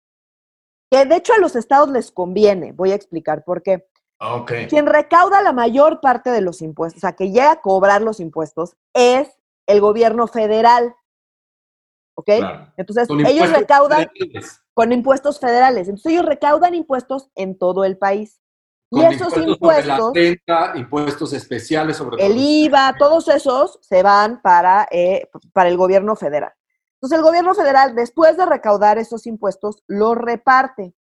que 0.90 1.06
de 1.06 1.16
hecho 1.16 1.34
a 1.34 1.40
los 1.40 1.56
estados 1.56 1.90
les 1.90 2.12
conviene, 2.12 2.72
voy 2.72 2.92
a 2.92 2.96
explicar 2.96 3.44
por 3.44 3.64
qué. 3.64 3.88
Quien 4.70 4.86
recauda 4.86 5.42
la 5.42 5.52
mayor 5.52 6.00
parte 6.02 6.30
de 6.30 6.42
los 6.42 6.62
impuestos, 6.62 7.00
o 7.00 7.02
sea, 7.02 7.14
que 7.14 7.32
llega 7.32 7.52
a 7.52 7.62
cobrar 7.62 8.02
los 8.02 8.20
impuestos, 8.20 8.76
es 8.94 9.30
el 9.68 9.82
gobierno 9.82 10.28
federal. 10.28 10.96
¿Ok? 12.16 12.30
Entonces, 12.78 13.10
ellos 13.10 13.52
recaudan 13.52 14.08
con 14.74 14.92
impuestos 14.92 15.40
federales. 15.40 15.88
Entonces, 15.88 16.12
ellos 16.12 16.26
recaudan 16.26 16.76
impuestos 16.76 17.30
en 17.36 17.58
todo 17.58 17.84
el 17.84 17.98
país. 17.98 18.40
y 18.92 19.04
esos 19.04 19.36
impuestos. 19.38 20.14
impuestos 20.76 21.34
especiales 21.34 21.98
sobre 21.98 22.24
El 22.24 22.38
IVA, 22.38 22.96
todos 23.00 23.28
esos 23.28 23.80
se 23.82 24.04
van 24.04 24.42
para, 24.42 24.88
eh, 24.92 25.28
para 25.52 25.70
el 25.70 25.78
gobierno 25.78 26.16
federal. 26.16 26.54
Entonces, 26.98 27.18
el 27.18 27.24
gobierno 27.26 27.56
federal, 27.56 27.96
después 27.96 28.38
de 28.38 28.46
recaudar 28.46 29.00
esos 29.00 29.26
impuestos, 29.26 29.84
los 29.88 30.16
reparte. 30.16 30.94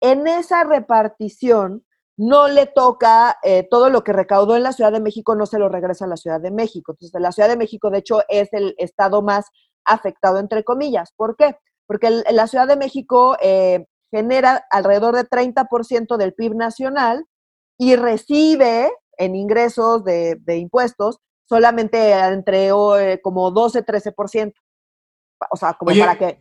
En 0.00 0.28
esa 0.28 0.62
repartición, 0.62 1.84
no 2.18 2.48
le 2.48 2.66
toca 2.66 3.38
eh, 3.44 3.66
todo 3.70 3.90
lo 3.90 4.02
que 4.02 4.12
recaudó 4.12 4.56
en 4.56 4.64
la 4.64 4.72
Ciudad 4.72 4.90
de 4.90 5.00
México, 5.00 5.36
no 5.36 5.46
se 5.46 5.58
lo 5.58 5.68
regresa 5.68 6.04
a 6.04 6.08
la 6.08 6.16
Ciudad 6.16 6.40
de 6.40 6.50
México. 6.50 6.92
Entonces, 6.92 7.20
la 7.20 7.30
Ciudad 7.30 7.48
de 7.48 7.56
México, 7.56 7.90
de 7.90 7.98
hecho, 7.98 8.22
es 8.28 8.52
el 8.52 8.74
estado 8.76 9.22
más 9.22 9.46
afectado, 9.84 10.40
entre 10.40 10.64
comillas. 10.64 11.12
¿Por 11.16 11.36
qué? 11.36 11.56
Porque 11.86 12.10
la 12.30 12.48
Ciudad 12.48 12.66
de 12.66 12.76
México 12.76 13.36
eh, 13.40 13.86
genera 14.10 14.66
alrededor 14.70 15.14
de 15.14 15.28
30% 15.28 16.16
del 16.16 16.34
PIB 16.34 16.56
nacional 16.56 17.24
y 17.78 17.94
recibe 17.94 18.90
en 19.16 19.36
ingresos 19.36 20.02
de, 20.02 20.40
impuestos 20.56 21.20
solamente 21.48 22.12
entre 22.12 22.68
eh, 22.68 23.20
como 23.22 23.52
12-13%. 23.52 24.52
O 25.50 25.56
sea, 25.56 25.74
como 25.74 25.96
para 25.96 26.18
que 26.18 26.40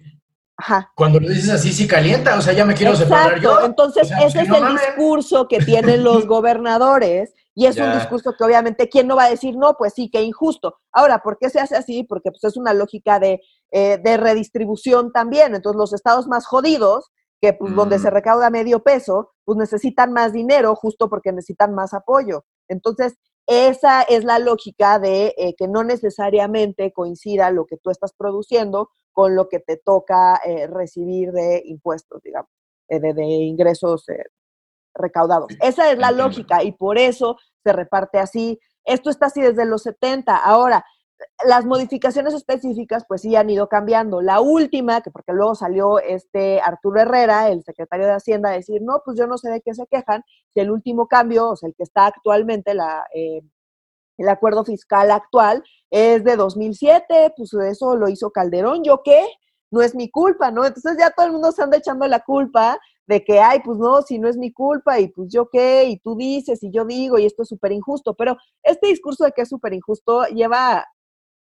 cuando 0.96 1.20
lo 1.20 1.30
dices 1.30 1.50
así, 1.50 1.72
sí 1.72 1.88
calienta, 1.88 2.38
o 2.38 2.42
sea, 2.42 2.54
ya 2.54 2.66
me 2.66 2.74
quiero 2.74 2.96
separar 2.96 3.40
yo. 3.40 3.64
Entonces, 3.64 4.10
ese 4.24 4.42
es 4.42 4.50
el 4.50 4.68
discurso 4.70 5.48
que 5.48 5.60
tienen 5.60 6.04
los 6.04 6.26
gobernadores 6.28 7.34
y 7.54 7.66
es 7.66 7.78
un 7.78 7.92
discurso 7.94 8.34
que 8.38 8.44
obviamente, 8.44 8.90
¿quién 8.90 9.08
no 9.08 9.16
va 9.16 9.26
a 9.26 9.30
decir 9.30 9.56
no? 9.56 9.76
Pues 9.78 9.94
sí, 9.94 10.10
qué 10.12 10.22
injusto. 10.22 10.78
Ahora, 10.92 11.20
¿por 11.20 11.38
qué 11.38 11.50
se 11.50 11.60
hace 11.60 11.76
así? 11.76 12.04
Porque 12.04 12.32
pues, 12.32 12.44
es 12.44 12.58
una 12.58 12.74
lógica 12.74 13.20
de, 13.20 13.42
eh, 13.72 14.00
de 14.04 14.18
redistribución 14.18 15.12
también. 15.12 15.56
Entonces, 15.56 15.78
los 15.78 15.94
estados 15.94 16.28
más 16.28 16.46
jodidos, 16.46 17.12
que 17.40 17.54
pues, 17.54 17.76
donde 17.76 18.00
se 18.00 18.10
recauda 18.10 18.50
medio 18.50 18.82
peso, 18.84 19.32
pues 19.46 19.58
necesitan 19.58 20.12
más 20.12 20.34
dinero 20.34 20.76
justo 20.76 21.08
porque 21.10 21.32
necesitan 21.32 21.74
más 21.74 21.94
apoyo. 21.94 22.46
Entonces, 22.68 23.16
esa 23.48 24.02
es 24.02 24.24
la 24.24 24.40
lógica 24.40 25.00
de 25.00 25.34
eh, 25.38 25.56
que 25.58 25.68
no 25.68 25.84
necesariamente 25.84 26.92
coincida 26.92 27.50
lo 27.52 27.66
que 27.66 27.78
tú 27.78 27.92
estás 27.92 28.14
produciendo 28.14 28.90
con 29.18 29.36
lo 29.36 29.50
que 29.50 29.60
te 29.60 29.78
toca 29.78 30.40
eh, 30.46 30.68
recibir 30.68 31.32
de 31.32 31.64
impuestos, 31.66 32.22
digamos, 32.22 32.52
eh, 32.88 33.00
de, 33.00 33.24
ingresos 33.24 34.06
recaudados. 34.94 35.48
Esa 35.60 35.92
es 35.92 35.98
la 35.98 36.12
lógica 36.12 36.62
y 36.62 36.74
por 36.74 37.00
eso 37.00 37.36
se 37.64 37.74
reparte 37.74 38.20
así. 38.20 38.60
Esto 38.86 39.10
está 39.10 39.26
así 39.26 39.42
desde 39.42 39.66
los 39.66 39.82
70. 39.82 40.38
Ahora, 40.38 40.86
las 41.48 41.66
modificaciones 41.66 42.36
específicas 42.36 43.06
pues 43.08 43.22
sí 43.22 43.36
han 43.36 43.50
ido 43.50 43.68
cambiando. 43.68 44.22
La 44.22 44.40
última, 44.40 45.02
que 45.02 45.10
porque 45.10 45.34
luego 45.34 45.56
salió 45.56 45.98
este 45.98 46.62
Arturo 46.62 47.02
Herrera, 47.02 47.50
el 47.50 47.64
secretario 47.64 48.06
de 48.06 48.14
Hacienda, 48.14 48.50
a 48.50 48.54
decir, 48.54 48.84
no, 48.84 49.02
pues 49.04 49.18
yo 49.18 49.26
no 49.26 49.40
sé 49.40 49.50
de 49.50 49.62
qué 49.62 49.74
se 49.74 49.88
quejan, 49.88 50.22
si 50.54 50.60
el 50.60 50.70
último 50.70 51.08
cambio, 51.08 51.50
o 51.50 51.56
sea, 51.56 51.70
el 51.70 51.76
que 51.76 51.82
está 51.82 52.06
actualmente, 52.06 52.76
la, 52.76 53.04
eh, 53.16 53.42
el 54.18 54.30
acuerdo 54.30 54.66
fiscal 54.66 55.12
actual, 55.12 55.64
es 55.90 56.24
de 56.24 56.36
2007, 56.36 57.34
pues 57.36 57.54
eso 57.54 57.96
lo 57.96 58.10
hizo 58.10 58.32
Calderón, 58.32 58.84
¿yo 58.84 59.02
qué? 59.04 59.26
No 59.72 59.82
es 59.82 59.96
mi 59.96 60.10
culpa, 60.10 60.52
¿no? 60.52 60.66
Entonces 60.66 60.98
ya 61.00 61.12
todo 61.12 61.26
el 61.26 61.34
mundo 61.34 61.52
se 61.52 61.62
anda 61.62 61.78
echando 61.78 62.08
la 62.08 62.22
culpa 62.22 62.80
de 63.08 63.24
que, 63.24 63.40
ay, 63.40 63.62
pues 63.64 63.78
no, 63.78 64.02
si 64.02 64.20
no 64.20 64.28
es 64.28 64.38
mi 64.38 64.52
culpa, 64.52 65.00
y 65.00 65.08
pues 65.08 65.30
yo 65.32 65.50
qué, 65.50 65.86
y 65.86 65.98
tú 66.00 66.16
dices, 66.18 66.62
y 66.62 66.72
yo 66.72 66.86
digo, 66.86 67.18
y 67.18 67.26
esto 67.26 67.44
es 67.44 67.50
súper 67.50 67.72
injusto. 67.72 68.14
Pero 68.16 68.38
este 68.64 68.88
discurso 68.88 69.24
de 69.24 69.32
que 69.32 69.44
es 69.44 69.50
súper 69.50 69.74
injusto 69.74 70.26
lleva 70.26 70.86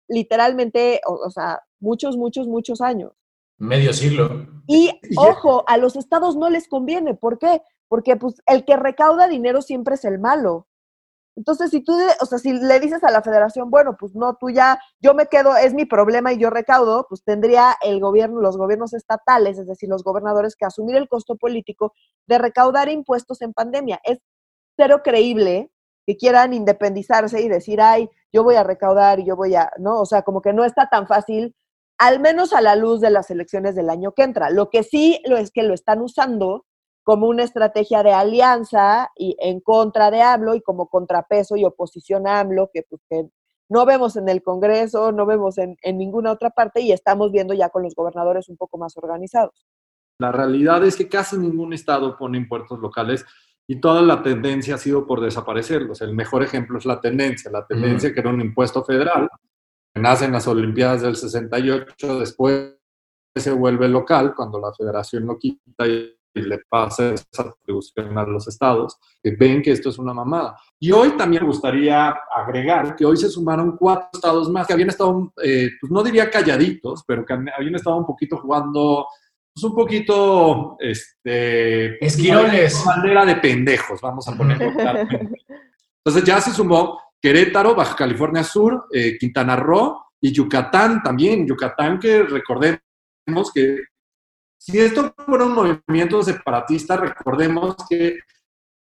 literalmente, 0.10 1.00
o, 1.08 1.30
sea, 1.30 1.62
muchos, 1.80 2.18
muchos, 2.18 2.48
muchos 2.48 2.82
años. 2.82 3.14
Medio 3.58 3.94
siglo. 3.94 4.46
Y 4.68 4.92
ojo, 5.18 5.64
a 5.68 5.78
los 5.78 5.96
estados 5.96 6.36
no 6.36 6.50
les 6.50 6.68
conviene. 6.68 7.14
¿Por 7.14 7.40
qué? 7.40 7.62
Porque 7.88 8.18
pues 8.18 8.36
el 8.46 8.66
que 8.66 8.76
recauda 8.76 9.28
dinero 9.28 9.62
siempre 9.62 9.96
es 9.96 10.04
el 10.04 10.20
malo. 10.20 10.68
Entonces, 11.36 11.72
si 11.72 11.82
tú, 11.82 11.98
o 12.22 12.26
sea, 12.26 12.38
si 12.38 12.54
le 12.54 12.80
dices 12.80 13.04
a 13.04 13.12
la 13.12 13.24
federación, 13.24 13.72
bueno, 13.72 13.96
pues 14.00 14.14
no, 14.16 14.36
tú 14.36 14.52
ya, 14.52 14.80
yo 15.00 15.14
me 15.16 15.26
quedo, 15.28 15.56
es 15.56 15.74
mi 15.74 15.86
problema 15.86 16.32
y 16.32 16.38
yo 16.38 16.50
recaudo, 16.52 17.08
pues 17.10 17.24
tendría 17.24 17.76
el 17.82 18.00
gobierno, 18.00 18.40
los 18.40 18.58
gobiernos 18.58 18.94
estatales, 18.94 19.58
es 19.58 19.68
decir, 19.68 19.90
los 19.90 20.04
gobernadores, 20.04 20.56
que 20.56 20.66
asumir 20.66 20.96
el 20.96 21.10
costo 21.10 21.36
político 21.36 21.94
de 22.28 22.38
recaudar 22.38 22.90
impuestos 22.90 23.42
en 23.42 23.54
pandemia. 23.54 24.00
Es 24.04 24.20
cero 24.78 25.02
creíble 25.04 25.72
que 26.06 26.18
quieran 26.18 26.54
independizarse 26.54 27.42
y 27.42 27.50
decir, 27.50 27.82
ay, 27.82 28.10
yo 28.32 28.44
voy 28.44 28.56
a 28.56 28.64
recaudar 28.64 29.20
y 29.20 29.26
yo 29.26 29.36
voy 29.36 29.56
a, 29.56 29.72
¿no? 29.80 30.02
O 30.02 30.06
sea, 30.06 30.22
como 30.22 30.42
que 30.42 30.54
no 30.54 30.66
está 30.66 30.88
tan 30.90 31.08
fácil, 31.08 31.56
al 31.98 32.20
menos 32.20 32.54
a 32.54 32.62
la 32.62 32.76
luz 32.76 33.02
de 33.02 33.10
las 33.10 33.30
elecciones 33.32 33.76
del 33.76 33.90
año 33.90 34.12
que 34.12 34.24
entra. 34.24 34.50
Lo 34.50 34.70
que 34.70 34.84
sí 34.84 35.22
lo 35.26 35.38
es 35.38 35.52
que 35.52 35.64
lo 35.64 35.74
están 35.74 36.02
usando 36.02 36.66
como 37.04 37.28
una 37.28 37.44
estrategia 37.44 38.02
de 38.02 38.14
alianza 38.14 39.12
y 39.16 39.36
en 39.40 39.60
contra 39.60 40.10
de 40.10 40.22
AMLO 40.22 40.56
y 40.56 40.62
como 40.62 40.88
contrapeso 40.88 41.56
y 41.56 41.66
oposición 41.66 42.28
a 42.28 42.40
AMLO, 42.40 42.70
que, 42.74 42.84
pues, 42.90 43.02
que 43.10 43.30
no 43.70 43.86
vemos 43.86 44.16
en 44.16 44.30
el 44.30 44.42
Congreso, 44.42 45.12
no 45.12 45.26
vemos 45.26 45.58
en, 45.58 45.78
en 45.82 45.98
ninguna 45.98 46.32
otra 46.32 46.50
parte 46.50 46.82
y 46.82 46.92
estamos 46.92 47.32
viendo 47.32 47.54
ya 47.54 47.70
con 47.70 47.84
los 47.84 47.96
gobernadores 47.96 48.50
un 48.50 48.58
poco 48.58 48.78
más 48.78 48.96
organizados. 48.98 49.66
La 50.20 50.32
realidad 50.32 50.84
es 50.86 50.96
que 50.96 51.10
casi 51.10 51.38
ningún 51.38 51.74
estado 51.74 52.18
pone 52.18 52.38
impuestos 52.38 52.80
locales 52.80 53.26
y 53.68 53.80
toda 53.80 54.02
la 54.02 54.22
tendencia 54.22 54.76
ha 54.76 54.78
sido 54.78 55.06
por 55.06 55.22
desaparecerlos. 55.22 56.02
El 56.02 56.14
mejor 56.14 56.44
ejemplo 56.44 56.78
es 56.78 56.86
la 56.86 57.02
tendencia, 57.02 57.52
la 57.52 57.66
tendencia 57.66 58.14
que 58.14 58.20
era 58.20 58.30
un 58.30 58.42
impuesto 58.42 58.84
federal, 58.84 59.30
que 59.94 60.02
nace 60.02 60.26
en 60.26 60.34
las 60.34 60.48
Olimpiadas 60.48 61.02
del 61.02 61.16
68, 61.16 62.20
después 62.20 62.76
se 63.36 63.52
vuelve 63.52 63.88
local 63.88 64.34
cuando 64.36 64.60
la 64.60 64.74
federación 64.74 65.26
lo 65.26 65.38
quita 65.38 65.88
y 65.88 66.16
le 66.42 66.60
pasa 66.70 67.14
esa 67.14 67.44
atribución 67.44 68.18
a 68.18 68.26
los 68.26 68.48
estados, 68.48 68.98
que 69.22 69.36
ven 69.36 69.62
que 69.62 69.72
esto 69.72 69.90
es 69.90 69.98
una 69.98 70.14
mamada. 70.14 70.58
Y 70.80 70.92
hoy 70.92 71.12
también 71.18 71.44
me 71.44 71.50
gustaría 71.50 72.16
agregar 72.36 72.96
que 72.96 73.06
hoy 73.06 73.18
se 73.18 73.30
sumaron 73.30 73.78
cuatro 73.78 74.10
estados 74.14 74.50
más 74.50 74.66
que 74.66 74.74
habían 74.74 74.90
estado, 74.90 75.32
eh, 75.44 75.70
pues 75.80 75.92
no 75.92 76.02
diría 76.04 76.30
calladitos, 76.30 77.04
pero 77.06 77.26
que 77.26 77.34
habían 77.34 77.76
estado 77.76 77.98
un 77.98 78.06
poquito 78.06 78.38
jugando 78.38 79.08
pues 79.54 79.64
un 79.66 79.76
poquito, 79.76 80.78
este... 80.80 82.04
Esquiroles. 82.04 82.84
Manera 82.86 83.24
de 83.24 83.36
pendejos, 83.36 84.02
vamos 84.02 84.28
a 84.28 84.36
ponerlo 84.36 84.72
Entonces 84.72 86.24
ya 86.26 86.42
se 86.42 86.52
sumó 86.52 87.00
Querétaro, 87.22 87.76
Baja 87.76 87.96
California 87.96 88.44
Sur, 88.44 88.88
eh, 88.92 89.16
Quintana 89.20 89.56
Roo 89.56 90.02
y 90.20 90.32
Yucatán 90.32 91.04
también. 91.04 91.48
Yucatán 91.48 92.00
que 92.00 92.24
recordemos 92.24 92.82
que 93.54 93.78
si 94.64 94.80
esto 94.80 95.14
fuera 95.26 95.44
un 95.44 95.54
movimiento 95.54 96.24
separatista, 96.24 96.96
recordemos 96.96 97.76
que 97.90 98.20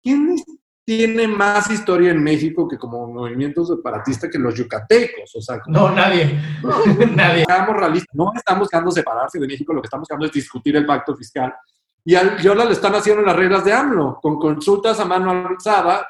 ¿quién 0.02 0.36
tiene 0.84 1.28
más 1.28 1.70
historia 1.70 2.10
en 2.10 2.20
México 2.20 2.66
que 2.66 2.76
como 2.76 3.06
movimiento 3.06 3.64
separatista 3.64 4.28
que 4.28 4.40
los 4.40 4.56
yucatecos. 4.56 5.32
O 5.36 5.40
sea, 5.40 5.60
no, 5.68 5.88
nadie. 5.90 6.36
nadie. 7.14 7.44
realistas. 7.46 8.12
No 8.12 8.32
estamos 8.34 8.62
buscando 8.62 8.90
separarse 8.90 9.38
de 9.38 9.46
México, 9.46 9.72
lo 9.72 9.80
que 9.80 9.86
estamos 9.86 10.02
buscando 10.02 10.26
es 10.26 10.32
discutir 10.32 10.74
el 10.74 10.86
pacto 10.86 11.14
fiscal. 11.14 11.54
Y 12.04 12.16
al, 12.16 12.38
yo 12.38 12.56
lo 12.56 12.64
están 12.64 12.96
haciendo 12.96 13.22
las 13.22 13.36
reglas 13.36 13.64
de 13.64 13.72
AMLO, 13.72 14.18
con 14.20 14.40
consultas 14.40 14.98
a 14.98 15.04
mano 15.04 15.30
alzada. 15.30 16.04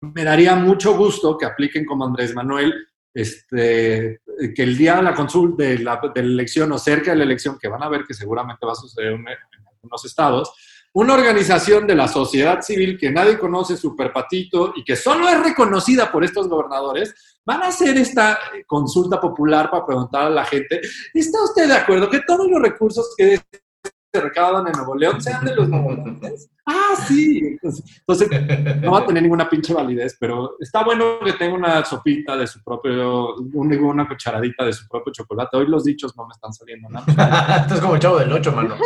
Me 0.00 0.24
daría 0.24 0.56
mucho 0.56 0.96
gusto 0.96 1.38
que 1.38 1.46
apliquen 1.46 1.84
como 1.84 2.04
Andrés 2.04 2.34
Manuel, 2.34 2.74
este, 3.12 4.20
que 4.54 4.62
el 4.62 4.76
día 4.76 4.96
de 4.96 5.02
la 5.02 5.14
consulta, 5.14 5.64
de 5.64 5.78
la, 5.78 6.00
elección 6.14 6.72
o 6.72 6.78
cerca 6.78 7.10
de 7.10 7.18
la 7.18 7.24
elección, 7.24 7.58
que 7.58 7.68
van 7.68 7.82
a 7.82 7.88
ver 7.88 8.04
que 8.04 8.14
seguramente 8.14 8.64
va 8.64 8.72
a 8.72 8.76
suceder 8.76 9.12
en 9.12 9.26
algunos 9.28 10.04
estados, 10.04 10.52
una 10.92 11.14
organización 11.14 11.86
de 11.86 11.94
la 11.94 12.08
sociedad 12.08 12.62
civil 12.62 12.98
que 12.98 13.10
nadie 13.10 13.38
conoce, 13.38 13.76
super 13.76 14.12
patito, 14.12 14.72
y 14.74 14.82
que 14.82 14.96
solo 14.96 15.28
es 15.28 15.40
reconocida 15.40 16.10
por 16.10 16.24
estos 16.24 16.48
gobernadores, 16.48 17.14
van 17.44 17.62
a 17.62 17.68
hacer 17.68 17.96
esta 17.96 18.38
consulta 18.66 19.20
popular 19.20 19.70
para 19.70 19.86
preguntar 19.86 20.26
a 20.26 20.30
la 20.30 20.44
gente, 20.44 20.80
¿está 21.14 21.42
usted 21.42 21.68
de 21.68 21.74
acuerdo 21.74 22.10
que 22.10 22.20
todos 22.26 22.48
los 22.48 22.60
recursos 22.60 23.14
que 23.16 23.40
se 24.12 24.20
recaudan 24.20 24.66
en 24.66 24.72
Nuevo 24.72 24.96
León 24.96 25.20
sean 25.20 25.44
de 25.44 25.54
los? 25.54 25.68
Ah, 26.72 26.94
sí. 26.94 27.58
Entonces, 27.60 28.28
no 28.80 28.92
va 28.92 29.00
a 29.00 29.06
tener 29.06 29.24
ninguna 29.24 29.48
pinche 29.48 29.74
validez, 29.74 30.16
pero 30.20 30.54
está 30.60 30.84
bueno 30.84 31.18
que 31.24 31.32
tenga 31.32 31.54
una 31.54 31.84
sopita 31.84 32.36
de 32.36 32.46
su 32.46 32.62
propio, 32.62 33.34
una 33.34 34.06
cucharadita 34.06 34.64
de 34.64 34.72
su 34.72 34.86
propio 34.86 35.12
chocolate. 35.12 35.56
Hoy 35.56 35.66
los 35.66 35.82
dichos 35.82 36.16
no 36.16 36.28
me 36.28 36.32
están 36.32 36.52
saliendo 36.52 36.88
nada. 36.88 37.06
Estás 37.62 37.80
como 37.80 37.98
chavo 37.98 38.18
del 38.18 38.32
8, 38.32 38.52
mano. 38.52 38.76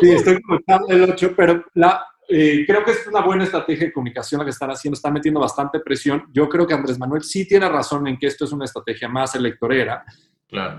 Sí, 0.00 0.10
estoy 0.10 0.42
como 0.42 0.58
chavo 0.66 0.86
del 0.88 1.12
8, 1.12 1.32
pero 1.36 1.64
la, 1.74 2.04
eh, 2.30 2.64
creo 2.66 2.84
que 2.84 2.90
es 2.90 3.06
una 3.06 3.20
buena 3.20 3.44
estrategia 3.44 3.86
de 3.86 3.92
comunicación 3.92 4.40
la 4.40 4.44
que 4.44 4.50
están 4.50 4.70
haciendo, 4.70 4.96
están 4.96 5.12
metiendo 5.12 5.38
bastante 5.38 5.78
presión. 5.80 6.24
Yo 6.32 6.48
creo 6.48 6.66
que 6.66 6.74
Andrés 6.74 6.98
Manuel 6.98 7.22
sí 7.22 7.46
tiene 7.46 7.68
razón 7.68 8.06
en 8.08 8.18
que 8.18 8.26
esto 8.26 8.46
es 8.46 8.52
una 8.52 8.64
estrategia 8.64 9.08
más 9.08 9.34
electorera, 9.34 10.04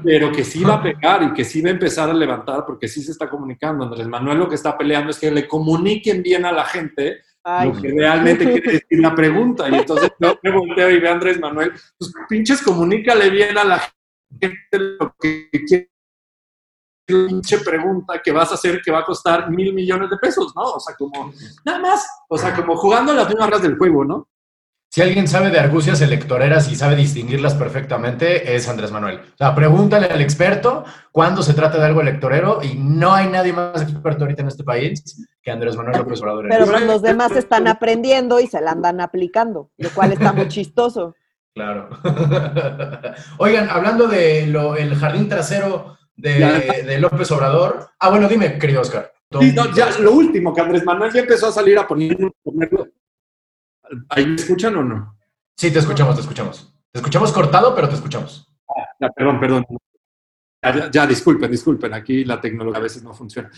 pero 0.03 0.31
que 0.31 0.43
sí 0.43 0.63
va 0.63 0.75
a 0.75 0.83
pegar 0.83 1.23
y 1.23 1.33
que 1.33 1.45
sí 1.45 1.61
va 1.61 1.69
a 1.69 1.73
empezar 1.73 2.09
a 2.09 2.13
levantar 2.13 2.65
porque 2.65 2.87
sí 2.87 3.01
se 3.03 3.11
está 3.11 3.29
comunicando. 3.29 3.83
Andrés 3.83 4.07
Manuel 4.07 4.39
lo 4.39 4.49
que 4.49 4.55
está 4.55 4.77
peleando 4.77 5.11
es 5.11 5.19
que 5.19 5.31
le 5.31 5.47
comuniquen 5.47 6.23
bien 6.23 6.45
a 6.45 6.51
la 6.51 6.65
gente 6.65 7.21
lo 7.63 7.73
que 7.73 7.91
realmente 7.91 8.45
quiere 8.45 8.71
decir 8.73 8.99
la 8.99 9.15
pregunta. 9.15 9.69
Y 9.69 9.75
entonces 9.75 10.11
yo 10.19 10.39
me 10.41 10.51
volteo 10.51 10.89
y 10.89 10.99
veo 10.99 11.11
a 11.11 11.13
Andrés 11.13 11.39
Manuel, 11.39 11.71
pues 11.97 12.13
pinches 12.27 12.61
comunícale 12.61 13.29
bien 13.29 13.57
a 13.57 13.63
la 13.63 13.81
gente 14.39 14.79
lo 14.79 15.15
que 15.19 15.49
quiere 15.67 15.89
pinche 17.09 17.59
pregunta 17.59 18.21
que 18.23 18.31
vas 18.31 18.51
a 18.51 18.53
hacer 18.53 18.81
que 18.83 18.91
va 18.91 18.99
a 18.99 19.05
costar 19.05 19.49
mil 19.49 19.73
millones 19.73 20.09
de 20.09 20.17
pesos, 20.17 20.53
¿no? 20.55 20.63
O 20.63 20.79
sea, 20.79 20.95
como, 20.95 21.33
nada 21.65 21.79
más, 21.79 22.07
o 22.27 22.37
sea, 22.37 22.55
como 22.55 22.77
jugando 22.77 23.13
las 23.13 23.27
mismas 23.27 23.47
reglas 23.47 23.63
del 23.63 23.77
juego, 23.77 24.05
¿no? 24.05 24.27
Si 24.91 25.03
alguien 25.03 25.27
sabe 25.27 25.51
de 25.51 25.59
argucias 25.59 26.01
electoreras 26.01 26.71
y 26.71 26.75
sabe 26.75 26.95
distinguirlas 26.95 27.53
perfectamente, 27.53 28.55
es 28.55 28.67
Andrés 28.67 28.91
Manuel. 28.91 29.19
O 29.19 29.37
sea, 29.37 29.53
pregúntale 29.53 30.07
al 30.07 30.19
experto 30.19 30.83
cuando 31.11 31.43
se 31.43 31.53
trata 31.53 31.77
de 31.77 31.85
algo 31.85 32.01
electorero 32.01 32.59
y 32.63 32.73
no 32.73 33.13
hay 33.13 33.27
nadie 33.27 33.53
más 33.53 33.83
experto 33.83 34.23
ahorita 34.23 34.41
en 34.41 34.47
este 34.47 34.63
país 34.63 35.27
que 35.43 35.51
Andrés 35.51 35.77
Manuel 35.77 35.99
López 35.99 36.19
Obrador. 36.21 36.47
Pero 36.49 36.65
los 36.79 37.03
demás 37.03 37.33
están 37.33 37.67
aprendiendo 37.67 38.39
y 38.39 38.47
se 38.47 38.59
la 38.61 38.71
andan 38.71 38.99
aplicando, 38.99 39.69
lo 39.77 39.91
cual 39.91 40.11
está 40.11 40.33
muy 40.33 40.47
chistoso. 40.47 41.15
Claro. 41.53 41.89
Oigan, 43.37 43.69
hablando 43.69 44.07
de 44.07 44.45
el 44.45 44.95
jardín 44.95 45.29
trasero 45.29 45.99
de, 46.15 46.97
López 46.99 47.31
Obrador. 47.31 47.89
Ah, 47.99 48.09
bueno, 48.09 48.27
dime, 48.27 48.57
querido 48.57 48.81
Oscar. 48.81 49.13
Sí, 49.39 49.53
ya 49.75 49.89
lo 49.99 50.13
último, 50.13 50.51
que 50.51 50.61
Andrés 50.61 50.83
Manuel 50.83 51.13
ya 51.13 51.19
empezó 51.19 51.49
a 51.49 51.51
salir 51.51 51.77
a 51.77 51.87
ponerlo, 51.87 52.33
¿Ahí 54.09 54.25
me 54.27 54.35
escuchan 54.35 54.75
o 54.75 54.83
no? 54.83 55.17
Sí, 55.55 55.71
te 55.71 55.79
escuchamos, 55.79 56.15
te 56.15 56.21
escuchamos. 56.21 56.73
Te 56.91 56.99
escuchamos 56.99 57.31
cortado, 57.31 57.75
pero 57.75 57.89
te 57.89 57.95
escuchamos. 57.95 58.47
Ah, 59.01 59.09
perdón, 59.15 59.39
perdón. 59.39 59.65
Ya, 60.91 61.07
disculpen, 61.07 61.49
disculpen, 61.49 61.93
aquí 61.93 62.25
la 62.25 62.41
tecnología 62.41 62.79
a 62.79 62.83
veces 62.83 63.01
no 63.01 63.13
funciona. 63.13 63.49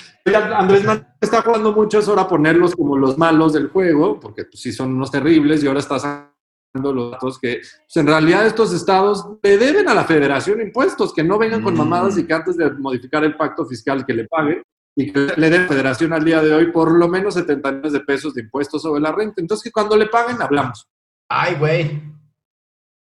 Andrés 0.55 0.83
Manuel 0.83 1.07
está 1.19 1.41
jugando 1.41 1.73
mucho 1.73 1.97
es 1.97 2.07
ahora 2.07 2.27
ponerlos 2.27 2.75
como 2.75 2.95
los 2.95 3.17
malos 3.17 3.53
del 3.53 3.69
juego, 3.69 4.19
porque 4.19 4.45
pues, 4.45 4.61
sí 4.61 4.71
son 4.71 4.93
unos 4.93 5.09
terribles 5.09 5.63
y 5.63 5.67
ahora 5.67 5.79
está 5.79 5.97
sacando 5.97 6.93
los 6.93 7.11
datos 7.11 7.39
que 7.39 7.55
pues, 7.55 7.97
en 7.97 8.05
realidad 8.05 8.45
estos 8.45 8.71
estados 8.71 9.25
le 9.41 9.57
deben 9.57 9.89
a 9.89 9.95
la 9.95 10.03
federación 10.03 10.61
impuestos, 10.61 11.11
que 11.11 11.23
no 11.23 11.39
vengan 11.39 11.63
con 11.63 11.75
mamadas 11.75 12.19
y 12.19 12.25
que 12.27 12.33
antes 12.33 12.55
de 12.55 12.69
modificar 12.69 13.23
el 13.23 13.35
pacto 13.35 13.65
fiscal 13.65 14.05
que 14.05 14.13
le 14.13 14.27
paguen, 14.27 14.61
y 14.95 15.11
que 15.11 15.33
le 15.37 15.49
den 15.49 15.67
federación 15.67 16.13
al 16.13 16.25
día 16.25 16.41
de 16.41 16.53
hoy 16.53 16.71
por 16.71 16.91
lo 16.91 17.07
menos 17.07 17.35
70 17.35 17.71
millones 17.71 17.93
de 17.93 18.01
pesos 18.01 18.33
de 18.33 18.41
impuestos 18.41 18.81
sobre 18.81 19.01
la 19.01 19.11
renta. 19.11 19.41
Entonces, 19.41 19.63
que 19.63 19.71
cuando 19.71 19.95
le 19.95 20.07
paguen, 20.07 20.41
hablamos. 20.41 20.87
Ay, 21.29 21.55
güey. 21.55 22.01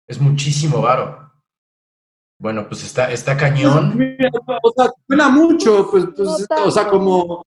Es 0.08 0.20
muchísimo 0.20 0.80
varo. 0.80 1.26
Bueno, 2.38 2.66
pues 2.68 2.84
está, 2.84 3.10
está 3.10 3.36
cañón. 3.36 3.98
o 4.62 4.72
sea, 4.76 4.90
suena 5.06 5.28
mucho, 5.28 5.90
pues, 5.90 6.06
pues 6.14 6.46
o 6.50 6.70
sea, 6.70 6.88
como, 6.88 7.42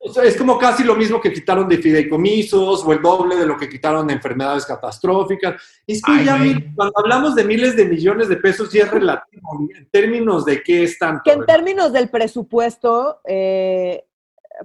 es 0.00 0.36
como 0.36 0.58
casi 0.58 0.82
lo 0.82 0.96
mismo 0.96 1.20
que 1.20 1.32
quitaron 1.32 1.68
de 1.68 1.76
fideicomisos 1.76 2.82
o 2.84 2.92
el 2.92 3.02
doble 3.02 3.36
de 3.36 3.46
lo 3.46 3.56
que 3.56 3.68
quitaron 3.68 4.06
de 4.06 4.14
enfermedades 4.14 4.64
catastróficas. 4.64 5.62
Es 5.86 6.00
que 6.02 6.24
ya 6.24 6.38
cuando 6.74 6.98
hablamos 6.98 7.34
de 7.34 7.44
miles 7.44 7.76
de 7.76 7.84
millones 7.84 8.28
de 8.28 8.36
pesos 8.36 8.72
ya 8.72 8.84
es 8.84 8.90
relativo 8.90 9.68
en 9.76 9.90
términos 9.90 10.44
de 10.46 10.62
qué 10.62 10.84
es 10.84 10.98
tanto. 10.98 11.22
Que 11.24 11.32
en 11.32 11.44
términos 11.44 11.92
del 11.92 12.08
presupuesto, 12.08 13.20
eh, 13.26 14.06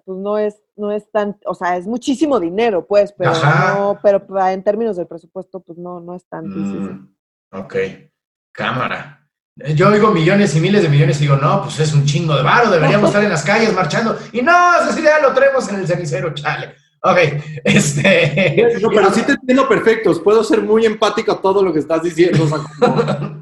pues 0.06 0.18
no 0.18 0.38
es, 0.38 0.62
no 0.78 0.92
es 0.92 1.10
tan, 1.12 1.38
o 1.46 1.54
sea, 1.54 1.76
es 1.76 1.86
muchísimo 1.86 2.40
dinero, 2.40 2.86
pues, 2.86 3.14
pero 3.14 3.34
no, 3.34 4.00
pero 4.02 4.26
en 4.48 4.64
términos 4.64 4.96
del 4.96 5.08
presupuesto, 5.08 5.60
pues 5.60 5.78
no, 5.78 6.00
no 6.00 6.16
es 6.16 6.26
tan 6.28 6.48
mm, 6.48 7.16
Ok, 7.52 7.76
cámara. 8.54 9.15
Yo 9.74 9.88
oigo 9.88 10.12
millones 10.12 10.54
y 10.58 10.60
miles 10.60 10.84
de 10.84 10.90
millones 10.90 11.18
y 11.18 11.22
digo, 11.22 11.38
no, 11.38 11.64
pues 11.64 11.80
es 11.80 11.94
un 11.94 12.04
chingo 12.06 12.36
de 12.36 12.44
varo, 12.44 12.70
deberíamos 12.70 13.08
estar 13.08 13.24
en 13.24 13.30
las 13.30 13.44
calles 13.44 13.74
marchando. 13.74 14.20
Y 14.34 14.42
no, 14.42 14.52
esa 14.82 15.00
idea 15.00 15.22
lo 15.22 15.34
traemos 15.34 15.70
en 15.70 15.76
el 15.76 15.88
cenicero, 15.88 16.34
chale. 16.34 16.76
Ok, 17.02 17.18
este... 17.64 18.82
pero 18.94 19.14
sí 19.14 19.22
te 19.22 19.32
entiendo 19.32 19.70
perfecto, 19.70 20.22
puedo 20.22 20.44
ser 20.44 20.62
muy 20.62 20.86
empático 20.86 21.32
a 21.32 21.42
todo 21.42 21.64
lo 21.64 21.72
que 21.72 21.80
estás 21.80 22.04
diciendo. 22.04 22.50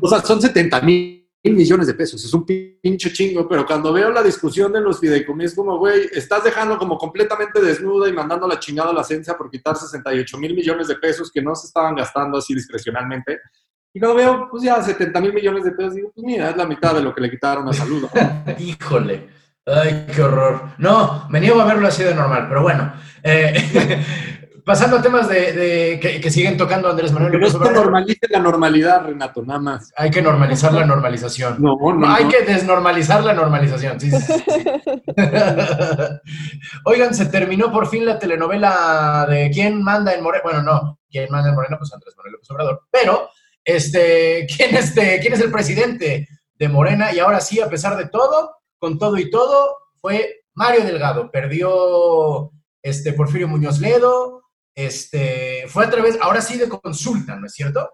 O 0.02 0.08
sea, 0.08 0.22
son 0.22 0.40
70 0.40 0.82
mil 0.82 1.28
millones 1.46 1.88
de 1.88 1.96
pesos, 1.96 2.24
es 2.24 2.32
un 2.32 2.46
pinche 2.46 3.12
chingo, 3.12 3.50
pero 3.50 3.66
cuando 3.66 3.92
veo 3.92 4.12
la 4.12 4.22
discusión 4.22 4.72
de 4.72 4.82
los 4.82 5.00
fideicomisos, 5.00 5.56
como, 5.56 5.80
güey, 5.80 6.10
estás 6.14 6.44
dejando 6.44 6.78
como 6.78 6.96
completamente 6.96 7.60
desnuda 7.60 8.08
y 8.08 8.14
mandando 8.14 8.48
la 8.48 8.60
chingada 8.60 8.92
a 8.92 8.94
la 8.94 9.04
ciencia 9.04 9.36
por 9.36 9.50
quitar 9.50 9.76
68 9.76 10.38
mil 10.38 10.54
millones 10.54 10.90
de 10.90 10.96
pesos 10.96 11.32
que 11.32 11.42
no 11.42 11.56
se 11.56 11.66
estaban 11.66 11.96
gastando 11.96 12.38
así 12.38 12.54
discrecionalmente 12.54 13.40
y 13.94 14.00
cuando 14.00 14.18
veo, 14.18 14.48
pues 14.50 14.64
ya 14.64 14.82
70 14.82 15.22
mil 15.22 15.34
millones 15.34 15.64
de 15.64 15.72
pesos, 15.72 15.94
digo, 15.94 16.12
pues 16.16 16.26
mira, 16.26 16.50
es 16.50 16.58
la 16.58 16.66
mitad 16.66 16.96
de 16.96 17.02
lo 17.02 17.14
que 17.14 17.22
le 17.22 17.30
quitaron 17.30 17.68
a 17.70 17.74
salud. 17.74 18.08
Híjole, 18.60 19.30
ay, 19.68 20.08
qué 20.14 20.22
horror. 20.24 20.70
No, 20.80 21.28
me 21.30 21.40
niego 21.40 21.62
a 21.62 21.66
verlo 21.66 21.88
así 21.88 22.04
de 22.04 22.16
normal, 22.16 22.48
pero 22.50 22.64
bueno. 22.64 22.92
Eh, 23.22 24.04
pasando 24.66 24.98
a 24.98 25.02
temas 25.02 25.28
de, 25.28 26.00
que, 26.02 26.32
siguen 26.32 26.58
tocando 26.58 26.90
Andrés 26.90 27.12
Manuel 27.12 27.34
López 27.34 27.54
Obrador. 27.54 27.76
No 27.76 27.82
normalice 27.84 28.28
la 28.30 28.40
normalidad, 28.40 29.06
Renato, 29.06 29.44
nada 29.44 29.60
más. 29.60 29.94
Hay 29.96 30.10
que 30.10 30.24
normalizar 30.24 30.74
la 30.74 30.86
normalización. 30.86 31.58
No, 31.62 31.78
no, 31.94 32.12
Hay 32.12 32.28
que 32.28 32.42
desnormalizar 32.44 33.24
la 33.24 33.34
normalización. 33.34 34.00
Sí, 34.00 34.10
Oigan, 36.86 37.14
se 37.14 37.26
terminó 37.28 37.72
por 37.72 37.88
fin 37.88 38.06
la 38.06 38.18
telenovela 38.18 39.28
de 39.30 39.52
quién 39.54 39.84
manda 39.84 40.14
en 40.14 40.24
Moreno. 40.24 40.44
Bueno, 40.44 40.64
no, 40.64 41.00
quién 41.12 41.28
manda 41.30 41.50
en 41.50 41.56
Moreno, 41.56 41.78
pues 41.78 41.94
Andrés 41.94 42.16
Manuel 42.18 42.34
López 42.34 42.50
Obrador. 42.50 42.82
Pero 42.90 43.30
este, 43.64 44.46
¿quién, 44.48 44.76
este, 44.76 45.20
¿quién 45.20 45.34
es 45.34 45.42
el 45.42 45.52
presidente 45.52 46.28
de 46.56 46.70
Morena? 46.70 47.14
Y 47.14 47.20
ahora 47.20 47.42
sí, 47.42 47.60
a 47.62 47.70
pesar 47.70 47.98
de 47.98 48.08
todo, 48.08 48.56
con 48.78 48.98
todo 48.98 49.18
y 49.18 49.30
todo, 49.30 49.78
fue 50.02 50.44
Mario 50.54 50.84
Delgado. 50.84 51.32
Perdió 51.32 52.52
este, 52.82 53.14
Porfirio 53.14 53.48
Muñoz 53.48 53.80
Ledo, 53.80 54.44
este, 54.76 55.66
fue 55.68 55.86
a 55.86 55.90
través, 55.90 56.18
ahora 56.22 56.42
sí, 56.42 56.58
de 56.58 56.68
consulta, 56.68 57.36
¿no 57.36 57.46
es 57.46 57.54
cierto? 57.54 57.90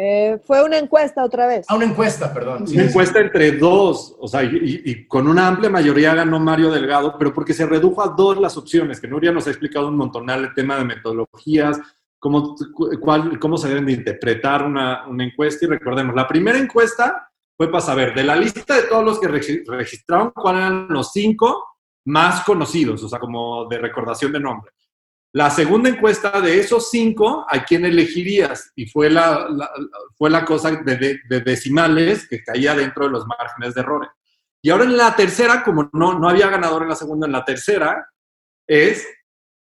Eh, 0.00 0.38
fue 0.44 0.62
una 0.62 0.78
encuesta 0.78 1.24
otra 1.24 1.48
vez. 1.48 1.66
Ah, 1.68 1.74
una 1.74 1.86
encuesta, 1.86 2.32
perdón. 2.32 2.64
una 2.68 2.84
encuesta 2.84 3.18
entre 3.18 3.50
dos, 3.52 4.14
o 4.20 4.28
sea, 4.28 4.44
y, 4.44 5.08
con 5.08 5.26
una 5.26 5.48
amplia 5.48 5.68
mayoría 5.70 6.14
ganó 6.14 6.38
Mario 6.38 6.70
Delgado, 6.70 7.16
pero 7.18 7.34
porque 7.34 7.52
se 7.52 7.66
redujo 7.66 8.00
a 8.00 8.14
dos 8.16 8.38
las 8.38 8.56
opciones, 8.56 9.00
que 9.00 9.08
Nuria 9.08 9.32
nos 9.32 9.48
ha 9.48 9.50
explicado 9.50 9.88
un 9.88 9.96
montonal 9.96 10.44
el 10.44 10.54
tema 10.54 10.76
de 10.78 10.84
metodologías, 10.84 11.80
cómo, 12.18 12.54
cuál, 13.00 13.38
cómo 13.38 13.56
se 13.56 13.68
deben 13.68 13.86
de 13.86 13.92
interpretar 13.92 14.64
una, 14.64 15.06
una, 15.06 15.24
encuesta. 15.24 15.66
Y 15.66 15.68
recordemos, 15.68 16.14
la 16.14 16.26
primera 16.26 16.58
encuesta 16.58 17.30
fue 17.56 17.70
para 17.70 17.80
saber 17.80 18.14
de 18.14 18.24
la 18.24 18.36
lista 18.36 18.76
de 18.76 18.82
todos 18.82 19.04
los 19.04 19.20
que 19.20 19.28
registraron, 19.28 20.30
cuáles 20.30 20.62
eran 20.62 20.86
los 20.88 21.12
cinco 21.12 21.64
más 22.06 22.44
conocidos, 22.44 23.02
o 23.02 23.08
sea, 23.08 23.18
como 23.18 23.66
de 23.66 23.78
recordación 23.78 24.32
de 24.32 24.40
nombre. 24.40 24.70
La 25.32 25.50
segunda 25.50 25.90
encuesta 25.90 26.40
de 26.40 26.58
esos 26.58 26.88
cinco, 26.88 27.44
¿a 27.48 27.62
quién 27.64 27.84
elegirías? 27.84 28.72
Y 28.74 28.86
fue 28.86 29.10
la, 29.10 29.46
fue 30.16 30.30
la 30.30 30.44
cosa 30.44 30.70
de, 30.70 31.20
de, 31.28 31.40
decimales 31.40 32.26
que 32.26 32.42
caía 32.42 32.74
dentro 32.74 33.04
de 33.04 33.10
los 33.10 33.26
márgenes 33.26 33.74
de 33.74 33.80
errores. 33.82 34.10
Y 34.62 34.70
ahora 34.70 34.84
en 34.84 34.96
la 34.96 35.14
tercera, 35.14 35.62
como 35.62 35.90
no, 35.92 36.18
no 36.18 36.28
había 36.28 36.48
ganador 36.48 36.82
en 36.82 36.88
la 36.88 36.96
segunda, 36.96 37.26
en 37.26 37.32
la 37.32 37.44
tercera 37.44 38.08
es 38.66 39.06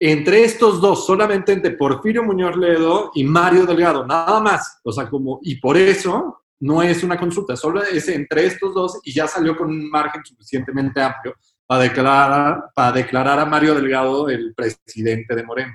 entre 0.05 0.43
estos 0.43 0.81
dos, 0.81 1.07
solamente 1.07 1.53
entre 1.53 1.77
Porfirio 1.77 2.25
Muñoz 2.25 2.57
Ledo 2.57 3.13
y 3.15 3.23
Mario 3.23 3.65
Delgado, 3.65 4.05
nada 4.05 4.41
más. 4.41 4.81
O 4.83 4.91
sea, 4.91 5.09
como, 5.09 5.39
y 5.43 5.61
por 5.61 5.77
eso 5.77 6.43
no 6.59 6.83
es 6.83 7.05
una 7.05 7.17
consulta, 7.17 7.55
solo 7.55 7.85
es 7.85 8.09
entre 8.09 8.47
estos 8.47 8.75
dos 8.75 8.99
y 9.05 9.13
ya 9.13 9.29
salió 9.29 9.57
con 9.57 9.69
un 9.69 9.89
margen 9.89 10.25
suficientemente 10.25 11.01
amplio 11.01 11.37
para 11.65 11.83
declarar, 11.85 12.65
para 12.75 12.91
declarar 12.91 13.39
a 13.39 13.47
Mario 13.47 13.77
Delgado 13.77 14.29
el 14.29 14.53
presidente 14.57 15.37
de 15.37 15.45
Moreno. 15.45 15.73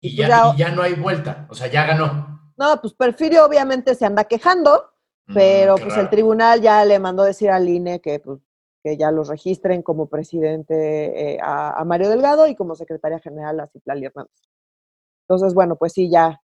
Y 0.00 0.16
ya, 0.16 0.54
ya, 0.56 0.70
no 0.70 0.80
hay 0.80 0.94
vuelta, 0.94 1.46
o 1.50 1.54
sea, 1.54 1.66
ya 1.66 1.84
ganó. 1.84 2.40
No, 2.56 2.80
pues 2.80 2.94
Porfirio 2.94 3.44
obviamente 3.44 3.94
se 3.94 4.06
anda 4.06 4.24
quejando, 4.24 4.94
mm, 5.26 5.34
pero 5.34 5.76
pues 5.76 5.94
el 5.98 6.08
tribunal 6.08 6.62
ya 6.62 6.82
le 6.86 6.98
mandó 6.98 7.24
decir 7.24 7.50
al 7.50 7.68
INE 7.68 8.00
que 8.00 8.18
pues, 8.18 8.38
que 8.82 8.96
ya 8.96 9.10
los 9.10 9.28
registren 9.28 9.82
como 9.82 10.08
presidente 10.08 11.34
eh, 11.34 11.38
a, 11.42 11.84
Mario 11.84 12.08
Delgado 12.08 12.46
y 12.46 12.54
como 12.54 12.74
secretaria 12.74 13.18
general 13.18 13.60
a 13.60 13.66
Citlali 13.66 14.06
Hernández. 14.06 14.48
Entonces, 15.28 15.54
bueno, 15.54 15.76
pues 15.76 15.92
sí, 15.92 16.10
ya 16.10 16.40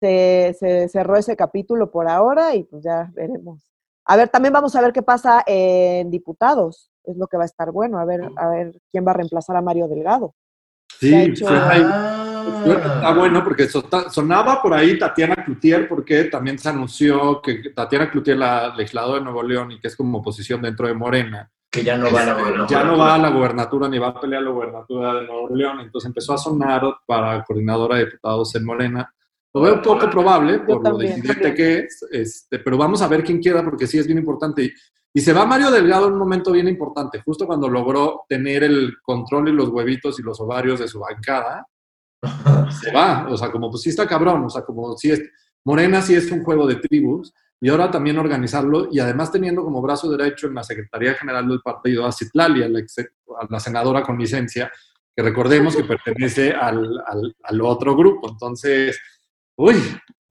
se, 0.00 0.88
cerró 0.88 1.16
ese 1.16 1.36
capítulo 1.36 1.90
por 1.90 2.08
ahora 2.08 2.54
y 2.54 2.64
pues 2.64 2.84
ya 2.84 3.10
veremos. 3.14 3.66
A 4.04 4.16
ver, 4.16 4.28
también 4.28 4.52
vamos 4.52 4.74
a 4.76 4.80
ver 4.80 4.92
qué 4.92 5.02
pasa 5.02 5.42
en 5.46 6.10
diputados. 6.10 6.90
Es 7.04 7.16
lo 7.16 7.26
que 7.26 7.36
va 7.36 7.44
a 7.44 7.46
estar 7.46 7.70
bueno, 7.70 7.98
a 7.98 8.04
ver, 8.04 8.28
a 8.36 8.48
ver 8.48 8.80
quién 8.90 9.06
va 9.06 9.12
a 9.12 9.14
reemplazar 9.14 9.56
a 9.56 9.62
Mario 9.62 9.88
Delgado. 9.88 10.34
Sí, 10.98 11.14
está 11.14 13.14
bueno 13.16 13.42
porque 13.42 13.68
sonaba 13.68 14.60
por 14.60 14.74
ahí 14.74 14.98
Tatiana 14.98 15.44
Cloutier, 15.44 15.88
porque 15.88 16.24
también 16.24 16.58
se 16.58 16.68
anunció 16.68 17.40
que 17.40 17.70
Tatiana 17.74 18.10
Cloutier, 18.10 18.36
la 18.36 18.74
legisladora 18.76 19.18
de 19.18 19.24
Nuevo 19.24 19.42
León 19.42 19.72
y 19.72 19.80
que 19.80 19.88
es 19.88 19.96
como 19.96 20.18
oposición 20.18 20.60
dentro 20.60 20.86
de 20.86 20.94
Morena, 20.94 21.50
que 21.70 21.84
ya 21.84 21.96
no 21.96 22.10
va 22.10 22.22
a 22.22 22.26
la 22.26 22.34
gobernatura. 22.34 22.66
Ya 22.68 22.84
no 22.84 22.98
va 22.98 23.14
a 23.14 23.18
la 23.18 23.30
gobernatura 23.30 23.88
ni 23.88 23.98
va 23.98 24.08
a 24.08 24.20
pelear 24.20 24.42
la 24.42 24.50
gobernatura 24.50 25.14
de 25.14 25.26
Nuevo 25.26 25.54
León. 25.54 25.80
Entonces 25.80 26.08
empezó 26.08 26.34
a 26.34 26.38
sonar 26.38 26.82
para 27.06 27.44
coordinadora 27.44 27.96
de 27.96 28.06
diputados 28.06 28.54
en 28.56 28.64
Morena. 28.64 29.14
Lo 29.52 29.60
veo 29.62 29.82
poco 29.82 30.10
probable 30.10 30.60
por 30.60 30.82
lo 30.82 30.98
decidente 30.98 31.54
que 31.54 31.78
es, 31.80 32.06
este, 32.10 32.58
pero 32.60 32.76
vamos 32.76 33.02
a 33.02 33.08
ver 33.08 33.22
quién 33.22 33.40
queda 33.40 33.64
porque 33.64 33.86
sí 33.86 33.98
es 33.98 34.06
bien 34.06 34.18
importante. 34.18 34.72
Y, 35.12 35.20
se 35.20 35.32
va 35.32 35.44
Mario 35.44 35.72
Delgado 35.72 36.06
en 36.06 36.12
un 36.12 36.20
momento 36.20 36.52
bien 36.52 36.68
importante, 36.68 37.20
justo 37.24 37.46
cuando 37.46 37.68
logró 37.68 38.22
tener 38.28 38.62
el 38.62 38.94
control 39.02 39.48
y 39.48 39.52
los 39.52 39.68
huevitos 39.68 40.20
y 40.20 40.22
los 40.22 40.40
ovarios 40.40 40.78
de 40.78 40.86
su 40.86 41.00
bancada. 41.00 41.66
se 42.80 42.92
va, 42.92 43.26
o 43.28 43.36
sea, 43.36 43.50
como 43.50 43.70
pues 43.70 43.82
sí 43.82 43.90
está 43.90 44.06
cabrón, 44.06 44.44
o 44.44 44.50
sea, 44.50 44.62
como 44.62 44.96
si 44.96 45.10
es, 45.10 45.20
Morena 45.64 46.00
sí 46.00 46.14
es 46.14 46.30
un 46.30 46.44
juego 46.44 46.66
de 46.66 46.76
tribus 46.76 47.32
y 47.60 47.68
ahora 47.68 47.90
también 47.90 48.18
organizarlo 48.18 48.88
y 48.90 49.00
además 49.00 49.30
teniendo 49.30 49.62
como 49.62 49.82
brazo 49.82 50.10
derecho 50.10 50.46
en 50.46 50.54
la 50.54 50.62
Secretaría 50.62 51.14
General 51.14 51.46
del 51.46 51.60
partido 51.60 52.06
a 52.06 52.12
Citlali, 52.12 52.62
a 52.62 52.68
la, 52.68 53.60
senadora 53.60 54.02
con 54.02 54.18
licencia, 54.18 54.72
que 55.14 55.22
recordemos 55.22 55.76
que 55.76 55.84
pertenece 55.84 56.52
al, 56.52 57.02
al, 57.42 57.60
otro 57.60 57.94
grupo. 57.94 58.30
Entonces, 58.30 58.98
uy, 59.56 59.76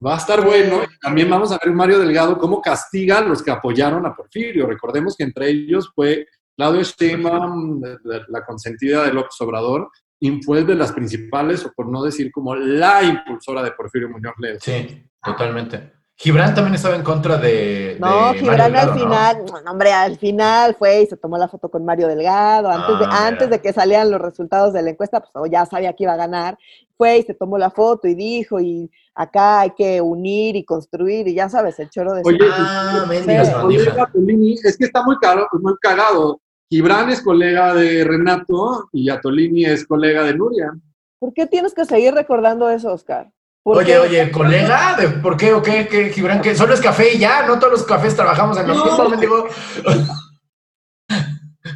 va 0.04 0.16
a 0.16 0.18
estar 0.18 0.44
bueno. 0.44 0.82
También 1.00 1.30
vamos 1.30 1.52
a 1.52 1.60
ver 1.64 1.72
Mario 1.72 2.00
Delgado 2.00 2.38
cómo 2.40 2.62
castiga 2.62 3.20
a 3.20 3.22
los 3.22 3.44
que 3.44 3.52
apoyaron 3.52 4.08
a 4.08 4.16
Porfirio. 4.16 4.66
Recordemos 4.66 5.16
que 5.16 5.26
entre 5.26 5.50
ellos 5.50 5.92
fue 5.94 6.26
Claudio 6.58 6.82
Sheinbaum, 6.82 7.82
la 8.04 8.44
consentida 8.44 9.04
de 9.04 9.14
López 9.14 9.40
Obrador, 9.42 9.92
y 10.20 10.42
fue 10.42 10.64
de 10.64 10.76
las 10.76 10.92
principales, 10.92 11.64
o 11.66 11.72
por 11.74 11.88
no 11.88 12.04
decir 12.04 12.32
como 12.32 12.56
la 12.56 13.04
impulsora 13.04 13.62
de 13.62 13.72
Porfirio 13.72 14.10
Muñoz 14.10 14.34
Ledo. 14.40 14.58
Sí, 14.60 15.06
totalmente. 15.24 15.99
Gibran 16.22 16.54
también 16.54 16.76
estaba 16.76 16.98
en 16.98 17.04
contra 17.04 17.38
de. 17.38 17.96
No, 17.98 18.34
Gibran 18.34 18.76
al 18.76 18.94
final, 18.94 19.46
¿no? 19.46 19.72
hombre, 19.72 19.94
al 19.94 20.18
final 20.18 20.76
fue 20.78 21.04
y 21.04 21.06
se 21.06 21.16
tomó 21.16 21.38
la 21.38 21.48
foto 21.48 21.72
con 21.72 21.86
Mario 21.86 22.10
Delgado. 22.10 22.70
Antes, 22.70 23.00
de, 23.00 23.06
ah, 23.06 23.28
antes 23.28 23.50
de 23.50 23.62
que 23.62 23.72
salieran 23.72 24.12
los 24.12 24.20
resultados 24.20 24.74
de 24.74 24.82
la 24.82 24.90
encuesta, 24.90 25.22
pues 25.22 25.32
oh, 25.36 25.46
ya 25.46 25.66
sabía 25.66 25.94
que 25.94 26.04
iba 26.04 26.12
a 26.12 26.18
ganar. 26.18 26.58
Fue 26.98 27.20
y 27.20 27.24
se 27.24 27.34
tomó 27.34 27.58
la 27.58 27.72
foto 27.72 28.10
y 28.10 28.16
dijo, 28.16 28.60
y 28.60 28.92
acá 29.16 29.62
hay 29.62 29.70
que 29.70 30.02
unir 30.02 30.58
y 30.58 30.66
construir, 30.66 31.26
y 31.26 31.36
ya 31.36 31.48
sabes, 31.48 31.80
el 31.80 31.90
choro 31.90 32.14
de. 32.14 32.24
Oye, 32.26 32.38
ah, 32.52 33.08
es 33.10 34.78
que 34.78 34.86
está 34.86 35.02
muy 35.06 35.18
caro, 35.20 35.48
muy 35.54 35.78
cagado. 35.80 36.42
Gibran 36.70 37.10
es 37.12 37.22
colega 37.22 37.74
de 37.74 38.04
Renato 38.04 38.90
y 38.92 39.10
Atolini 39.10 39.64
es 39.64 39.88
colega 39.88 40.24
de 40.24 40.36
Nuria. 40.36 40.74
¿Por 41.18 41.34
qué 41.34 41.48
tienes 41.48 41.74
que 41.74 41.86
seguir 41.86 42.14
recordando 42.14 42.70
eso, 42.70 42.92
Oscar? 42.92 43.32
Oye, 43.64 44.00
oye, 44.00 44.32
colega, 44.32 44.98
¿por 45.22 45.38
qué 45.38 45.54
o 45.54 45.62
qué, 45.62 45.88
qué, 45.88 46.10
Gibran? 46.10 46.42
¿Que 46.42 46.56
solo 46.56 46.74
es 46.74 46.82
café 46.82 47.14
y 47.14 47.20
ya? 47.20 47.46
No 47.46 47.60
todos 47.60 47.74
los 47.74 47.84
cafés 47.84 48.16
trabajamos 48.16 48.58
en 48.58 48.68
los 48.68 49.20
digo. 49.20 49.48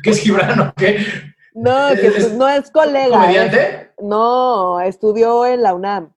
¿Qué 0.01 0.09
es 0.09 0.19
Gibran 0.19 0.59
o 0.59 0.73
qué? 0.73 1.05
No, 1.53 1.89
que 1.89 2.29
no 2.35 2.49
es 2.49 2.71
colega. 2.71 3.19
¿Comediante? 3.19 3.91
no, 4.01 4.81
estudió 4.81 5.45
en 5.45 5.61
la 5.61 5.73
UNAM. 5.73 6.13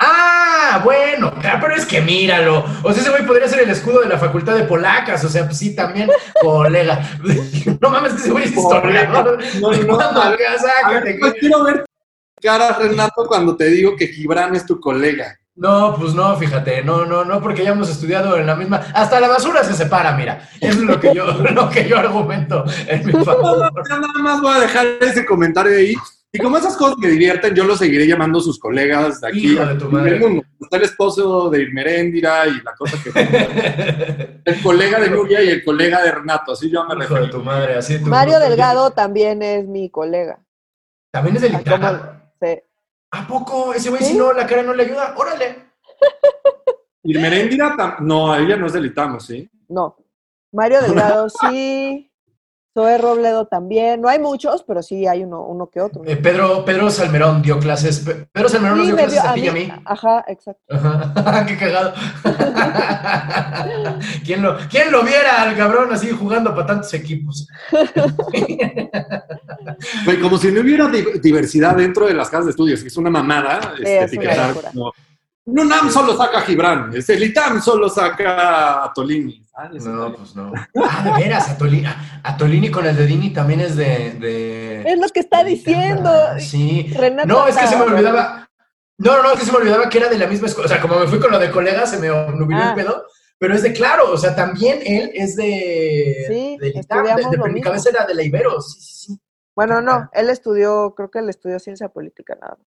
¡Ah! 0.00 0.44
Ah, 0.74 0.80
bueno, 0.82 1.32
pero 1.60 1.76
es 1.76 1.86
que 1.86 2.00
míralo. 2.00 2.64
O 2.82 2.92
sea, 2.92 3.00
ese 3.00 3.10
güey 3.10 3.24
podría 3.24 3.46
ser 3.46 3.60
el 3.60 3.70
escudo 3.70 4.00
de 4.00 4.08
la 4.08 4.18
facultad 4.18 4.56
de 4.56 4.64
polacas. 4.64 5.22
O 5.22 5.28
sea, 5.28 5.44
pues 5.44 5.58
sí, 5.58 5.76
también, 5.76 6.10
colega. 6.42 7.00
no 7.80 7.90
mames, 7.90 8.14
que 8.14 8.18
ese 8.18 8.30
güey 8.30 8.44
es 8.44 8.56
historiador. 8.56 9.38
No, 9.60 9.70
no, 9.70 10.12
no, 10.12 10.36
pues 11.20 11.34
quiero 11.38 11.84
ver 12.52 12.60
cara, 12.60 12.78
Renato, 12.78 13.26
cuando 13.26 13.56
te 13.56 13.66
digo 13.66 13.96
que 13.96 14.08
Gibran 14.08 14.54
es 14.54 14.66
tu 14.66 14.80
colega. 14.80 15.38
No, 15.56 15.94
pues 15.96 16.14
no, 16.14 16.36
fíjate, 16.36 16.82
no, 16.82 17.06
no, 17.06 17.24
no, 17.24 17.40
porque 17.40 17.62
ya 17.62 17.70
hemos 17.70 17.88
estudiado 17.88 18.36
en 18.36 18.46
la 18.46 18.56
misma. 18.56 18.78
Hasta 18.92 19.20
la 19.20 19.28
basura 19.28 19.62
se 19.62 19.72
separa, 19.72 20.16
mira. 20.16 20.48
Es 20.60 20.76
lo 20.78 20.98
que 20.98 21.14
yo, 21.14 21.26
lo 21.52 21.70
que 21.70 21.88
yo 21.88 21.96
argumento 21.96 22.64
en 22.88 23.06
mi 23.06 23.12
favor. 23.24 23.72
nada 23.88 24.08
más 24.20 24.40
voy 24.40 24.56
a 24.56 24.60
dejar 24.60 24.86
ese 25.00 25.24
comentario 25.24 25.76
ahí. 25.76 25.94
Y 26.32 26.38
como 26.40 26.58
esas 26.58 26.76
cosas 26.76 26.98
me 26.98 27.06
divierten, 27.06 27.54
yo 27.54 27.62
lo 27.62 27.76
seguiré 27.76 28.08
llamando 28.08 28.40
sus 28.40 28.58
colegas 28.58 29.20
de 29.20 29.28
aquí 29.28 29.54
de 29.54 29.74
tu 29.76 29.88
madre. 29.88 30.18
mundo. 30.18 30.42
Está 30.60 30.78
el 30.78 30.82
esposo 30.82 31.48
de 31.48 31.62
Irmeréndira 31.62 32.48
y 32.48 32.60
la 32.60 32.74
cosa 32.74 32.98
que... 33.00 34.40
el 34.44 34.60
colega 34.60 34.98
de 34.98 35.10
Nuria 35.10 35.40
y 35.44 35.50
el 35.50 35.62
colega 35.62 36.02
de 36.02 36.10
Renato, 36.10 36.50
así 36.50 36.68
yo 36.68 36.84
me 36.86 36.96
refiero. 36.96 37.26
de 37.26 37.30
tu 37.30 37.40
madre, 37.40 37.76
así 37.76 38.00
Mario 38.00 38.40
Delgado 38.40 38.90
también 38.90 39.42
es 39.42 39.64
mi 39.68 39.88
colega. 39.90 40.40
¿También 41.12 41.36
es 41.36 41.42
del 41.42 41.52
Sí. 42.40 42.62
¿A 43.10 43.26
poco? 43.26 43.72
Ese 43.72 43.90
güey, 43.90 44.02
si 44.02 44.16
no, 44.16 44.32
la 44.32 44.46
cara 44.46 44.62
no 44.62 44.74
le 44.74 44.84
ayuda, 44.84 45.14
órale. 45.16 45.70
Irmeréndira, 47.04 47.96
no, 48.00 48.34
ella 48.34 48.56
no 48.56 48.66
es 48.66 48.72
del 48.72 48.86
ITAM, 48.86 49.20
¿sí? 49.20 49.48
No. 49.68 49.96
Mario 50.52 50.80
Delgado 50.86 51.28
sí. 51.28 52.10
Zoe 52.74 52.98
Robledo 52.98 53.46
también. 53.46 54.00
No 54.00 54.08
hay 54.08 54.18
muchos, 54.18 54.64
pero 54.64 54.82
sí 54.82 55.06
hay 55.06 55.22
uno, 55.22 55.46
uno 55.46 55.68
que 55.68 55.80
otro. 55.80 56.02
Eh, 56.04 56.16
Pedro, 56.16 56.64
Pedro 56.64 56.90
Salmerón 56.90 57.40
dio 57.40 57.60
clases. 57.60 58.04
Pedro 58.32 58.48
Salmerón 58.48 58.78
nos 58.78 58.86
dio 58.88 58.96
clases 58.96 59.20
a, 59.20 59.34
ti 59.34 59.40
y 59.42 59.48
a 59.48 59.52
mí. 59.52 59.72
Ajá, 59.84 60.24
exacto. 60.26 60.64
Qué 61.46 61.56
cagado. 61.56 61.94
¿Quién, 64.24 64.42
lo, 64.42 64.56
¿Quién 64.68 64.90
lo 64.90 65.04
viera 65.04 65.42
al 65.42 65.56
cabrón 65.56 65.92
así 65.92 66.10
jugando 66.10 66.52
para 66.52 66.66
tantos 66.66 66.92
equipos? 66.94 67.46
como 70.20 70.36
si 70.38 70.50
no 70.50 70.60
hubiera 70.62 70.88
diversidad 71.22 71.76
dentro 71.76 72.06
de 72.06 72.14
las 72.14 72.28
casas 72.28 72.46
de 72.46 72.50
estudios. 72.50 72.82
Es 72.82 72.96
una 72.96 73.10
mamada. 73.10 73.74
Este, 73.78 74.18
no, 74.74 74.92
NAM 75.46 75.90
solo 75.90 76.16
saca 76.16 76.38
a 76.38 76.42
Gibran, 76.42 76.90
el 76.94 77.22
ITAM 77.22 77.60
solo 77.60 77.88
saca 77.88 78.84
a 78.84 78.92
Tolini. 78.92 79.44
Ah, 79.54 79.68
no, 79.72 80.14
pues 80.14 80.34
no. 80.34 80.52
Ah, 80.82 81.02
de 81.04 81.22
veras, 81.22 81.50
a 81.50 81.58
Tolini, 81.58 81.86
a 82.22 82.36
Tolini 82.36 82.70
con 82.70 82.86
el 82.86 82.96
de 82.96 83.06
Dini 83.06 83.30
también 83.30 83.60
es 83.60 83.76
de, 83.76 84.82
Es 84.86 84.98
lo 84.98 85.08
que 85.10 85.20
está 85.20 85.44
diciendo. 85.44 86.10
Sí. 86.38 86.92
no, 87.26 87.46
es 87.46 87.56
que 87.56 87.66
se 87.66 87.76
me 87.76 87.82
olvidaba. 87.82 88.48
No, 88.96 89.16
no, 89.16 89.22
no, 89.22 89.32
es 89.32 89.40
que 89.40 89.46
se 89.46 89.52
me 89.52 89.58
olvidaba 89.58 89.88
que 89.88 89.98
era 89.98 90.08
de 90.08 90.18
la 90.18 90.26
misma 90.26 90.46
escuela. 90.46 90.66
O 90.66 90.68
sea, 90.68 90.80
como 90.80 90.98
me 90.98 91.06
fui 91.06 91.20
con 91.20 91.30
lo 91.30 91.38
de 91.38 91.50
colegas, 91.50 91.90
se 91.90 91.98
me 91.98 92.08
nubiló 92.08 92.62
el 92.62 92.68
ah. 92.68 92.74
pedo. 92.74 93.06
Pero 93.38 93.54
es 93.54 93.62
de 93.62 93.72
claro, 93.72 94.12
o 94.12 94.16
sea, 94.16 94.34
también 94.34 94.80
él 94.84 95.10
es 95.12 95.36
de. 95.36 96.24
Sí, 96.28 96.56
de, 96.58 96.68
ITAM, 96.68 97.04
de, 97.04 97.36
de 97.36 97.52
mi 97.52 97.60
cabeza 97.60 97.90
era 97.90 98.06
de 98.06 98.14
la 98.14 98.22
Ibero. 98.22 98.60
Sí, 98.60 98.80
sí, 98.80 99.06
sí. 99.06 99.20
Bueno, 99.54 99.80
no, 99.80 100.08
él 100.12 100.30
estudió, 100.30 100.94
creo 100.96 101.10
que 101.10 101.18
él 101.18 101.28
estudió 101.28 101.58
ciencia 101.58 101.88
política 101.88 102.36
nada 102.40 102.56
más. 102.58 102.66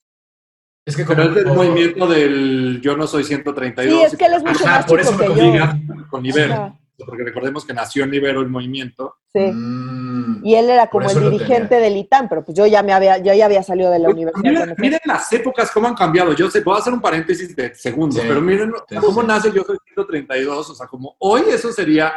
Es 0.86 0.96
que 0.96 1.04
como, 1.04 1.16
Pero 1.16 1.30
es 1.30 1.34
del 1.36 1.54
movimiento 1.54 2.06
del 2.06 2.80
yo 2.82 2.96
no 2.96 3.06
soy 3.06 3.24
132. 3.24 3.98
Sí, 3.98 4.04
es 4.04 4.16
que 4.16 4.26
él 4.26 4.34
es 4.34 4.42
mucho 4.42 4.66
más 4.66 4.84
por 4.84 5.00
eso 5.00 5.16
que 5.16 5.26
yo. 5.26 6.06
con 6.10 6.26
Ibero. 6.26 6.78
Porque 6.98 7.24
recordemos 7.24 7.64
que 7.64 7.72
nació 7.72 8.04
en 8.04 8.14
Ibero 8.14 8.40
el 8.40 8.48
movimiento. 8.48 9.16
Sí. 9.32 9.40
Mm. 9.40 10.42
y 10.44 10.54
él 10.54 10.70
era 10.70 10.86
como 10.88 11.10
el 11.10 11.30
dirigente 11.30 11.74
del 11.74 11.96
ITAM, 11.96 12.28
pero 12.28 12.44
pues 12.44 12.56
yo 12.56 12.66
ya 12.66 12.84
me 12.84 12.92
había, 12.92 13.18
yo 13.18 13.34
ya 13.34 13.46
había 13.46 13.64
salido 13.64 13.90
de 13.90 13.98
la 13.98 14.10
universidad. 14.10 14.76
Miren, 14.78 15.00
las 15.04 15.32
épocas 15.32 15.72
cómo 15.72 15.88
han 15.88 15.94
cambiado. 15.94 16.32
Yo 16.34 16.48
sé, 16.50 16.60
puedo 16.60 16.78
hacer 16.78 16.92
un 16.92 17.00
paréntesis 17.00 17.56
de 17.56 17.74
segundos, 17.74 18.22
pero 18.26 18.40
miren 18.40 18.72
cómo 19.00 19.22
nace 19.22 19.50
yo 19.52 19.64
soy 19.64 19.78
132. 19.86 20.70
O 20.70 20.74
sea, 20.74 20.86
como 20.86 21.16
hoy 21.18 21.42
eso 21.48 21.72
sería, 21.72 22.12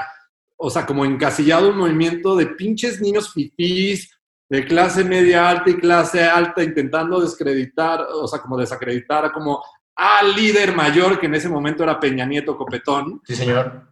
o 0.55 0.69
sea, 0.69 0.85
como 0.85 1.05
encasillado 1.05 1.69
un 1.69 1.77
movimiento 1.77 2.35
de 2.35 2.47
pinches 2.47 3.01
niños 3.01 3.33
fifís, 3.33 4.11
de 4.49 4.65
clase 4.65 5.03
media 5.03 5.49
alta 5.49 5.69
y 5.69 5.75
clase 5.75 6.23
alta 6.23 6.63
intentando 6.63 7.19
descreditar, 7.19 8.07
o 8.13 8.27
sea, 8.27 8.39
como 8.39 8.57
desacreditar 8.57 9.25
a 9.25 9.31
como 9.31 9.61
al 9.95 10.35
líder 10.35 10.75
mayor 10.75 11.19
que 11.19 11.25
en 11.25 11.35
ese 11.35 11.49
momento 11.49 11.83
era 11.83 11.99
Peña 11.99 12.25
Nieto 12.25 12.57
Copetón. 12.57 13.21
Sí, 13.25 13.35
señor. 13.35 13.87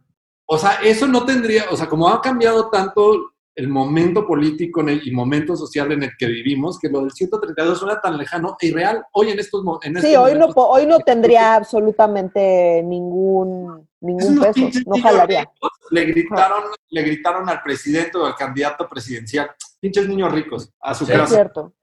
O 0.45 0.57
sea, 0.57 0.79
eso 0.83 1.07
no 1.07 1.25
tendría, 1.25 1.65
o 1.71 1.75
sea, 1.75 1.87
como 1.87 2.07
ha 2.07 2.21
cambiado 2.21 2.69
tanto 2.69 3.33
el 3.55 3.69
momento 3.69 4.27
político 4.27 4.83
y 4.87 5.11
momento 5.11 5.55
social 5.55 5.91
en 5.93 6.03
el 6.03 6.11
que 6.17 6.27
vivimos, 6.27 6.77
que 6.77 6.89
lo 6.89 7.01
del 7.01 7.11
132 7.11 7.79
suena 7.79 8.01
tan 8.01 8.17
lejano 8.17 8.57
y 8.59 8.71
real 8.71 9.05
hoy 9.13 9.29
en 9.29 9.39
estos 9.39 9.63
momentos. 9.63 10.03
Sí, 10.03 10.15
hoy 10.15 10.37
no, 10.37 10.47
hoy 10.47 10.85
no 10.85 10.99
tendría 10.99 11.55
absolutamente 11.55 12.83
ningún, 12.83 13.87
ningún 14.01 14.39
peso, 14.41 14.69
no 14.85 15.01
jalaría. 15.01 15.49
Le 15.89 16.05
gritaron, 16.05 16.63
le 16.89 17.01
gritaron 17.01 17.47
al 17.47 17.61
presidente 17.63 18.17
o 18.17 18.25
al 18.25 18.35
candidato 18.35 18.89
presidencial, 18.89 19.49
pinches 19.85 20.07
niños 20.07 20.31
ricos, 20.31 20.73
a 20.81 20.95
su 20.95 21.05
casa. 21.05 21.23
Es 21.23 21.29
cierto. 21.29 21.73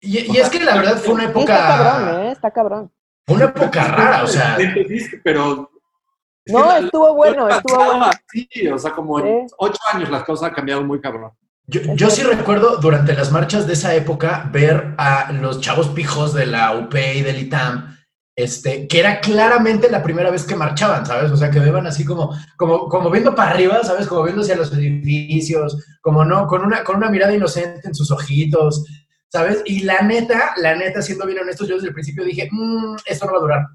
Y, 0.00 0.36
es 0.36 0.50
que 0.50 0.58
la 0.58 0.74
verdad 0.74 0.96
fue 0.96 1.14
una 1.14 1.26
época... 1.26 1.54
está 1.54 1.76
cabrón, 1.76 2.20
¿eh? 2.20 2.32
Está 2.32 2.50
cabrón. 2.50 2.92
Fue 3.24 3.36
una 3.36 3.44
época 3.44 3.84
rara, 3.84 4.24
o 4.24 4.26
sea... 4.26 4.58
Pero 5.22 5.70
no, 6.46 6.76
estuvo 6.76 7.14
bueno, 7.14 7.48
estuvo 7.48 7.84
bueno. 7.84 8.10
Sí, 8.32 8.66
o 8.66 8.78
sea, 8.78 8.90
como 8.90 9.20
en 9.20 9.46
ocho 9.58 9.78
años 9.92 10.10
las 10.10 10.24
cosas 10.24 10.48
han 10.48 10.54
cambiado 10.54 10.82
muy 10.82 11.00
cabrón. 11.00 11.30
Yo, 11.68 12.10
sí 12.10 12.24
recuerdo 12.24 12.78
durante 12.78 13.14
las 13.14 13.30
marchas 13.30 13.68
de 13.68 13.74
esa 13.74 13.94
época 13.94 14.50
ver 14.52 14.96
a 14.98 15.30
los 15.30 15.60
chavos 15.60 15.88
pijos 15.90 16.34
de 16.34 16.46
la 16.46 16.76
UP 16.76 16.92
y 16.94 17.22
del 17.22 17.38
ITAM, 17.38 17.91
este, 18.34 18.88
que 18.88 19.00
era 19.00 19.20
claramente 19.20 19.90
la 19.90 20.02
primera 20.02 20.30
vez 20.30 20.44
que 20.44 20.56
marchaban, 20.56 21.04
¿sabes? 21.04 21.30
O 21.30 21.36
sea, 21.36 21.50
que 21.50 21.58
iban 21.58 21.86
así 21.86 22.04
como, 22.04 22.36
como, 22.56 22.88
como 22.88 23.10
viendo 23.10 23.34
para 23.34 23.50
arriba, 23.50 23.82
¿sabes? 23.84 24.06
Como 24.06 24.22
viendo 24.22 24.42
hacia 24.42 24.56
los 24.56 24.72
edificios, 24.72 25.76
como 26.00 26.24
no, 26.24 26.46
con 26.46 26.64
una, 26.64 26.82
con 26.84 26.96
una 26.96 27.10
mirada 27.10 27.34
inocente 27.34 27.88
en 27.88 27.94
sus 27.94 28.10
ojitos, 28.10 28.84
¿sabes? 29.28 29.62
Y 29.66 29.80
la 29.80 30.02
neta, 30.02 30.54
la 30.56 30.74
neta, 30.74 31.02
siendo 31.02 31.26
bien 31.26 31.40
honestos, 31.40 31.68
yo 31.68 31.74
desde 31.74 31.88
el 31.88 31.94
principio 31.94 32.24
dije, 32.24 32.48
mmm, 32.50 32.96
esto 33.06 33.26
no 33.26 33.32
va 33.32 33.38
a 33.38 33.42
durar 33.42 33.66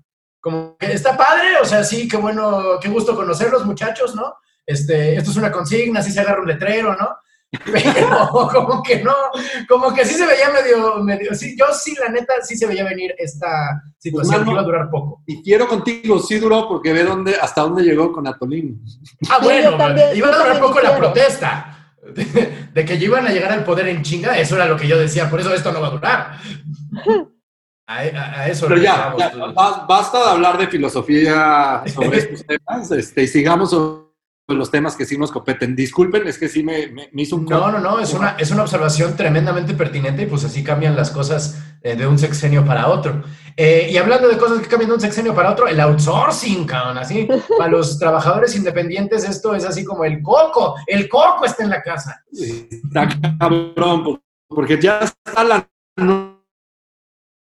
como 0.48 0.78
que 0.78 0.93
está 0.93 1.17
padre, 1.17 1.58
o 1.62 1.65
sea, 1.65 1.84
sí, 1.84 2.08
qué 2.08 2.15
bueno, 2.15 2.80
qué 2.82 2.88
gusto 2.88 3.17
conocerlos, 3.17 3.65
muchachos, 3.65 4.15
¿no? 4.15 4.36
Este, 4.65 5.15
esto 5.17 5.32
es 5.32 5.38
una 5.38 5.52
consigna, 5.52 6.00
así 6.00 6.12
se 6.12 6.22
agarra 6.22 6.41
un 6.41 6.48
letrero, 6.48 6.96
¿no? 6.96 7.17
Pero 7.65 8.50
como 8.52 8.84
que 8.84 9.04
no, 9.04 9.13
como 9.67 9.93
que 9.93 10.06
sí 10.06 10.13
se 10.13 10.26
veía 10.26 10.50
medio, 10.50 11.04
medio, 11.04 11.34
sí, 11.34 11.56
yo 11.58 11.65
sí, 11.74 11.96
la 12.00 12.10
neta, 12.10 12.34
sí 12.41 12.58
se 12.58 12.67
veía 12.67 12.84
venir 12.84 13.13
esta 13.17 13.82
situación 13.98 14.43
que 14.43 14.52
iba 14.52 14.62
a 14.62 14.63
durar 14.63 14.89
poco. 14.89 15.24
Y 15.26 15.41
quiero 15.43 15.67
contigo, 15.67 16.20
sí 16.20 16.39
duró, 16.39 16.67
porque 16.67 16.93
ve 16.93 17.04
dónde, 17.04 17.36
hasta 17.36 17.62
dónde 17.62 17.84
llegó 17.84 18.12
con 18.12 18.28
Atolín. 18.28 18.84
Ah, 19.30 19.39
bueno, 19.41 19.72
iba 20.13 20.28
a 20.28 20.38
durar 20.38 20.60
poco 20.60 20.80
la 20.80 20.98
protesta. 20.98 21.74
De, 22.13 22.70
de, 22.74 22.86
que 22.86 22.96
iban 22.96 23.28
a 23.28 23.32
llegar 23.32 23.52
al 23.52 23.65
poder 23.65 23.89
en 23.89 24.02
chinga, 24.02 24.39
eso 24.39 24.56
era 24.56 24.65
lo 24.65 24.78
que 24.78 24.88
yo 24.88 24.98
decía, 24.98 25.30
por 25.30 25.41
eso 25.41 25.54
esto 25.54 25.74
no 25.74 25.82
va 25.82 25.88
a 25.88 25.91
durar. 25.91 26.38
A, 27.89 28.48
eso 28.50 28.67
Pero 28.67 28.82
ya, 28.82 29.15
basta 29.88 30.20
de 30.20 30.30
hablar 30.32 30.58
de 30.58 30.67
filosofía 30.67 31.84
sobre 31.93 32.17
estos 32.17 32.46
temas 32.48 32.91
este, 32.91 33.24
y 33.24 33.28
sigamos 33.28 33.70
sobre 33.70 34.07
los 34.55 34.71
temas 34.71 34.95
que 34.95 35.05
sí 35.05 35.17
nos 35.17 35.31
competen. 35.31 35.75
Disculpen, 35.75 36.25
es 36.27 36.38
que 36.38 36.47
sí 36.47 36.63
me, 36.63 36.88
me, 36.88 37.10
hizo 37.21 37.36
un... 37.36 37.45
No, 37.45 37.69
no, 37.69 37.79
no, 37.79 37.99
es 37.99 38.13
una, 38.13 38.31
es 38.39 38.49
una 38.51 38.62
observación 38.62 39.15
tremendamente 39.15 39.73
pertinente 39.73 40.23
y 40.23 40.25
pues 40.25 40.45
así 40.45 40.63
cambian 40.63 40.95
las 40.95 41.12
cosas 41.12 41.62
eh, 41.81 41.95
de 41.95 42.07
un 42.07 42.17
sexenio 42.17 42.63
para 42.65 42.88
otro. 42.88 43.23
Eh, 43.57 43.89
y 43.91 43.97
hablando 43.97 44.29
de 44.29 44.38
cosas 44.38 44.60
que 44.60 44.67
cambian 44.67 44.89
de 44.89 44.95
un 44.95 45.01
sexenio 45.01 45.36
para 45.36 45.51
otro, 45.51 45.67
el 45.67 45.79
outsourcing, 45.79 46.65
cabrón, 46.65 46.97
así, 46.97 47.27
para 47.57 47.69
los 47.69 47.99
trabajadores 47.99 48.55
independientes 48.55 49.27
esto 49.27 49.53
es 49.53 49.65
así 49.65 49.83
como 49.83 50.05
el 50.05 50.21
coco, 50.21 50.75
el 50.86 51.10
coco 51.10 51.43
está 51.43 51.63
en 51.63 51.71
la 51.71 51.81
casa. 51.81 52.23
Está 52.31 53.10
cabrón, 53.38 54.21
porque 54.47 54.79
ya 54.79 54.99
está 54.99 55.43
la 55.43 55.67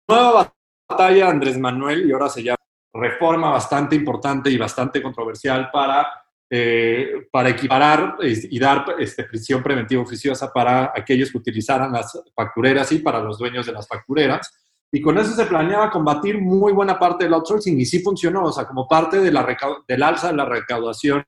nueva 0.08 0.54
batalla 0.88 1.30
Andrés 1.30 1.58
Manuel 1.60 2.10
y 2.10 2.14
ahora 2.14 2.30
se 2.30 2.42
llama 2.44 2.58
reforma 2.94 3.52
bastante 3.52 3.96
importante 3.96 4.50
y 4.50 4.58
bastante 4.58 5.02
controversial 5.04 5.70
para, 5.72 6.08
eh, 6.52 7.28
para 7.32 7.50
equiparar 7.50 8.16
y 8.22 8.58
dar 8.58 8.96
este, 8.98 9.24
prisión 9.24 9.62
preventiva 9.62 10.02
oficiosa 10.02 10.52
para 10.52 10.92
aquellos 10.96 11.32
que 11.32 11.38
utilizaran 11.38 11.92
las 11.92 12.20
factureras 12.36 12.92
y 12.92 13.00
para 13.00 13.20
los 13.20 13.38
dueños 13.38 13.68
de 13.68 13.74
las 13.74 13.88
factureras. 13.88 14.52
Y 14.92 15.00
con 15.00 15.18
eso 15.20 15.32
se 15.34 15.46
planeaba 15.46 15.92
combatir 15.92 16.42
muy 16.42 16.74
buena 16.74 16.98
parte 16.98 17.26
del 17.26 17.36
outsourcing 17.36 17.80
y 17.80 17.86
sí 17.86 18.00
funcionó, 18.00 18.46
o 18.46 18.52
sea, 18.52 18.66
como 18.66 18.88
parte 18.88 19.20
de 19.20 19.32
la 19.32 19.46
del 19.88 20.02
alza 20.02 20.30
de 20.30 20.38
la 20.38 20.46
recaudación 20.46 21.24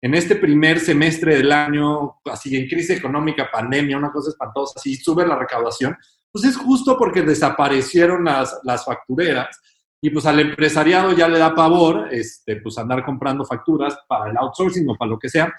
en 0.00 0.14
este 0.14 0.36
primer 0.36 0.78
semestre 0.78 1.36
del 1.36 1.50
año, 1.50 2.20
así 2.26 2.56
en 2.56 2.68
crisis 2.68 2.98
económica, 2.98 3.50
pandemia, 3.50 3.98
una 3.98 4.12
cosa 4.12 4.30
espantosa, 4.30 4.74
así 4.76 4.94
sube 4.94 5.26
la 5.26 5.36
recaudación, 5.36 5.96
pues 6.30 6.44
es 6.44 6.56
justo 6.56 6.96
porque 6.96 7.22
desaparecieron 7.22 8.24
las, 8.24 8.60
las 8.62 8.84
factureras 8.84 9.60
y 10.02 10.10
pues 10.10 10.26
al 10.26 10.40
empresariado 10.40 11.12
ya 11.12 11.28
le 11.28 11.38
da 11.38 11.54
pavor 11.54 12.08
este, 12.10 12.56
pues 12.56 12.78
andar 12.78 13.04
comprando 13.04 13.44
facturas 13.44 13.98
para 14.08 14.30
el 14.30 14.36
outsourcing 14.36 14.88
o 14.88 14.96
para 14.96 15.10
lo 15.10 15.18
que 15.18 15.28
sea. 15.28 15.52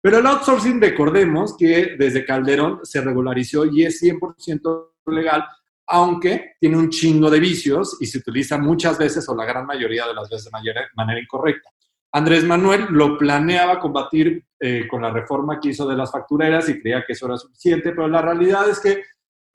Pero 0.00 0.18
el 0.18 0.26
outsourcing, 0.26 0.80
recordemos 0.80 1.56
que 1.56 1.96
desde 1.98 2.24
Calderón 2.24 2.80
se 2.82 3.00
regularizó 3.00 3.64
y 3.66 3.84
es 3.84 4.02
100% 4.02 4.90
legal 5.06 5.44
aunque 5.86 6.54
tiene 6.58 6.76
un 6.76 6.88
chingo 6.88 7.30
de 7.30 7.40
vicios 7.40 7.98
y 8.00 8.06
se 8.06 8.18
utiliza 8.18 8.58
muchas 8.58 8.98
veces 8.98 9.28
o 9.28 9.36
la 9.36 9.44
gran 9.44 9.66
mayoría 9.66 10.06
de 10.06 10.14
las 10.14 10.28
veces 10.28 10.46
de 10.46 10.50
manera, 10.94 11.20
incorrecta. 11.20 11.70
Andrés 12.12 12.44
Manuel 12.44 12.86
lo 12.90 13.18
planeaba 13.18 13.80
combatir 13.80 14.44
eh, 14.60 14.86
con 14.88 15.02
la 15.02 15.10
reforma 15.10 15.58
que 15.60 15.70
hizo 15.70 15.86
de 15.86 15.96
las 15.96 16.12
factureras 16.12 16.68
y 16.68 16.80
creía 16.80 17.04
que 17.04 17.12
eso 17.12 17.26
era 17.26 17.36
suficiente, 17.36 17.90
pero 17.90 18.08
la 18.08 18.22
realidad 18.22 18.68
es 18.68 18.80
que 18.80 19.02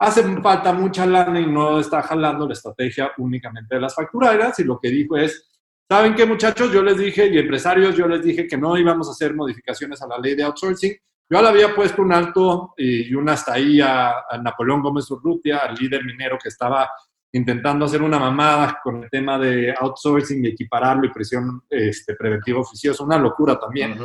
hace 0.00 0.22
falta 0.40 0.72
mucha 0.72 1.06
lana 1.06 1.40
y 1.40 1.46
no 1.46 1.78
está 1.78 2.02
jalando 2.02 2.46
la 2.46 2.54
estrategia 2.54 3.12
únicamente 3.18 3.76
de 3.76 3.80
las 3.80 3.94
factureras 3.94 4.58
y 4.58 4.64
lo 4.64 4.80
que 4.80 4.90
dijo 4.90 5.16
es, 5.16 5.48
¿saben 5.88 6.14
qué 6.14 6.26
muchachos? 6.26 6.72
Yo 6.72 6.82
les 6.82 6.98
dije, 6.98 7.28
y 7.28 7.38
empresarios, 7.38 7.96
yo 7.96 8.08
les 8.08 8.22
dije 8.22 8.48
que 8.48 8.56
no 8.56 8.76
íbamos 8.76 9.08
a 9.08 9.12
hacer 9.12 9.34
modificaciones 9.34 10.02
a 10.02 10.08
la 10.08 10.18
ley 10.18 10.34
de 10.34 10.42
outsourcing 10.42 10.96
yo 11.30 11.40
le 11.40 11.48
había 11.48 11.72
puesto 11.76 12.02
un 12.02 12.12
alto 12.12 12.74
y 12.76 13.14
un 13.14 13.28
hasta 13.28 13.52
ahí 13.52 13.80
a, 13.80 14.12
Napoleón 14.42 14.82
Gómez 14.82 15.08
Urrutia, 15.12 15.58
al 15.58 15.76
líder 15.76 16.04
minero 16.04 16.36
que 16.42 16.48
estaba 16.48 16.90
intentando 17.32 17.84
hacer 17.84 18.02
una 18.02 18.18
mamada 18.18 18.80
con 18.82 19.04
el 19.04 19.08
tema 19.08 19.38
de 19.38 19.72
outsourcing 19.78 20.44
y 20.44 20.48
equipararlo 20.48 21.06
y 21.06 21.12
presión 21.12 21.62
este, 21.70 22.16
preventiva 22.16 22.58
oficiosa, 22.58 23.04
una 23.04 23.16
locura 23.16 23.60
también. 23.60 23.96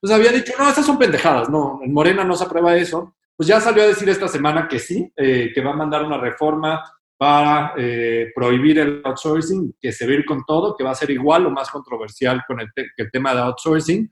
Pues 0.00 0.12
había 0.12 0.32
dicho, 0.32 0.54
no, 0.58 0.68
estas 0.68 0.84
son 0.84 0.98
pendejadas, 0.98 1.48
no, 1.48 1.78
en 1.84 1.92
Morena 1.92 2.24
no 2.24 2.34
se 2.34 2.44
aprueba 2.44 2.76
eso. 2.76 3.14
Pues 3.36 3.48
ya 3.48 3.60
salió 3.60 3.82
a 3.82 3.88
decir 3.88 4.08
esta 4.08 4.28
semana 4.28 4.68
que 4.68 4.78
sí, 4.78 5.10
eh, 5.16 5.50
que 5.54 5.60
va 5.60 5.72
a 5.72 5.76
mandar 5.76 6.04
una 6.04 6.18
reforma 6.18 6.82
para 7.16 7.74
eh, 7.76 8.32
prohibir 8.34 8.78
el 8.78 9.02
outsourcing, 9.04 9.76
que 9.80 9.92
se 9.92 10.06
va 10.06 10.12
a 10.12 10.14
ir 10.16 10.24
con 10.24 10.44
todo, 10.44 10.76
que 10.76 10.84
va 10.84 10.90
a 10.90 10.94
ser 10.94 11.10
igual 11.10 11.46
o 11.46 11.50
más 11.50 11.70
controversial 11.70 12.42
con 12.46 12.60
el, 12.60 12.68
el 12.96 13.10
tema 13.10 13.34
de 13.34 13.40
outsourcing 13.40 14.10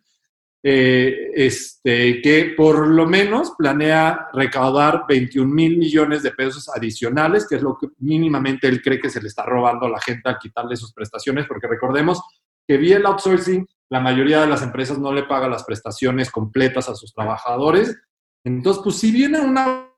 eh, 0.62 1.30
este, 1.34 2.20
que 2.20 2.52
por 2.54 2.86
lo 2.86 3.06
menos 3.06 3.52
planea 3.56 4.28
recaudar 4.34 5.04
21 5.08 5.50
mil 5.50 5.78
millones 5.78 6.22
de 6.22 6.32
pesos 6.32 6.68
adicionales, 6.68 7.46
que 7.48 7.56
es 7.56 7.62
lo 7.62 7.78
que 7.78 7.88
mínimamente 7.98 8.68
él 8.68 8.82
cree 8.82 9.00
que 9.00 9.08
se 9.08 9.22
le 9.22 9.28
está 9.28 9.42
robando 9.46 9.86
a 9.86 9.90
la 9.90 10.00
gente 10.00 10.28
al 10.28 10.38
quitarle 10.38 10.76
sus 10.76 10.92
prestaciones, 10.92 11.46
porque 11.46 11.66
recordemos 11.66 12.20
que 12.68 12.76
vía 12.76 12.98
el 12.98 13.06
outsourcing, 13.06 13.66
la 13.88 14.00
mayoría 14.00 14.42
de 14.42 14.48
las 14.48 14.62
empresas 14.62 14.98
no 14.98 15.14
le 15.14 15.22
paga 15.22 15.48
las 15.48 15.64
prestaciones 15.64 16.30
completas 16.30 16.90
a 16.90 16.94
sus 16.94 17.14
trabajadores. 17.14 17.96
Entonces, 18.44 18.82
pues 18.82 18.96
si 18.96 19.10
viene 19.10 19.40
una 19.40 19.90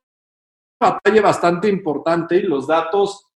batalla 0.80 1.22
bastante 1.22 1.68
importante 1.68 2.36
y 2.36 2.42
los 2.42 2.66
datos 2.66 3.28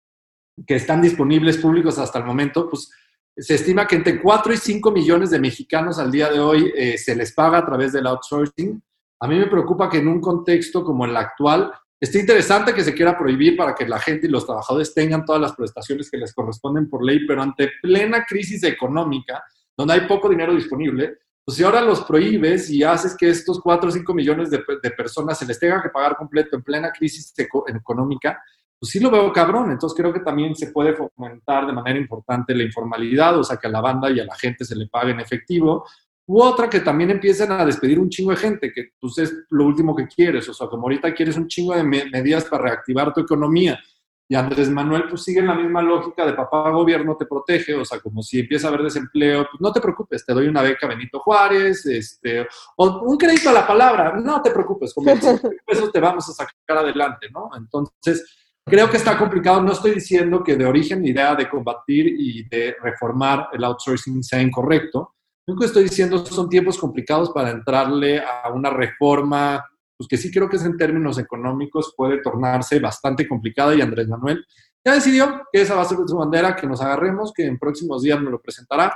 que 0.66 0.76
están 0.76 1.02
disponibles 1.02 1.58
públicos 1.58 1.98
hasta 2.00 2.20
el 2.20 2.26
momento, 2.26 2.70
pues 2.70 2.90
se 3.38 3.56
estima 3.56 3.86
que 3.86 3.98
entre 3.98 4.22
4 4.22 4.54
y 4.54 4.58
5 4.58 4.92
millones 4.92 5.30
de 5.30 5.40
mexicanos 5.40 6.00
al 6.00 6.12
día 6.12 6.30
de 6.30 6.40
hoy 6.40 6.72
eh, 6.76 6.98
se 6.98 7.16
les 7.16 7.34
paga 7.34 7.60
a 7.60 7.66
través 7.66 7.92
del 7.92 8.08
outsourcing. 8.08 8.82
A 9.20 9.28
mí 9.28 9.38
me 9.38 9.48
preocupa 9.48 9.90
que 9.90 9.98
en 9.98 10.08
un 10.08 10.22
contexto 10.22 10.84
como 10.84 11.06
el 11.06 11.16
actual, 11.18 11.72
esté 12.00 12.20
interesante 12.20 12.74
que 12.74 12.84
se 12.84 12.94
quiera 12.94 13.18
prohibir 13.18 13.58
para 13.58 13.76
que 13.76 13.88
la 13.88 14.00
gente 14.00 14.28
y 14.28 14.30
los 14.30 14.46
trabajadores 14.46 14.94
tengan 14.94 15.26
todas 15.26 15.42
las 15.42 15.54
prestaciones 15.54 16.10
que 16.10 16.18
les 16.18 16.34
corresponden 16.34 16.90
por 16.90 17.04
ley, 17.04 17.26
pero 17.28 17.42
ante 17.42 17.72
plena 17.82 18.26
crisis 18.26 18.64
económica, 18.64 19.44
donde 19.78 19.94
hay 19.96 20.02
poco 20.08 20.30
dinero 20.30 20.54
disponible, 20.56 21.18
pues 21.46 21.58
si 21.58 21.64
ahora 21.64 21.82
los 21.82 22.02
prohíbes 22.04 22.72
y 22.72 22.84
haces 22.84 23.16
que 23.16 23.30
estos 23.30 23.62
4 23.62 23.88
o 23.88 23.92
5 23.92 24.14
millones 24.16 24.50
de, 24.50 24.64
de 24.82 24.92
personas 24.92 25.38
se 25.38 25.46
les 25.46 25.60
tenga 25.60 25.82
que 25.82 25.90
pagar 25.90 26.16
completo 26.18 26.56
en 26.56 26.64
plena 26.64 26.92
crisis 26.92 27.32
económica, 27.38 28.42
pues 28.80 28.92
sí 28.92 29.00
lo 29.00 29.12
veo 29.12 29.32
cabrón. 29.32 29.72
Entonces 29.72 29.96
creo 29.96 30.12
que 30.12 30.22
también 30.22 30.56
se 30.56 30.72
puede 30.72 30.96
fomentar 30.96 31.68
de 31.68 31.74
manera 31.74 32.00
importante 32.00 32.56
la 32.56 32.64
informalidad, 32.64 33.38
o 33.38 33.44
sea, 33.44 33.58
que 33.58 33.68
a 33.68 33.70
la 33.70 33.82
banda 33.82 34.10
y 34.10 34.20
a 34.20 34.26
la 34.26 34.36
gente 34.36 34.66
se 34.66 34.76
le 34.76 34.88
pague 34.88 35.12
en 35.12 35.20
efectivo. 35.20 35.86
U 36.28 36.42
otra, 36.42 36.68
que 36.68 36.80
también 36.80 37.12
empiecen 37.12 37.52
a 37.52 37.64
despedir 37.64 38.00
un 38.00 38.10
chingo 38.10 38.32
de 38.32 38.38
gente, 38.38 38.74
que 38.74 38.90
pues 39.00 39.20
es 39.20 39.32
lo 39.52 39.66
último 39.66 39.96
que 39.96 40.08
quieres. 40.08 40.50
O 40.50 40.54
sea, 40.54 40.68
como 40.68 40.84
ahorita 40.84 41.14
quieres 41.14 41.38
un 41.38 41.48
chingo 41.48 41.76
de 41.76 41.84
medidas 41.84 42.46
para 42.46 42.64
reactivar 42.64 43.14
tu 43.14 43.22
economía. 43.22 43.80
Y 44.28 44.36
Andrés 44.36 44.70
Manuel 44.70 45.06
pues 45.08 45.24
sigue 45.24 45.40
en 45.40 45.48
la 45.48 45.56
misma 45.56 45.82
lógica 45.82 46.26
de 46.26 46.34
papá 46.34 46.72
gobierno 46.72 47.16
te 47.16 47.26
protege, 47.26 47.76
o 47.76 47.86
sea, 47.86 48.00
como 48.00 48.24
si 48.24 48.40
empieza 48.40 48.68
a 48.68 48.70
haber 48.70 48.84
desempleo, 48.84 49.48
pues 49.50 49.62
no 49.62 49.72
te 49.72 49.82
preocupes, 49.82 50.26
te 50.26 50.34
doy 50.34 50.48
una 50.48 50.64
beca 50.64 50.88
Benito 50.88 51.20
Juárez, 51.20 51.86
este, 51.86 52.48
o 52.78 53.02
un 53.02 53.18
crédito 53.18 53.50
a 53.50 53.54
la 53.54 53.68
palabra, 53.68 54.16
no 54.16 54.42
te 54.42 54.50
preocupes, 54.50 54.94
con 54.94 55.08
eso 55.10 55.92
te 55.92 56.00
vamos 56.00 56.28
a 56.30 56.34
sacar 56.34 56.78
adelante, 56.78 57.28
¿no? 57.32 57.50
Entonces, 57.56 58.26
Creo 58.68 58.90
que 58.90 58.98
está 58.98 59.16
complicado. 59.16 59.62
No 59.62 59.74
estoy 59.74 59.92
diciendo 59.94 60.44
que 60.44 60.56
de 60.56 60.66
origen 60.66 61.06
idea 61.06 61.36
de 61.36 61.48
combatir 61.48 62.08
y 62.08 62.50
de 62.50 62.76
reformar 62.82 63.50
el 63.54 63.64
outsourcing 63.64 64.24
sea 64.24 64.42
incorrecto. 64.42 65.14
Lo 65.46 65.64
estoy 65.64 65.84
diciendo 65.84 66.26
son 66.26 66.50
tiempos 66.50 66.80
complicados 66.80 67.30
para 67.30 67.52
entrarle 67.52 68.20
a 68.20 68.52
una 68.52 68.72
reforma, 68.72 69.64
pues 69.98 70.08
que 70.08 70.18
sí 70.18 70.32
creo 70.32 70.50
que 70.50 70.58
es 70.58 70.66
en 70.66 70.78
términos 70.78 71.18
económicos 71.18 71.94
puede 71.96 72.22
tornarse 72.22 72.80
bastante 72.80 73.28
complicada 73.28 73.76
y 73.76 73.82
Andrés 73.82 74.08
Manuel 74.08 74.46
ya 74.86 74.94
decidió 74.94 75.42
que 75.52 75.62
esa 75.62 75.76
va 75.76 75.82
a 75.82 75.86
ser 75.86 75.98
su 76.06 76.16
bandera, 76.16 76.56
que 76.56 76.68
nos 76.68 76.80
agarremos, 76.80 77.34
que 77.34 77.46
en 77.46 77.58
próximos 77.58 78.04
días 78.04 78.22
me 78.22 78.30
lo 78.30 78.40
presentará. 78.40 78.96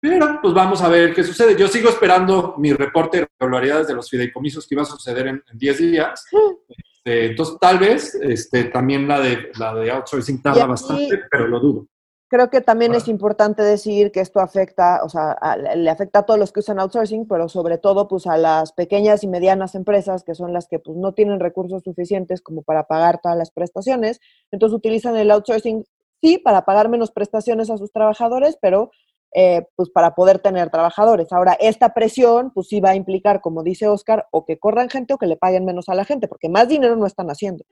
Pero 0.00 0.38
pues 0.40 0.54
vamos 0.54 0.80
a 0.80 0.88
ver 0.88 1.14
qué 1.14 1.22
sucede. 1.22 1.54
Yo 1.56 1.68
sigo 1.68 1.90
esperando 1.90 2.54
mi 2.56 2.72
reporte 2.72 3.18
de 3.18 3.28
regularidades 3.38 3.86
de 3.86 3.94
los 3.94 4.08
fideicomisos 4.08 4.66
que 4.66 4.74
iba 4.74 4.82
a 4.82 4.86
suceder 4.86 5.26
en 5.26 5.42
10 5.52 5.78
días. 5.78 6.24
Este, 6.66 7.26
entonces, 7.26 7.58
tal 7.60 7.78
vez 7.78 8.14
este, 8.14 8.64
también 8.64 9.06
la 9.06 9.20
de, 9.20 9.52
la 9.58 9.74
de 9.74 9.90
outsourcing 9.90 10.40
tarda 10.40 10.64
bastante, 10.64 11.20
pero 11.30 11.48
lo 11.48 11.60
dudo. 11.60 11.86
Creo 12.30 12.48
que 12.48 12.60
también 12.60 12.94
es 12.94 13.08
importante 13.08 13.60
decir 13.60 14.12
que 14.12 14.20
esto 14.20 14.38
afecta, 14.38 15.02
o 15.02 15.08
sea, 15.08 15.36
le 15.74 15.90
afecta 15.90 16.20
a 16.20 16.22
todos 16.22 16.38
los 16.38 16.52
que 16.52 16.60
usan 16.60 16.78
outsourcing, 16.78 17.26
pero 17.26 17.48
sobre 17.48 17.76
todo 17.76 18.06
pues 18.06 18.28
a 18.28 18.36
las 18.36 18.70
pequeñas 18.70 19.24
y 19.24 19.26
medianas 19.26 19.74
empresas 19.74 20.22
que 20.22 20.36
son 20.36 20.52
las 20.52 20.68
que 20.68 20.78
pues 20.78 20.96
no 20.96 21.12
tienen 21.12 21.40
recursos 21.40 21.82
suficientes 21.82 22.40
como 22.40 22.62
para 22.62 22.84
pagar 22.84 23.20
todas 23.20 23.36
las 23.36 23.50
prestaciones. 23.50 24.20
Entonces 24.52 24.76
utilizan 24.76 25.16
el 25.16 25.28
outsourcing 25.32 25.84
sí 26.20 26.38
para 26.38 26.64
pagar 26.64 26.88
menos 26.88 27.10
prestaciones 27.10 27.68
a 27.68 27.78
sus 27.78 27.90
trabajadores, 27.90 28.56
pero 28.62 28.92
eh, 29.34 29.66
pues 29.74 29.90
para 29.90 30.14
poder 30.14 30.38
tener 30.38 30.70
trabajadores. 30.70 31.32
Ahora, 31.32 31.54
esta 31.58 31.94
presión, 31.94 32.52
pues 32.52 32.68
sí 32.68 32.80
va 32.80 32.90
a 32.90 32.94
implicar, 32.94 33.40
como 33.40 33.64
dice 33.64 33.88
Oscar, 33.88 34.28
o 34.30 34.44
que 34.44 34.56
corran 34.56 34.88
gente 34.88 35.14
o 35.14 35.18
que 35.18 35.26
le 35.26 35.36
paguen 35.36 35.64
menos 35.64 35.88
a 35.88 35.96
la 35.96 36.04
gente, 36.04 36.28
porque 36.28 36.48
más 36.48 36.68
dinero 36.68 36.94
no 36.94 37.06
están 37.06 37.28
haciendo. 37.28 37.64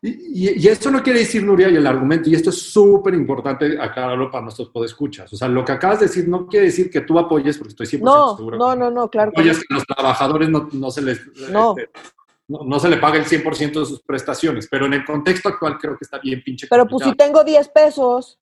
Y, 0.00 0.64
y, 0.64 0.68
esto 0.68 0.90
no 0.90 1.02
quiere 1.02 1.20
decir, 1.20 1.42
Nuria, 1.42 1.68
y 1.68 1.76
el 1.76 1.86
argumento, 1.86 2.30
y 2.30 2.34
esto 2.34 2.50
es 2.50 2.70
súper 2.70 3.14
importante 3.14 3.80
aclararlo 3.80 4.30
para 4.30 4.42
nuestros 4.42 4.68
podescuchas. 4.68 5.32
O 5.32 5.36
sea, 5.36 5.48
lo 5.48 5.64
que 5.64 5.72
acabas 5.72 6.00
de 6.00 6.06
decir 6.06 6.28
no 6.28 6.46
quiere 6.46 6.66
decir 6.66 6.88
que 6.88 7.00
tú 7.00 7.18
apoyes, 7.18 7.58
porque 7.58 7.70
estoy 7.70 7.86
100% 7.86 8.02
no, 8.02 8.36
seguro. 8.36 8.58
No, 8.58 8.76
no, 8.76 8.90
no, 8.90 9.10
claro. 9.10 9.30
Apoyes 9.30 9.58
que 9.58 9.74
los 9.74 9.84
trabajadores 9.84 10.48
no, 10.48 10.68
no 10.72 10.90
se 10.90 11.02
les... 11.02 11.20
No. 11.50 11.74
Este, 11.76 11.90
no, 12.46 12.60
no, 12.64 12.78
se 12.78 12.88
le 12.88 12.96
paga 12.96 13.18
el 13.18 13.26
100% 13.26 13.80
de 13.80 13.86
sus 13.86 14.00
prestaciones, 14.02 14.68
pero 14.70 14.86
en 14.86 14.94
el 14.94 15.04
contexto 15.04 15.48
actual 15.50 15.78
creo 15.78 15.98
que 15.98 16.04
está 16.04 16.18
bien 16.18 16.42
pinche. 16.42 16.66
Pero 16.70 16.86
pues 16.86 17.04
si 17.04 17.14
tengo 17.14 17.44
10 17.44 17.68
pesos 17.68 18.38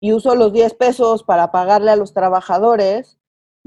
y 0.00 0.12
uso 0.12 0.34
los 0.36 0.52
10 0.52 0.74
pesos 0.74 1.24
para 1.24 1.50
pagarle 1.50 1.90
a 1.90 1.96
los 1.96 2.14
trabajadores, 2.14 3.18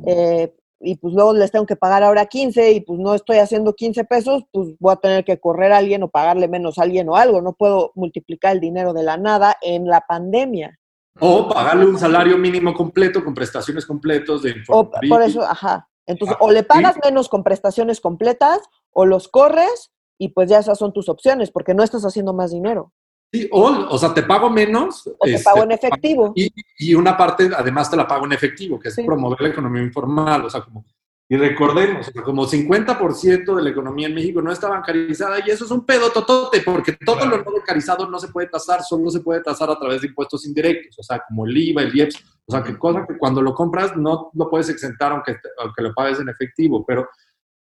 eh, 0.06 0.54
y 0.84 0.96
pues 0.96 1.14
luego 1.14 1.34
les 1.34 1.52
tengo 1.52 1.66
que 1.66 1.76
pagar 1.76 2.04
ahora 2.04 2.26
15 2.26 2.72
y 2.72 2.82
pues 2.82 3.00
no 3.00 3.14
estoy 3.14 3.38
haciendo 3.38 3.74
15 3.74 4.04
pesos, 4.06 4.44
pues 4.52 4.70
voy 4.80 4.94
a 4.94 4.98
tener 4.98 5.24
que 5.24 5.40
correr 5.40 5.72
a 5.72 5.78
alguien 5.78 6.04
o 6.04 6.10
pagarle 6.10 6.48
menos 6.48 6.78
a 6.78 6.84
alguien 6.84 7.08
o 7.10 7.16
algo. 7.16 7.42
No 7.42 7.54
puedo 7.54 7.92
multiplicar 7.96 8.54
el 8.54 8.60
dinero 8.60 8.94
de 8.94 9.04
la 9.04 9.18
nada 9.18 9.58
en 9.62 9.88
la 9.88 10.02
pandemia. 10.02 10.80
O 11.20 11.48
pagarle 11.50 11.86
un 11.86 12.00
salario 12.00 12.38
mínimo 12.38 12.74
completo 12.74 13.24
con 13.24 13.34
prestaciones 13.34 13.86
completas 13.86 14.42
de 14.42 14.56
o, 14.70 14.90
Por 14.90 15.22
eso, 15.22 15.42
ajá. 15.42 15.88
Entonces, 16.08 16.36
o 16.40 16.52
le 16.52 16.64
pagas 16.64 16.96
menos 17.04 17.30
con 17.30 17.44
prestaciones 17.44 18.02
completas 18.02 18.60
o 18.92 19.06
los 19.06 19.28
corres 19.28 19.92
y 20.18 20.30
pues 20.30 20.50
ya 20.50 20.60
esas 20.60 20.78
son 20.78 20.94
tus 20.94 21.10
opciones 21.10 21.52
porque 21.52 21.74
no 21.74 21.84
estás 21.84 22.04
haciendo 22.06 22.34
más 22.34 22.52
dinero. 22.52 22.94
Sí, 23.32 23.48
o, 23.52 23.88
o 23.90 23.98
sea, 23.98 24.14
te 24.14 24.24
pago 24.24 24.50
menos. 24.50 25.08
O 25.08 25.26
te 25.26 25.40
pago 25.40 25.64
en 25.64 25.72
este, 25.72 25.88
efectivo. 25.88 26.34
Y, 26.36 26.52
y, 26.78 26.94
una 26.96 27.16
parte, 27.16 27.50
además, 27.56 27.90
te 27.90 27.96
la 27.96 28.08
pago 28.08 28.26
en 28.26 28.34
efectivo, 28.34 28.80
que 28.80 28.90
es 28.90 28.96
promover 28.96 29.42
la 29.42 29.50
economía 29.50 29.82
informal. 29.82 30.46
O 30.46 30.50
sea, 30.50 30.62
como, 30.62 30.84
y 31.32 31.38
recordemos, 31.38 32.12
como 32.26 32.46
50% 32.46 33.56
de 33.56 33.62
la 33.62 33.70
economía 33.70 34.08
en 34.08 34.16
México 34.16 34.42
no 34.42 34.52
está 34.52 34.68
bancarizada 34.68 35.38
y 35.40 35.50
eso 35.50 35.64
es 35.64 35.72
un 35.72 35.86
pedo 35.86 36.12
totote, 36.12 36.60
porque 36.60 36.98
todo 37.06 37.26
lo 37.26 37.38
no 37.38 37.54
bancarizado 37.54 38.06
no 38.10 38.20
se 38.20 38.28
puede 38.28 38.50
tasar, 38.50 38.84
solo 38.84 39.10
se 39.10 39.22
puede 39.22 39.42
tasar 39.42 39.70
a 39.70 39.80
través 39.80 40.02
de 40.02 40.08
impuestos 40.08 40.46
indirectos, 40.46 41.00
o 41.00 41.04
sea, 41.04 41.24
como 41.26 41.46
el 41.46 41.56
IVA, 41.56 41.84
el 41.84 41.96
IEPS, 41.96 42.22
o 42.46 42.52
sea, 42.52 42.62
que 42.62 42.78
cosa 42.78 43.06
que 43.08 43.18
cuando 43.18 43.42
lo 43.42 43.54
compras 43.54 43.96
no 43.96 44.30
lo 44.34 44.50
puedes 44.50 44.68
exentar 44.68 45.14
aunque, 45.14 45.38
aunque 45.60 45.82
lo 45.82 45.94
pagues 45.94 46.20
en 46.20 46.28
efectivo, 46.28 46.84
pero 46.86 47.08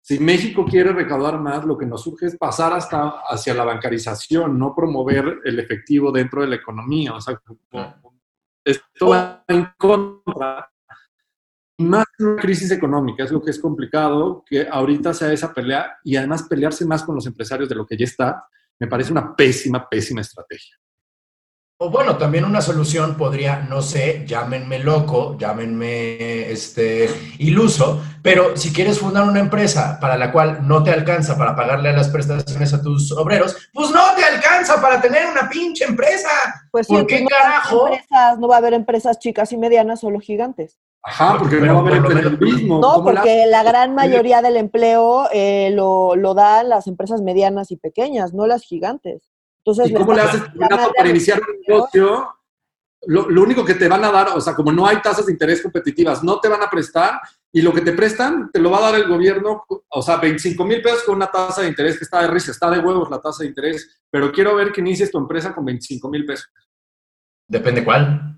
si 0.08 0.20
México 0.20 0.64
quiere 0.64 0.94
recaudar 0.94 1.38
más, 1.38 1.66
lo 1.66 1.78
que 1.78 1.86
nos 1.86 2.02
surge 2.02 2.28
es 2.28 2.38
pasar 2.38 2.72
hasta 2.72 3.24
hacia 3.28 3.54
la 3.54 3.66
bancarización, 3.66 4.58
no 4.58 4.74
promover 4.74 5.40
el 5.44 5.60
efectivo 5.60 6.14
dentro 6.14 6.42
de 6.42 6.48
la 6.48 6.56
economía. 6.56 7.14
O 7.14 7.20
sea, 7.20 7.38
esto 8.64 9.08
va 9.10 9.44
en 9.50 9.68
contra. 9.78 10.72
Más 11.80 12.06
una 12.20 12.42
crisis 12.42 12.72
económica, 12.72 13.26
es 13.26 13.32
lo 13.34 13.42
que 13.42 13.52
es 13.52 13.60
complicado, 13.60 14.46
que 14.48 14.66
ahorita 14.72 15.14
sea 15.14 15.34
esa 15.34 15.54
pelea 15.54 15.98
y 16.06 16.16
además 16.16 16.44
pelearse 16.44 16.86
más 16.86 17.04
con 17.04 17.16
los 17.16 17.28
empresarios 17.28 17.68
de 17.68 17.76
lo 17.76 17.86
que 17.86 17.98
ya 17.98 18.06
está, 18.06 18.46
me 18.80 18.88
parece 18.88 19.12
una 19.12 19.36
pésima, 19.36 19.90
pésima 19.90 20.22
estrategia. 20.22 20.78
O 21.80 21.92
bueno, 21.92 22.18
también 22.18 22.44
una 22.44 22.60
solución 22.60 23.16
podría, 23.16 23.60
no 23.60 23.84
sé, 23.84 24.24
llámenme 24.26 24.80
loco, 24.80 25.38
llámenme 25.38 26.50
este, 26.50 27.08
iluso, 27.38 28.04
Pero 28.28 28.58
si 28.58 28.74
quieres 28.74 29.00
fundar 29.00 29.24
una 29.24 29.40
empresa 29.40 29.98
para 30.02 30.18
la 30.18 30.34
cual 30.34 30.68
no 30.68 30.84
te 30.84 30.92
alcanza 30.92 31.38
para 31.38 31.56
pagarle 31.56 31.90
a 31.90 31.94
las 31.94 32.10
prestaciones 32.10 32.74
a 32.74 32.82
tus 32.82 33.10
obreros, 33.14 33.56
pues 33.74 33.90
no 33.92 34.02
te 34.18 34.24
alcanza 34.26 34.82
para 34.82 35.00
tener 35.00 35.28
una 35.28 35.48
pinche 35.48 35.86
empresa. 35.86 36.28
Pues 36.70 36.88
sí, 36.88 36.94
¿Por 36.94 37.08
qué 37.08 37.26
carajo? 37.26 37.90
no 38.38 38.50
va 38.50 38.56
a 38.56 38.58
haber 38.58 38.74
empresas 38.74 39.18
chicas 39.20 39.54
y 39.54 39.58
medianas, 39.58 40.02
solo 40.02 40.20
gigantes. 40.20 40.78
Ajá, 41.04 41.38
porque 41.40 41.56
no 41.56 41.82
va 41.86 41.90
a 41.90 41.96
haber 41.96 42.42
mismo. 42.42 42.82
No, 42.82 43.02
porque 43.02 43.46
la... 43.48 43.64
gran 43.64 43.96
mayoría 43.96 44.42
del 44.42 44.58
empleo 44.58 45.30
eh, 45.32 45.72
lo, 45.74 46.18
lo 46.18 46.34
dan 46.34 46.68
las 46.68 46.88
empresas 46.88 47.22
medianas 47.22 47.72
y 47.72 47.78
pequeñas, 47.78 48.34
no 48.34 48.46
las 48.46 48.64
gigantes. 48.64 49.32
Entonces, 49.60 49.90
¿Y 49.90 49.94
cómo 49.94 50.12
le 50.12 50.22
haces 50.22 50.42
para 50.98 51.10
iniciar 51.10 51.40
un 51.40 51.62
negocio 51.66 52.28
lo, 53.08 53.42
único 53.42 53.64
que 53.64 53.76
te 53.76 53.88
van 53.88 54.04
a 54.04 54.12
dar, 54.12 54.30
o 54.36 54.42
sea, 54.42 54.54
como 54.54 54.72
no 54.72 54.86
hay 54.86 55.02
tasas 55.02 55.26
de 55.26 55.32
interés 55.32 55.62
competitivas, 55.62 56.24
no 56.24 56.40
te 56.40 56.50
van 56.50 56.62
a 56.62 56.70
prestar 56.70 57.20
y 57.52 57.62
lo 57.62 57.74
que 57.74 57.82
te 57.82 57.94
prestan 57.94 58.52
te 58.52 58.60
lo 58.60 58.70
va 58.70 58.80
a 58.80 58.92
dar 58.92 58.96
el 58.96 59.08
gobierno, 59.08 59.64
o 59.68 60.02
sea, 60.02 60.18
25 60.18 60.64
mil 60.66 60.82
pesos 60.82 61.04
con 61.04 61.16
una 61.16 61.32
tasa 61.32 61.62
de 61.62 61.70
interés 61.70 61.98
que 61.98 62.04
está 62.04 62.22
de 62.22 62.28
risa, 62.28 62.52
está 62.52 62.70
de 62.70 62.80
huevos 62.80 63.10
la 63.10 63.22
tasa 63.22 63.44
de 63.44 63.50
interés, 63.50 64.02
pero 64.12 64.32
quiero 64.32 64.56
ver 64.56 64.72
que 64.72 64.82
inicies 64.82 65.10
tu 65.10 65.18
empresa 65.18 65.56
con 65.56 65.64
25 65.66 66.10
mil 66.10 66.26
pesos. 66.26 66.50
Depende 67.48 67.84
cuál. 67.84 68.36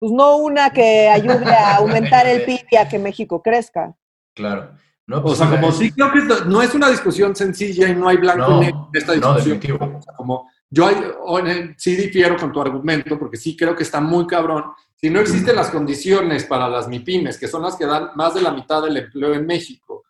Pues 0.00 0.10
no 0.10 0.38
una 0.38 0.70
que 0.70 1.08
ayude 1.08 1.54
a 1.54 1.76
aumentar 1.76 2.26
el 2.26 2.44
PIB 2.44 2.66
y 2.72 2.76
a 2.76 2.88
que 2.88 2.98
México 2.98 3.40
crezca. 3.40 3.94
Claro. 4.34 4.72
No, 5.06 5.22
pues 5.22 5.34
o 5.34 5.36
sea, 5.36 5.50
como 5.50 5.70
sí 5.72 5.92
creo 5.92 6.10
que 6.12 6.20
no 6.46 6.62
es 6.62 6.74
una 6.74 6.88
discusión 6.88 7.36
sencilla 7.36 7.88
y 7.88 7.94
no 7.94 8.08
hay 8.08 8.16
blanco 8.16 8.56
y 8.56 8.60
negro 8.60 8.88
en 8.92 8.98
esta 9.00 9.12
discusión. 9.12 9.60
No, 9.78 9.98
o 9.98 10.02
sea, 10.02 10.14
como 10.14 10.50
yo 10.74 10.88
sí 11.76 11.96
difiero 11.96 12.36
con 12.38 12.50
tu 12.50 12.58
argumento 12.58 13.18
porque 13.18 13.36
sí 13.36 13.54
creo 13.54 13.76
que 13.76 13.82
está 13.82 14.00
muy 14.00 14.26
cabrón. 14.26 14.64
Si 14.96 15.10
no 15.10 15.20
existen 15.20 15.54
las 15.54 15.70
condiciones 15.70 16.44
para 16.44 16.66
las 16.66 16.88
MIPIMES, 16.88 17.36
que 17.36 17.46
son 17.46 17.62
las 17.62 17.76
que 17.76 17.84
dan 17.84 18.12
más 18.14 18.32
de 18.32 18.40
la 18.40 18.52
mitad 18.52 18.82
del 18.82 18.96
empleo 18.96 19.34
en 19.34 19.44
México, 19.44 20.04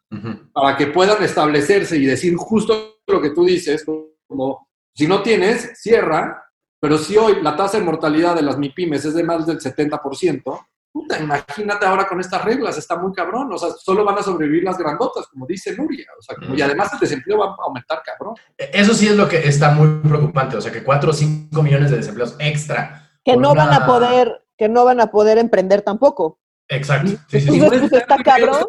para 0.53 0.77
que 0.77 0.87
puedan 0.87 1.21
establecerse 1.25 1.97
y 1.97 2.07
decir 2.07 2.37
justo 2.37 3.01
lo 3.09 3.21
que 3.21 3.31
tú 3.31 3.45
dices, 3.45 3.85
como 4.29 4.69
si 4.95 5.09
no 5.09 5.21
tienes, 5.23 5.73
cierra, 5.81 6.45
pero 6.79 6.97
si 6.97 7.17
hoy 7.17 7.43
la 7.43 7.57
tasa 7.57 7.79
de 7.79 7.85
mortalidad 7.85 8.37
de 8.37 8.43
las 8.43 8.57
MIPIMES 8.57 9.07
es 9.07 9.15
de 9.15 9.25
más 9.25 9.45
del 9.47 9.59
70%, 9.59 10.67
puta, 10.93 11.18
imagínate 11.18 11.86
ahora 11.86 12.07
con 12.07 12.20
estas 12.20 12.45
reglas, 12.45 12.76
está 12.76 12.97
muy 12.97 13.12
cabrón, 13.12 13.51
o 13.53 13.59
sea, 13.59 13.70
solo 13.70 14.05
van 14.05 14.18
a 14.18 14.22
sobrevivir 14.22 14.62
las 14.62 14.76
grandotas, 14.76 15.26
como 15.26 15.47
dice 15.47 15.74
Nuria, 15.74 16.07
o 16.18 16.22
sea, 16.22 16.36
y 16.55 16.61
además 16.61 16.93
el 16.93 17.01
desempleo 17.01 17.38
va 17.38 17.47
a 17.47 17.57
aumentar 17.64 18.03
cabrón. 18.03 18.34
E, 18.59 18.70
eso 18.74 18.93
sí 18.93 19.09
es 19.09 19.16
lo 19.16 19.26
que 19.26 19.38
está 19.38 19.70
muy 19.70 20.01
preocupante, 20.01 20.57
o 20.57 20.61
sea, 20.61 20.70
que 20.70 20.84
4 20.84 21.11
o 21.11 21.12
5 21.12 21.62
millones 21.62 21.90
de 21.90 21.97
desempleos 21.97 22.36
extra. 22.38 23.11
Que 23.24 23.36
no 23.36 23.55
van 23.55 23.72
a 23.72 23.86
poder, 23.86 24.45
que 24.57 24.68
no 24.68 24.84
van 24.84 25.01
a 25.01 25.11
poder 25.11 25.38
emprender 25.38 25.82
tampoco. 25.82 26.38
Exacto. 26.68 27.12
Sí, 27.28 27.40
sí, 27.40 27.61
pues, 27.61 27.93
está 27.93 28.18
cabrón. 28.18 28.68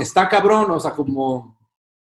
Está 0.00 0.28
cabrón, 0.28 0.70
o 0.70 0.80
sea, 0.80 0.90
como, 0.90 1.58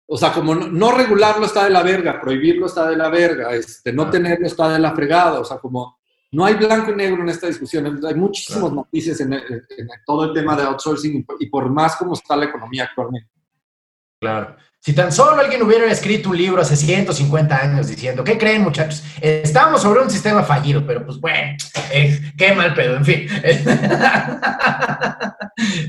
o 0.06 0.16
sea, 0.16 0.32
como 0.32 0.54
no, 0.54 0.92
regularlo 0.92 1.46
está 1.46 1.64
de 1.64 1.70
la 1.70 1.82
verga, 1.82 2.20
prohibirlo 2.20 2.66
está 2.66 2.88
de 2.88 2.96
la 2.96 3.08
verga, 3.08 3.54
este, 3.54 3.92
no 3.92 4.10
tenerlo 4.10 4.46
está 4.46 4.68
de 4.68 4.78
la 4.78 4.94
fregada, 4.94 5.40
o 5.40 5.44
sea, 5.44 5.58
como 5.58 5.99
no 6.32 6.44
hay 6.44 6.54
blanco 6.54 6.92
y 6.92 6.96
negro 6.96 7.22
en 7.22 7.28
esta 7.28 7.46
discusión. 7.48 8.00
Hay 8.06 8.14
muchísimos 8.14 8.72
noticias 8.72 9.20
en, 9.20 9.40
todo 10.06 10.24
el 10.24 10.32
tema 10.32 10.56
de 10.56 10.62
outsourcing 10.62 11.26
y 11.40 11.46
por 11.46 11.68
más 11.70 11.96
como 11.96 12.14
está 12.14 12.36
la 12.36 12.46
economía 12.46 12.84
actualmente. 12.84 13.30
Claro. 14.20 14.56
Si 14.82 14.94
tan 14.94 15.12
solo 15.12 15.42
alguien 15.42 15.62
hubiera 15.62 15.84
escrito 15.92 16.30
un 16.30 16.38
libro 16.38 16.62
hace 16.62 16.74
150 16.74 17.54
años 17.54 17.86
diciendo, 17.86 18.24
¿qué 18.24 18.38
creen 18.38 18.62
muchachos? 18.62 19.02
Estamos 19.20 19.82
sobre 19.82 20.00
un 20.00 20.08
sistema 20.08 20.42
fallido, 20.42 20.86
pero 20.86 21.04
pues 21.04 21.20
bueno, 21.20 21.54
eh, 21.92 22.18
qué 22.38 22.54
mal 22.54 22.72
pedo, 22.72 22.96
en 22.96 23.04
fin. 23.04 23.28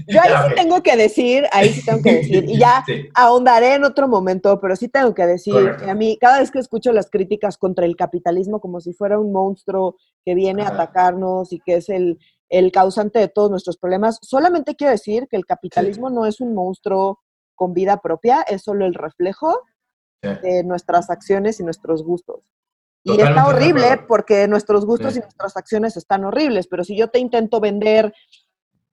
Yo 0.07 0.21
ahí 0.21 0.31
sí 0.49 0.55
tengo 0.57 0.83
que 0.83 0.97
decir, 0.97 1.45
ahí 1.53 1.69
sí 1.69 1.85
tengo 1.85 2.01
que 2.01 2.15
decir, 2.15 2.43
y 2.49 2.57
ya 2.57 2.83
ahondaré 3.13 3.75
en 3.75 3.85
otro 3.85 4.09
momento, 4.09 4.59
pero 4.59 4.75
sí 4.75 4.89
tengo 4.89 5.13
que 5.13 5.25
decir 5.25 5.77
que 5.79 5.89
a 5.89 5.95
mí 5.95 6.17
cada 6.19 6.39
vez 6.39 6.51
que 6.51 6.59
escucho 6.59 6.91
las 6.91 7.09
críticas 7.09 7.57
contra 7.57 7.85
el 7.85 7.95
capitalismo 7.95 8.59
como 8.59 8.81
si 8.81 8.91
fuera 8.91 9.17
un 9.17 9.31
monstruo 9.31 9.95
que 10.25 10.35
viene 10.35 10.63
a 10.63 10.67
atacarnos 10.67 11.53
y 11.53 11.61
que 11.61 11.75
es 11.75 11.87
el, 11.87 12.19
el 12.49 12.73
causante 12.73 13.19
de 13.19 13.29
todos 13.29 13.49
nuestros 13.49 13.77
problemas, 13.77 14.19
solamente 14.21 14.75
quiero 14.75 14.91
decir 14.91 15.29
que 15.29 15.37
el 15.37 15.45
capitalismo 15.45 16.09
no 16.09 16.25
es 16.25 16.41
un 16.41 16.53
monstruo 16.53 17.20
con 17.61 17.75
vida 17.75 17.97
propia, 17.97 18.41
es 18.41 18.63
solo 18.63 18.87
el 18.87 18.95
reflejo 18.95 19.61
de 20.23 20.63
nuestras 20.63 21.11
acciones 21.11 21.59
y 21.59 21.63
nuestros 21.63 22.03
gustos. 22.03 22.49
y 23.03 23.21
está 23.21 23.45
horrible 23.45 24.03
porque 24.07 24.47
nuestros 24.47 24.83
gustos 24.83 25.15
y 25.15 25.19
nuestras 25.19 25.55
acciones 25.55 25.95
están 25.95 26.25
horribles, 26.25 26.65
pero 26.65 26.83
si 26.83 26.97
yo 26.97 27.09
te 27.09 27.19
intento 27.19 27.59
vender 27.59 28.15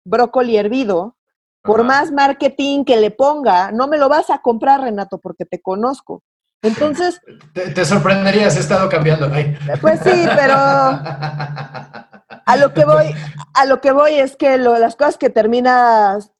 brócoli 0.03 0.57
hervido, 0.57 1.16
por 1.61 1.84
más 1.84 2.11
marketing 2.11 2.86
que 2.86 2.97
le 2.97 3.11
ponga, 3.11 3.72
no 3.72 3.88
me 3.88 3.99
lo 3.99 4.09
vas 4.09 4.32
a 4.32 4.39
comprar, 4.39 4.82
Renato, 4.82 5.20
porque 5.20 5.45
te 5.45 5.61
conozco. 5.61 6.24
Entonces... 6.63 7.22
Te, 7.53 7.86
sorprenderías, 7.86 8.57
he 8.57 8.61
estado 8.61 8.89
cambiando. 8.89 9.30
Pues 9.80 9.99
sí, 9.99 10.28
pero 10.36 10.55
a 10.57 12.57
lo 12.59 12.74
que 12.74 12.84
voy, 12.84 13.13
a 13.53 13.66
lo 13.66 13.80
que 13.80 13.91
voy 13.91 14.16
es 14.16 14.36
que 14.36 14.57
las 14.57 14.95
cosas 14.95 15.20
que 15.20 15.30
terminas 15.30 16.32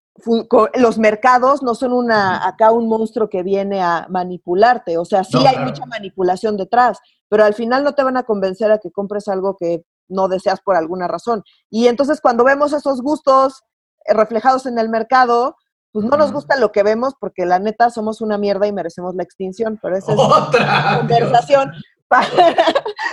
los 0.76 0.98
mercados 0.98 1.62
no 1.62 1.76
son 1.76 1.92
una 1.92 2.48
acá 2.48 2.72
un 2.72 2.88
monstruo 2.88 3.30
que 3.30 3.44
viene 3.44 3.82
a 3.82 4.08
manipularte, 4.10 4.98
o 4.98 5.06
sea, 5.06 5.24
sí 5.24 5.46
hay 5.46 5.58
mucha 5.64 5.86
manipulación 5.86 6.56
detrás, 6.56 7.00
pero 7.28 7.44
al 7.44 7.54
final 7.54 7.84
no 7.84 7.94
te 7.94 8.04
van 8.04 8.18
a 8.18 8.24
convencer 8.24 8.72
a 8.72 8.78
que 8.78 8.92
compres 8.92 9.28
algo 9.28 9.58
que 9.58 9.84
no 10.08 10.28
deseas 10.28 10.62
por 10.62 10.78
alguna 10.78 11.08
razón. 11.08 11.44
Y 11.70 11.88
entonces 11.88 12.22
cuando 12.22 12.44
vemos 12.44 12.72
esos 12.72 13.02
gustos 13.02 13.64
reflejados 14.08 14.66
en 14.68 14.80
el 14.80 14.88
mercado, 14.88 15.58
pues 15.92 16.06
no 16.06 16.18
nos 16.18 16.32
gusta 16.32 16.58
lo 16.58 16.72
que 16.72 16.84
vemos 16.84 17.14
porque 17.20 17.46
la 17.46 17.60
neta 17.60 17.90
somos 17.90 18.22
una 18.22 18.38
mierda 18.38 18.68
y 18.68 18.74
merecemos 18.74 19.16
la 19.16 19.24
extinción, 19.24 19.80
pero 19.82 19.98
esa 19.98 20.14
es 20.14 20.20
otra 20.20 20.98
conversación. 21.00 21.72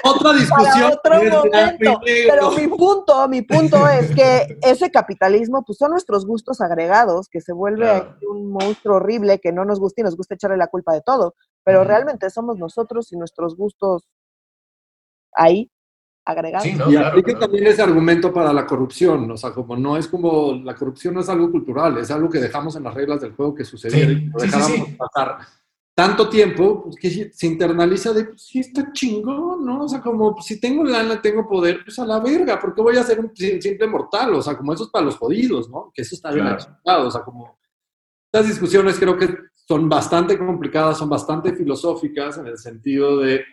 Otra 0.04 0.32
discusión. 0.32 0.92
Pero 1.02 2.50
mi 2.52 2.68
punto, 2.68 3.28
mi 3.28 3.42
punto 3.42 3.88
es 3.88 4.14
que 4.14 4.58
ese 4.62 4.90
capitalismo, 4.90 5.64
pues 5.64 5.78
son 5.78 5.92
nuestros 5.92 6.26
gustos 6.26 6.60
agregados, 6.60 7.28
que 7.28 7.40
se 7.40 7.52
vuelve 7.52 8.06
un 8.30 8.50
monstruo 8.50 8.96
horrible 8.96 9.40
que 9.40 9.52
no 9.52 9.64
nos 9.64 9.80
gusta 9.80 10.00
y 10.00 10.04
nos 10.04 10.16
gusta 10.16 10.34
echarle 10.34 10.56
la 10.56 10.68
culpa 10.68 10.92
de 10.92 11.02
todo. 11.02 11.34
Pero 11.64 11.84
realmente 11.84 12.30
somos 12.30 12.58
nosotros 12.58 13.12
y 13.12 13.16
nuestros 13.16 13.56
gustos 13.56 14.08
ahí 15.34 15.70
agregados. 16.24 16.66
y 16.66 16.96
aplica 16.96 17.38
también 17.38 17.66
ese 17.66 17.82
argumento 17.82 18.32
para 18.32 18.52
la 18.52 18.66
corrupción, 18.66 19.30
o 19.30 19.36
sea, 19.36 19.52
como 19.52 19.76
no 19.76 19.96
es 19.96 20.06
como, 20.06 20.52
la 20.62 20.74
corrupción 20.74 21.14
no 21.14 21.20
es 21.20 21.28
algo 21.28 21.50
cultural, 21.50 21.98
es 21.98 22.10
algo 22.10 22.28
que 22.28 22.38
dejamos 22.38 22.76
en 22.76 22.84
las 22.84 22.94
reglas 22.94 23.20
del 23.20 23.32
juego 23.32 23.54
que 23.54 23.64
sucedió 23.64 24.10
y 24.10 24.26
lo 24.26 24.38
dejábamos 24.38 24.88
pasar 24.90 25.38
tanto 25.94 26.28
tiempo, 26.28 26.84
pues, 26.84 26.96
que 26.96 27.30
se 27.32 27.46
internaliza 27.46 28.12
de, 28.12 28.24
pues 28.24 28.42
sí, 28.46 28.60
está 28.60 28.92
chingón, 28.92 29.64
¿no? 29.64 29.84
O 29.84 29.88
sea, 29.88 30.00
como 30.00 30.34
pues, 30.34 30.46
si 30.46 30.60
tengo 30.60 30.84
lana, 30.84 31.20
tengo 31.20 31.46
poder, 31.46 31.84
pues 31.84 31.98
a 31.98 32.06
la 32.06 32.18
verga, 32.18 32.58
¿por 32.58 32.74
qué 32.74 32.80
voy 32.80 32.96
a 32.96 33.02
ser 33.02 33.20
un 33.20 33.32
simple 33.34 33.86
mortal? 33.86 34.34
O 34.34 34.42
sea, 34.42 34.56
como 34.56 34.72
eso 34.72 34.84
es 34.84 34.90
para 34.90 35.04
los 35.04 35.16
jodidos, 35.16 35.68
¿no? 35.68 35.90
Que 35.94 36.02
eso 36.02 36.14
está 36.14 36.30
bien 36.32 36.46
claro. 36.82 37.08
o 37.08 37.10
sea, 37.10 37.22
como 37.22 37.58
estas 38.32 38.48
discusiones 38.48 38.98
creo 38.98 39.16
que 39.16 39.28
son 39.68 39.88
bastante 39.88 40.38
complicadas, 40.38 40.98
son 40.98 41.10
bastante 41.10 41.54
filosóficas 41.54 42.38
en 42.38 42.46
el 42.46 42.56
sentido 42.56 43.18
de, 43.18 43.44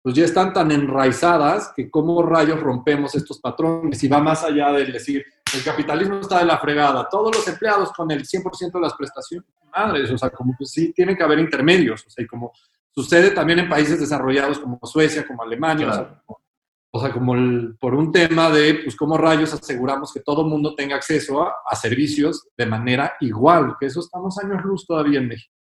pues 0.00 0.14
ya 0.14 0.24
están 0.24 0.52
tan 0.52 0.70
enraizadas 0.70 1.72
que 1.74 1.90
cómo 1.90 2.22
rayos 2.22 2.60
rompemos 2.60 3.14
estos 3.16 3.40
patrones 3.40 4.02
y 4.04 4.08
va 4.08 4.20
más 4.20 4.44
allá 4.44 4.72
de 4.72 4.86
decir, 4.86 5.24
el 5.54 5.64
capitalismo 5.64 6.20
está 6.20 6.38
de 6.40 6.46
la 6.46 6.58
fregada, 6.58 7.08
todos 7.08 7.34
los 7.34 7.48
empleados 7.48 7.92
con 7.92 8.10
el 8.10 8.24
100% 8.24 8.72
de 8.72 8.80
las 8.80 8.94
prestaciones 8.94 9.48
madres, 9.74 10.10
o 10.10 10.18
sea, 10.18 10.30
como 10.30 10.54
que 10.58 10.64
sí 10.64 10.92
tiene 10.92 11.16
que 11.16 11.22
haber 11.22 11.38
intermedios, 11.38 12.04
o 12.06 12.10
sea, 12.10 12.24
y 12.24 12.26
como 12.26 12.52
sucede 12.90 13.30
también 13.30 13.60
en 13.60 13.68
países 13.68 14.00
desarrollados 14.00 14.58
como 14.58 14.78
Suecia, 14.82 15.26
como 15.26 15.42
Alemania, 15.42 15.88
o 16.90 17.00
sea, 17.00 17.12
como, 17.12 17.34
por 17.78 17.94
un 17.94 18.10
tema 18.10 18.50
de, 18.50 18.80
pues, 18.82 18.96
cómo 18.96 19.16
rayos 19.16 19.52
aseguramos 19.52 20.12
que 20.12 20.20
todo 20.20 20.42
el 20.42 20.48
mundo 20.48 20.74
tenga 20.74 20.96
acceso 20.96 21.42
a, 21.42 21.76
servicios 21.76 22.48
de 22.56 22.66
manera 22.66 23.14
igual, 23.20 23.76
que 23.78 23.86
eso 23.86 24.00
estamos 24.00 24.36
años 24.38 24.64
luz 24.64 24.84
todavía 24.86 25.20
en 25.20 25.28
México. 25.28 25.54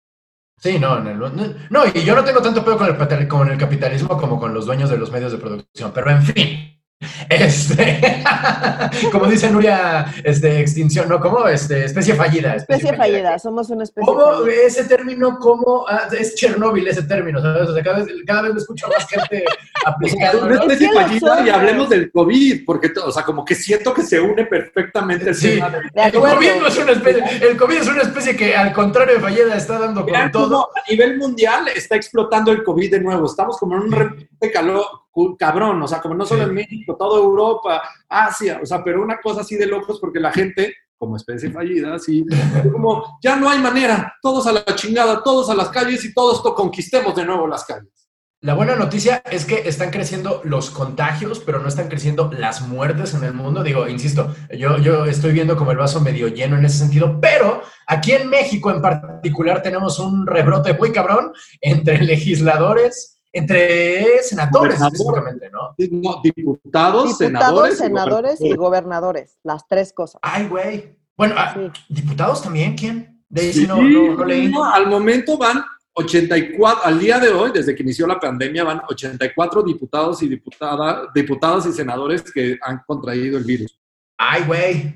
Sí, 0.57 0.79
no, 0.79 1.01
no, 1.01 1.29
no, 1.69 1.83
y 1.93 2.05
yo 2.05 2.15
no 2.15 2.23
tengo 2.23 2.41
tanto 2.41 2.63
pedo 2.63 2.77
con 2.77 2.87
el, 2.87 3.27
con 3.27 3.51
el 3.51 3.57
capitalismo 3.57 4.17
como 4.17 4.39
con 4.39 4.53
los 4.53 4.65
dueños 4.65 4.89
de 4.89 4.97
los 4.97 5.11
medios 5.11 5.33
de 5.33 5.37
producción, 5.37 5.91
pero 5.93 6.11
en 6.11 6.21
fin. 6.21 6.74
Este, 7.29 8.23
como 9.11 9.25
dice 9.25 9.49
Nuria, 9.49 10.05
este, 10.23 10.59
extinción, 10.59 11.09
¿no? 11.09 11.19
¿Cómo? 11.19 11.47
Este, 11.47 11.85
especie 11.85 12.13
fallida. 12.15 12.55
Especie, 12.55 12.95
fallida. 12.95 13.37
somos 13.39 13.69
una 13.69 13.83
especie 13.83 14.05
¿Cómo 14.05 14.45
ese 14.45 14.85
término, 14.85 15.37
cómo, 15.39 15.85
ah, 15.87 16.07
es 16.17 16.35
Chernóbil 16.35 16.87
ese 16.87 17.03
término, 17.03 17.41
¿sabes? 17.41 17.69
O 17.69 17.73
sea, 17.73 17.83
cada 17.83 17.99
vez, 17.99 18.07
cada 18.25 18.43
vez 18.43 18.53
me 18.53 18.59
escucho 18.59 18.87
más 18.87 19.07
gente 19.07 19.43
aplicando. 19.85 20.45
Una 20.45 20.55
especie 20.55 20.91
fallida 20.93 21.45
y 21.45 21.49
hablemos 21.49 21.89
del 21.89 22.11
COVID, 22.11 22.65
porque, 22.65 22.91
o 23.03 23.11
sea, 23.11 23.23
como 23.23 23.43
que 23.43 23.55
siento 23.55 23.93
que 23.93 24.03
se 24.03 24.19
une 24.19 24.45
perfectamente 24.45 25.29
el 25.29 25.35
sí. 25.35 25.59
el, 25.93 26.11
COVID 26.11 26.49
no 26.59 26.67
es 26.67 26.77
una 26.77 26.91
especie, 26.91 27.23
el 27.41 27.57
COVID 27.57 27.77
es 27.77 27.87
una 27.87 28.01
especie 28.01 28.35
que, 28.35 28.55
al 28.55 28.71
contrario 28.71 29.15
de 29.15 29.21
fallida, 29.21 29.55
está 29.55 29.79
dando 29.79 30.05
con 30.05 30.31
todo. 30.31 30.69
A 30.75 30.89
nivel 30.89 31.17
mundial 31.17 31.67
está 31.75 31.95
explotando 31.95 32.51
el 32.51 32.63
COVID 32.63 32.91
de 32.91 32.99
nuevo. 33.01 33.25
Estamos 33.25 33.57
como 33.57 33.75
en 33.75 33.81
un 33.81 33.91
repente 33.91 34.51
calor 34.51 35.04
cabrón, 35.37 35.81
o 35.81 35.87
sea, 35.87 36.01
como 36.01 36.15
no 36.15 36.25
solo 36.25 36.43
en 36.43 36.53
México, 36.53 36.95
toda 36.97 37.19
Europa, 37.19 37.81
Asia, 38.09 38.59
o 38.61 38.65
sea, 38.65 38.83
pero 38.83 39.01
una 39.01 39.19
cosa 39.21 39.41
así 39.41 39.55
de 39.55 39.67
locos 39.67 39.99
porque 39.99 40.19
la 40.19 40.31
gente 40.31 40.73
como 40.97 41.17
especie 41.17 41.51
fallida, 41.51 41.95
así 41.95 42.25
como 42.71 43.19
ya 43.21 43.35
no 43.35 43.49
hay 43.49 43.59
manera, 43.59 44.15
todos 44.21 44.47
a 44.47 44.53
la 44.53 44.63
chingada, 44.75 45.21
todos 45.23 45.49
a 45.49 45.55
las 45.55 45.69
calles 45.69 46.03
y 46.05 46.13
todos 46.13 46.41
conquistemos 46.53 47.15
de 47.15 47.25
nuevo 47.25 47.47
las 47.47 47.65
calles. 47.65 48.05
La 48.41 48.53
buena 48.53 48.75
noticia 48.75 49.23
es 49.31 49.43
que 49.43 49.67
están 49.67 49.89
creciendo 49.89 50.41
los 50.43 50.69
contagios, 50.69 51.39
pero 51.39 51.59
no 51.59 51.67
están 51.67 51.87
creciendo 51.87 52.29
las 52.31 52.61
muertes 52.61 53.15
en 53.15 53.23
el 53.23 53.33
mundo. 53.33 53.63
Digo, 53.63 53.87
insisto, 53.87 54.35
yo, 54.55 54.77
yo 54.77 55.05
estoy 55.05 55.33
viendo 55.33 55.57
como 55.57 55.71
el 55.71 55.77
vaso 55.77 55.99
medio 55.99 56.27
lleno 56.27 56.55
en 56.55 56.65
ese 56.65 56.77
sentido, 56.77 57.19
pero 57.19 57.63
aquí 57.87 58.11
en 58.11 58.29
México 58.29 58.69
en 58.69 58.83
particular 58.83 59.63
tenemos 59.63 59.97
un 59.97 60.27
rebrote 60.27 60.75
muy 60.75 60.91
cabrón 60.91 61.31
entre 61.59 61.97
legisladores, 62.03 63.14
entre 63.35 64.23
senadores 64.23 64.81
específicamente, 64.81 65.49
¿no? 65.49 65.75
Diputados, 65.77 67.17
senadores, 67.17 67.77
senadores 67.77 68.39
y, 68.39 68.55
gobernadores, 68.55 69.37
las 69.43 69.67
tres 69.67 69.91
cosas. 69.91 70.21
Ay, 70.23 70.47
güey. 70.47 70.97
Bueno, 71.17 71.35
ah, 71.37 71.53
diputados 71.89 72.41
también, 72.41 72.77
¿quién? 72.77 73.21
De 73.27 73.41
ahí 73.41 73.65
no, 73.67 73.81
no, 73.81 74.23
leí. 74.23 74.53
al 74.73 74.87
momento 74.87 75.37
van 75.37 75.61
84, 75.91 76.85
al 76.85 76.97
día 76.97 77.19
de 77.19 77.29
hoy, 77.29 77.51
desde 77.53 77.75
que 77.75 77.83
inició 77.83 78.07
la 78.07 78.21
pandemia, 78.21 78.63
van 78.63 78.81
84 78.87 79.63
diputados 79.63 80.23
y 80.23 80.29
diputadas, 80.29 81.09
diputados 81.13 81.65
y 81.65 81.73
senadores 81.73 82.23
que 82.31 82.57
han 82.61 82.83
contraído 82.87 83.37
el 83.37 83.43
virus. 83.43 83.77
¡Ay, 84.17 84.43
güey! 84.45 84.95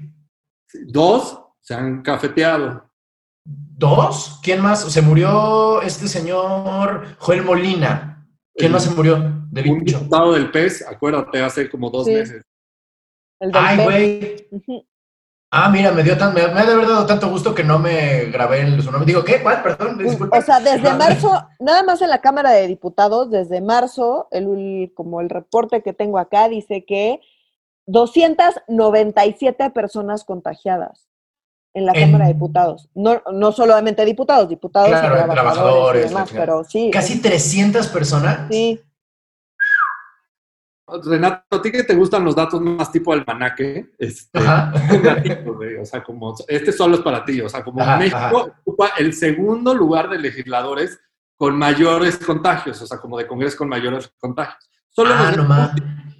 Dos 0.85 1.41
se 1.59 1.73
han 1.73 2.01
cafeteado. 2.01 2.89
¿Dos? 3.43 4.39
¿Quién 4.41 4.61
más? 4.61 4.89
Se 4.89 5.01
murió 5.01 5.81
este 5.81 6.07
señor 6.07 7.17
Joel 7.17 7.43
Molina. 7.43 8.15
¿Quién 8.59 8.71
más 8.73 8.83
se 8.83 8.91
murió? 8.91 9.17
De 9.49 9.69
un 9.69 9.83
diputado 9.83 10.33
del 10.33 10.51
PES, 10.51 10.85
acuérdate, 10.87 11.41
hace 11.41 11.69
como 11.69 11.89
dos 11.89 12.05
meses. 12.07 12.43
¡Ay, 13.53 13.77
güey! 13.83 14.49
Ah, 15.51 15.69
mira, 15.69 15.91
me 15.91 16.03
dio 16.03 16.15
tan, 16.15 16.33
me, 16.33 16.41
ha 16.41 16.65
de 16.65 16.73
haber 16.73 16.87
dado 16.87 17.07
tanto 17.07 17.27
gusto 17.29 17.55
que 17.55 17.63
no 17.63 17.79
me 17.79 18.25
grabé 18.25 18.59
en 18.59 18.79
su 18.81 18.91
nombre. 18.91 19.07
Digo, 19.07 19.23
¿qué? 19.23 19.41
¿Cuál? 19.41 19.63
Perdón, 19.63 19.97
disculpa. 19.97 20.37
O 20.37 20.41
sea, 20.41 20.59
desde 20.59 20.93
marzo, 20.93 21.31
nada 21.59 21.81
más 21.81 22.01
en 22.03 22.09
la 22.09 22.21
Cámara 22.21 22.51
de 22.51 22.67
Diputados, 22.67 23.31
desde 23.31 23.59
marzo, 23.59 24.27
el, 24.29 24.91
como 24.93 25.21
el 25.21 25.29
reporte 25.29 25.81
que 25.81 25.93
tengo 25.93 26.19
acá 26.19 26.49
dice 26.49 26.85
que 26.85 27.21
297 27.87 29.71
personas 29.71 30.23
contagiadas 30.23 31.08
en 31.73 31.85
la 31.85 31.93
Cámara 31.93 32.25
de 32.27 32.33
Diputados. 32.33 32.89
No, 32.95 33.21
no 33.31 33.51
solamente 33.51 34.03
diputados, 34.05 34.49
diputados 34.49 34.89
y 34.89 34.91
trabajadores, 34.91 36.05
y 36.05 36.07
demás, 36.09 36.29
pero 36.31 36.63
sí. 36.63 36.89
¿Casi 36.91 37.21
300 37.21 37.87
personas? 37.87 38.47
Sí. 38.49 38.81
Renato, 41.03 41.57
¿a 41.57 41.61
ti 41.61 41.71
que 41.71 41.83
te 41.83 41.93
gustan 41.93 42.25
los 42.25 42.35
datos 42.35 42.59
más 42.61 42.91
tipo 42.91 43.13
almanaque? 43.13 43.91
Este, 43.99 44.39
o 45.81 45.85
sea, 45.85 46.03
como, 46.03 46.35
este 46.47 46.71
solo 46.71 46.95
es 46.95 47.01
para 47.01 47.23
ti, 47.23 47.41
o 47.41 47.49
sea, 47.49 47.63
como 47.63 47.85
México 47.97 48.51
ocupa 48.61 48.91
el 48.97 49.13
segundo 49.13 49.75
lugar 49.75 50.09
de 50.09 50.17
legisladores 50.17 50.99
con 51.35 51.57
mayores 51.57 52.17
contagios, 52.17 52.81
o 52.81 52.87
sea, 52.87 52.97
como 52.97 53.17
de 53.17 53.27
congresos 53.27 53.57
con 53.57 53.69
mayores 53.69 54.11
contagios. 54.19 54.69
Solo 54.89 55.11
ah, 55.13 55.71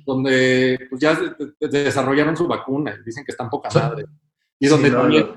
donde 0.06 0.88
pues, 0.90 1.02
ya 1.02 1.20
desarrollaron 1.60 2.38
su 2.38 2.48
vacuna 2.48 2.96
y 3.00 3.04
dicen 3.04 3.26
que 3.26 3.32
están 3.32 3.50
poca 3.50 3.70
madre. 3.74 4.06
Y 4.60 4.68
donde 4.68 4.92
también 4.92 5.28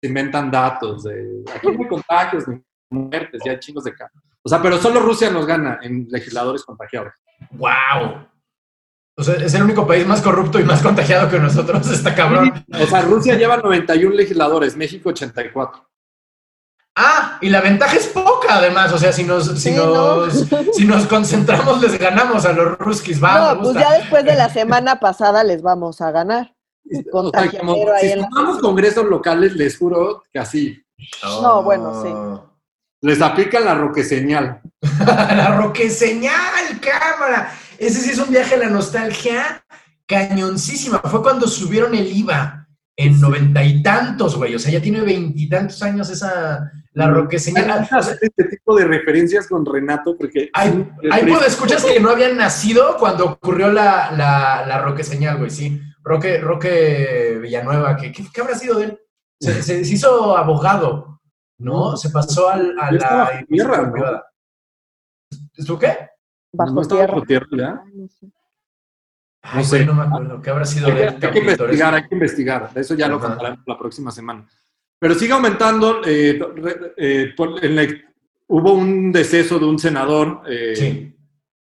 se 0.00 0.08
inventan 0.08 0.50
datos 0.50 1.04
de 1.04 1.44
aquí 1.54 1.66
no 1.66 1.82
hay 1.82 1.88
contagios 1.88 2.48
ni 2.48 2.60
muertes, 2.90 3.40
ya 3.44 3.52
hay 3.52 3.58
chingos 3.58 3.84
de 3.84 3.94
cara. 3.94 4.12
O 4.42 4.48
sea, 4.48 4.60
pero 4.60 4.78
solo 4.78 5.00
Rusia 5.00 5.30
nos 5.30 5.46
gana 5.46 5.78
en 5.82 6.06
legisladores 6.10 6.64
contagiados. 6.64 7.12
¡Wow! 7.52 8.26
O 9.16 9.22
sea, 9.22 9.34
es 9.36 9.54
el 9.54 9.62
único 9.62 9.86
país 9.86 10.06
más 10.06 10.22
corrupto 10.22 10.58
y 10.58 10.64
más 10.64 10.82
contagiado 10.82 11.30
que 11.30 11.38
nosotros, 11.38 11.88
está 11.90 12.14
cabrón. 12.14 12.64
O 12.72 12.86
sea, 12.86 13.02
Rusia 13.02 13.36
lleva 13.36 13.58
91 13.58 14.14
legisladores, 14.14 14.76
México 14.76 15.10
84. 15.10 15.86
Ah, 16.96 17.38
y 17.40 17.48
la 17.48 17.60
ventaja 17.60 17.96
es 17.96 18.06
poca, 18.08 18.56
además. 18.56 18.92
O 18.92 18.98
sea, 18.98 19.12
si 19.12 19.24
nos, 19.24 19.58
si 19.60 19.72
nos, 19.72 20.46
si 20.72 20.84
nos 20.84 21.06
concentramos, 21.06 21.80
les 21.80 21.98
ganamos 21.98 22.44
a 22.44 22.52
los 22.52 22.78
ruskis. 22.78 23.20
Vamos. 23.20 23.56
No, 23.56 23.62
pues 23.72 23.84
ya 23.84 23.98
después 23.98 24.24
de 24.24 24.34
la 24.34 24.48
semana 24.48 24.98
pasada 25.00 25.44
les 25.44 25.62
vamos 25.62 26.00
a 26.00 26.10
ganar. 26.10 26.54
O 27.12 27.30
sea, 27.30 27.50
si 27.50 28.20
tomamos 28.20 28.58
congresos 28.60 29.06
locales, 29.06 29.54
les 29.54 29.78
juro 29.78 30.22
que 30.32 30.38
así. 30.38 30.82
No, 31.22 31.62
bueno, 31.62 32.02
sí. 32.02 32.48
Les 33.02 33.20
aplican 33.20 33.64
la 33.64 33.74
roque 33.74 34.04
señal. 34.04 34.60
la 35.06 35.56
roque 35.56 35.90
señal, 35.90 36.80
cámara. 36.80 37.52
Ese 37.78 38.00
sí 38.00 38.10
es 38.10 38.18
un 38.18 38.30
viaje 38.30 38.54
a 38.54 38.58
la 38.58 38.68
nostalgia 38.68 39.64
cañoncísima. 40.06 40.98
Fue 40.98 41.22
cuando 41.22 41.48
subieron 41.48 41.94
el 41.94 42.06
IVA 42.06 42.68
en 42.96 43.20
noventa 43.20 43.64
y 43.64 43.82
tantos, 43.82 44.36
güey. 44.36 44.54
O 44.54 44.58
sea, 44.58 44.70
ya 44.70 44.80
tiene 44.80 45.00
veintitantos 45.00 45.82
años 45.82 46.10
esa, 46.10 46.70
la 46.92 47.08
roque 47.08 47.38
señal. 47.38 47.88
Este 48.20 48.44
tipo 48.44 48.76
de 48.76 48.84
referencias 48.84 49.48
con 49.48 49.64
Renato, 49.64 50.16
porque... 50.16 50.50
Hay, 50.52 50.88
hay 51.10 51.32
escuchas 51.46 51.84
que 51.84 51.98
no 51.98 52.10
habían 52.10 52.36
nacido 52.36 52.96
cuando 52.98 53.24
ocurrió 53.26 53.72
la, 53.72 54.12
la, 54.12 54.64
la 54.66 54.82
roque 54.82 55.02
señal, 55.02 55.38
güey, 55.38 55.50
sí. 55.50 55.80
Roque, 56.02 56.38
Roque 56.38 57.38
Villanueva, 57.40 57.96
¿qué, 57.96 58.12
qué, 58.12 58.40
habrá 58.40 58.54
sido 58.54 58.78
de 58.78 58.84
él? 58.84 59.00
Se, 59.40 59.80
hizo 59.80 60.36
abogado, 60.36 61.20
¿no? 61.58 61.96
Se 61.96 62.10
pasó 62.10 62.48
al, 62.48 62.78
a 62.78 62.92
la... 62.92 63.44
Tierra, 63.48 63.82
¿no? 63.82 64.22
¿Esto 65.56 65.78
qué? 65.78 65.96
Bajo 66.52 66.72
no 66.74 66.82
tierra. 66.82 67.14
Bajo 67.14 67.22
tierra 67.22 67.46
ya. 67.52 67.84
no 69.54 69.64
sé. 69.64 69.86
no 69.86 69.94
me 69.94 70.02
acuerdo. 70.02 70.42
¿Qué 70.42 70.50
habrá 70.50 70.64
sido 70.64 70.88
hay, 70.88 71.02
hay 71.02 71.18
que 71.18 71.38
investigar, 71.38 71.94
hay 71.94 72.08
que 72.08 72.14
investigar. 72.14 72.70
Eso 72.74 72.94
ya 72.94 73.08
lo 73.08 73.18
contaremos 73.18 73.60
la 73.66 73.78
próxima 73.78 74.10
semana. 74.10 74.46
Pero 74.98 75.14
sigue 75.14 75.32
aumentando. 75.32 76.02
Eh, 76.04 76.40
eh, 76.96 77.34
hubo 78.48 78.72
un 78.74 79.10
deceso 79.10 79.58
de 79.58 79.64
un 79.64 79.78
senador 79.78 80.42
eh, 80.46 80.76
sí. 80.76 81.16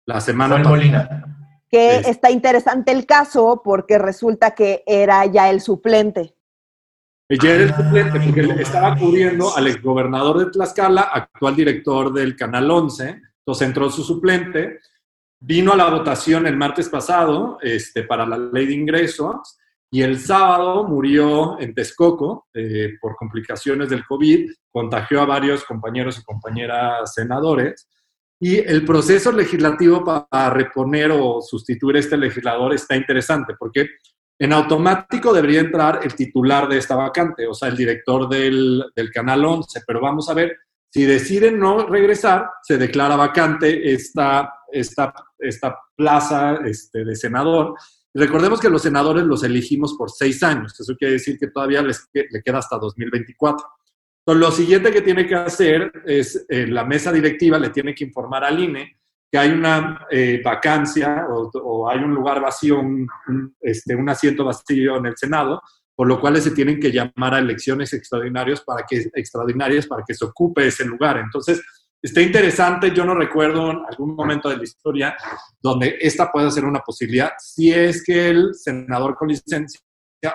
la 0.06 0.20
semana 0.20 0.62
pasada. 0.62 1.35
Que 1.70 1.96
está 1.96 2.30
interesante 2.30 2.92
el 2.92 3.06
caso 3.06 3.60
porque 3.64 3.98
resulta 3.98 4.52
que 4.52 4.82
era 4.86 5.26
ya 5.26 5.50
el 5.50 5.60
suplente. 5.60 6.34
Ya 7.28 7.54
era 7.54 7.64
el 7.64 7.74
suplente 7.74 8.20
porque 8.20 8.42
le 8.42 8.62
estaba 8.62 8.96
cubriendo 8.96 9.56
al 9.56 9.66
exgobernador 9.66 10.38
de 10.38 10.50
Tlaxcala, 10.52 11.02
actual 11.02 11.56
director 11.56 12.12
del 12.12 12.36
Canal 12.36 12.70
11, 12.70 13.20
entonces 13.40 13.66
entró 13.66 13.90
su 13.90 14.04
suplente, 14.04 14.78
vino 15.40 15.72
a 15.72 15.76
la 15.76 15.90
votación 15.90 16.46
el 16.46 16.56
martes 16.56 16.88
pasado 16.88 17.58
este, 17.62 18.04
para 18.04 18.24
la 18.26 18.38
ley 18.38 18.66
de 18.66 18.74
ingresos 18.74 19.58
y 19.90 20.02
el 20.02 20.18
sábado 20.18 20.84
murió 20.84 21.58
en 21.60 21.74
Texcoco 21.74 22.48
eh, 22.54 22.94
por 23.00 23.16
complicaciones 23.16 23.88
del 23.88 24.04
COVID, 24.04 24.50
contagió 24.70 25.22
a 25.22 25.26
varios 25.26 25.64
compañeros 25.64 26.18
y 26.18 26.24
compañeras 26.24 27.14
senadores. 27.14 27.88
Y 28.38 28.56
el 28.58 28.84
proceso 28.84 29.32
legislativo 29.32 30.04
para 30.04 30.50
reponer 30.50 31.10
o 31.12 31.40
sustituir 31.40 31.96
a 31.96 32.00
este 32.00 32.16
legislador 32.16 32.74
está 32.74 32.94
interesante 32.96 33.54
porque 33.58 33.86
en 34.38 34.52
automático 34.52 35.32
debería 35.32 35.60
entrar 35.60 36.00
el 36.02 36.14
titular 36.14 36.68
de 36.68 36.76
esta 36.76 36.94
vacante, 36.94 37.46
o 37.46 37.54
sea, 37.54 37.68
el 37.68 37.76
director 37.76 38.28
del, 38.28 38.84
del 38.94 39.10
Canal 39.10 39.44
11, 39.44 39.80
pero 39.86 40.00
vamos 40.00 40.28
a 40.28 40.34
ver 40.34 40.54
si 40.90 41.04
deciden 41.04 41.58
no 41.58 41.86
regresar, 41.86 42.50
se 42.62 42.78
declara 42.78 43.16
vacante 43.16 43.92
esta, 43.92 44.52
esta, 44.72 45.12
esta 45.38 45.76
plaza 45.94 46.56
este, 46.64 47.04
de 47.04 47.14
senador. 47.14 47.74
Recordemos 48.14 48.60
que 48.60 48.70
los 48.70 48.82
senadores 48.82 49.24
los 49.24 49.42
elegimos 49.42 49.94
por 49.94 50.10
seis 50.10 50.42
años, 50.42 50.78
eso 50.78 50.94
quiere 50.96 51.14
decir 51.14 51.38
que 51.38 51.48
todavía 51.48 51.82
les, 51.82 52.08
le 52.12 52.42
queda 52.42 52.58
hasta 52.58 52.78
2024. 52.78 53.66
Lo 54.26 54.50
siguiente 54.50 54.90
que 54.90 55.02
tiene 55.02 55.26
que 55.26 55.36
hacer 55.36 55.92
es 56.04 56.46
eh, 56.48 56.66
la 56.66 56.84
mesa 56.84 57.12
directiva 57.12 57.58
le 57.58 57.70
tiene 57.70 57.94
que 57.94 58.04
informar 58.04 58.44
al 58.44 58.58
INE 58.58 58.96
que 59.30 59.38
hay 59.38 59.50
una 59.50 60.06
eh, 60.10 60.40
vacancia 60.44 61.26
o, 61.28 61.88
hay 61.88 61.98
un 61.98 62.14
lugar 62.14 62.40
vacío, 62.40 62.78
un, 62.80 63.08
este, 63.60 63.94
un 63.94 64.08
asiento 64.08 64.44
vacío 64.44 64.96
en 64.96 65.06
el 65.06 65.16
Senado, 65.16 65.62
por 65.94 66.06
lo 66.06 66.20
cual 66.20 66.40
se 66.40 66.50
tienen 66.50 66.78
que 66.78 66.92
llamar 66.92 67.34
a 67.34 67.38
elecciones 67.38 67.92
extraordinarias 67.92 68.60
para 68.60 68.84
que, 68.84 69.10
extraordinarias 69.14 69.86
para 69.86 70.04
que 70.06 70.14
se 70.14 70.24
ocupe 70.24 70.66
ese 70.66 70.84
lugar. 70.84 71.18
Entonces, 71.18 71.62
está 72.00 72.20
interesante, 72.20 72.92
yo 72.92 73.04
no 73.04 73.14
recuerdo 73.14 73.70
en 73.70 73.78
algún 73.88 74.14
momento 74.14 74.48
de 74.48 74.58
la 74.58 74.64
historia 74.64 75.16
donde 75.60 75.96
esta 76.00 76.30
pueda 76.30 76.50
ser 76.50 76.64
una 76.64 76.80
posibilidad, 76.80 77.32
si 77.38 77.72
es 77.72 78.04
que 78.04 78.28
el 78.28 78.54
senador 78.54 79.16
con 79.16 79.28
licencia, 79.28 79.80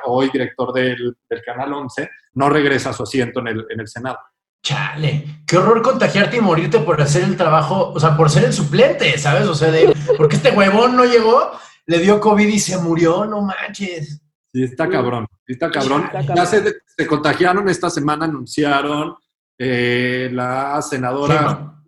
hoy 0.05 0.29
director 0.31 0.73
del, 0.73 1.17
Canal 1.45 1.73
11, 1.73 2.09
no 2.33 2.49
regresa 2.49 2.91
a 2.91 2.93
su 2.93 3.03
asiento 3.03 3.39
en 3.39 3.47
el, 3.47 3.65
en 3.69 3.79
el 3.79 3.87
Senado. 3.87 4.17
Chale, 4.63 5.43
qué 5.47 5.57
horror 5.57 5.81
contagiarte 5.81 6.37
y 6.37 6.41
morirte 6.41 6.79
por 6.79 7.01
hacer 7.01 7.23
el 7.23 7.35
trabajo, 7.35 7.91
o 7.93 7.99
sea, 7.99 8.15
por 8.15 8.29
ser 8.29 8.45
el 8.45 8.53
suplente, 8.53 9.17
¿sabes? 9.17 9.47
O 9.47 9.55
sea, 9.55 9.71
de, 9.71 9.95
porque 10.17 10.35
este 10.35 10.51
huevón 10.51 10.95
no 10.95 11.03
llegó, 11.05 11.51
le 11.87 11.97
dio 11.99 12.19
COVID 12.19 12.47
y 12.47 12.59
se 12.59 12.77
murió, 12.77 13.25
no 13.25 13.41
manches. 13.41 14.21
Sí, 14.53 14.63
está 14.63 14.87
cabrón, 14.87 15.25
está 15.47 15.71
cabrón. 15.71 16.09
Ya 16.35 16.45
se, 16.45 17.07
contagiaron 17.07 17.69
esta 17.69 17.89
semana, 17.89 18.25
anunciaron 18.25 19.15
eh, 19.57 20.29
la 20.31 20.79
senadora 20.81 21.81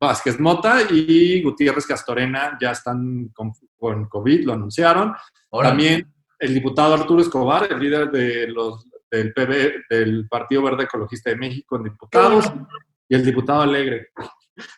Vázquez 0.00 0.38
Mota 0.38 0.82
y 0.88 1.42
Gutiérrez 1.42 1.86
Castorena 1.86 2.56
ya 2.60 2.70
están 2.70 3.28
con, 3.34 3.52
con 3.76 4.08
COVID, 4.08 4.44
lo 4.44 4.52
anunciaron. 4.52 5.14
También 5.50 6.06
el 6.40 6.54
diputado 6.54 6.94
Arturo 6.94 7.20
Escobar, 7.20 7.70
el 7.70 7.78
líder 7.78 8.10
de 8.10 8.48
los 8.48 8.88
del, 9.10 9.32
PB, 9.32 9.86
del 9.90 10.28
Partido 10.28 10.62
Verde 10.62 10.84
Ecologista 10.84 11.30
de 11.30 11.36
México 11.36 11.76
en 11.76 11.84
diputados 11.84 12.50
y 13.08 13.14
el 13.14 13.24
diputado 13.24 13.60
Alegre. 13.60 14.08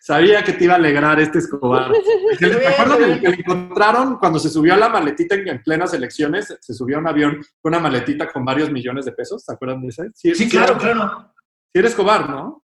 Sabía 0.00 0.42
que 0.44 0.52
te 0.52 0.64
iba 0.64 0.74
a 0.74 0.76
alegrar 0.76 1.20
este 1.20 1.38
Escobar. 1.38 1.90
Me 2.40 2.66
acuerdo 2.66 2.98
que 2.98 3.28
le 3.28 3.36
encontraron 3.36 4.16
cuando 4.16 4.38
se 4.38 4.48
subió 4.48 4.74
a 4.74 4.76
la 4.76 4.88
maletita 4.88 5.34
en, 5.36 5.62
plenas 5.62 5.94
elecciones, 5.94 6.56
se 6.60 6.74
subió 6.74 6.96
a 6.96 7.00
un 7.00 7.08
avión 7.08 7.40
con 7.60 7.72
una 7.72 7.80
maletita 7.80 8.30
con 8.30 8.44
varios 8.44 8.70
millones 8.70 9.04
de 9.04 9.12
pesos, 9.12 9.44
¿se 9.44 9.52
acuerdan 9.52 9.82
de 9.82 9.88
ese? 9.88 10.10
Sí, 10.14 10.48
claro, 10.48 10.76
claro. 10.76 11.32
Sí 11.72 11.78
eres 11.78 11.92
Escobar, 11.92 12.28
¿no? 12.28 12.64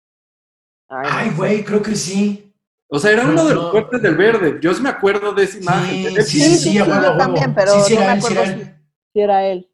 Ay, 0.90 1.32
güey, 1.36 1.64
creo 1.64 1.82
que 1.82 1.96
sí. 1.96 2.54
O 2.92 2.98
sea, 2.98 3.12
era 3.12 3.28
uno 3.28 3.48
de 3.48 3.54
los 3.54 3.70
fuertes 3.70 4.02
del 4.02 4.18
verde. 4.18 4.58
Yo 4.62 4.74
sí 4.74 4.82
me 4.82 4.90
acuerdo 4.90 5.32
de 5.34 5.44
esa 5.44 5.60
imagen. 5.60 6.24
Sí, 6.26 6.42
sí, 6.42 6.58
sí, 6.58 6.74
yo 6.74 6.86
también, 6.88 7.54
pero 7.54 7.74
no 7.78 8.00
me 8.00 8.06
acuerdo 8.06 8.79
si 9.14 9.20
era 9.22 9.46
él. 9.46 9.70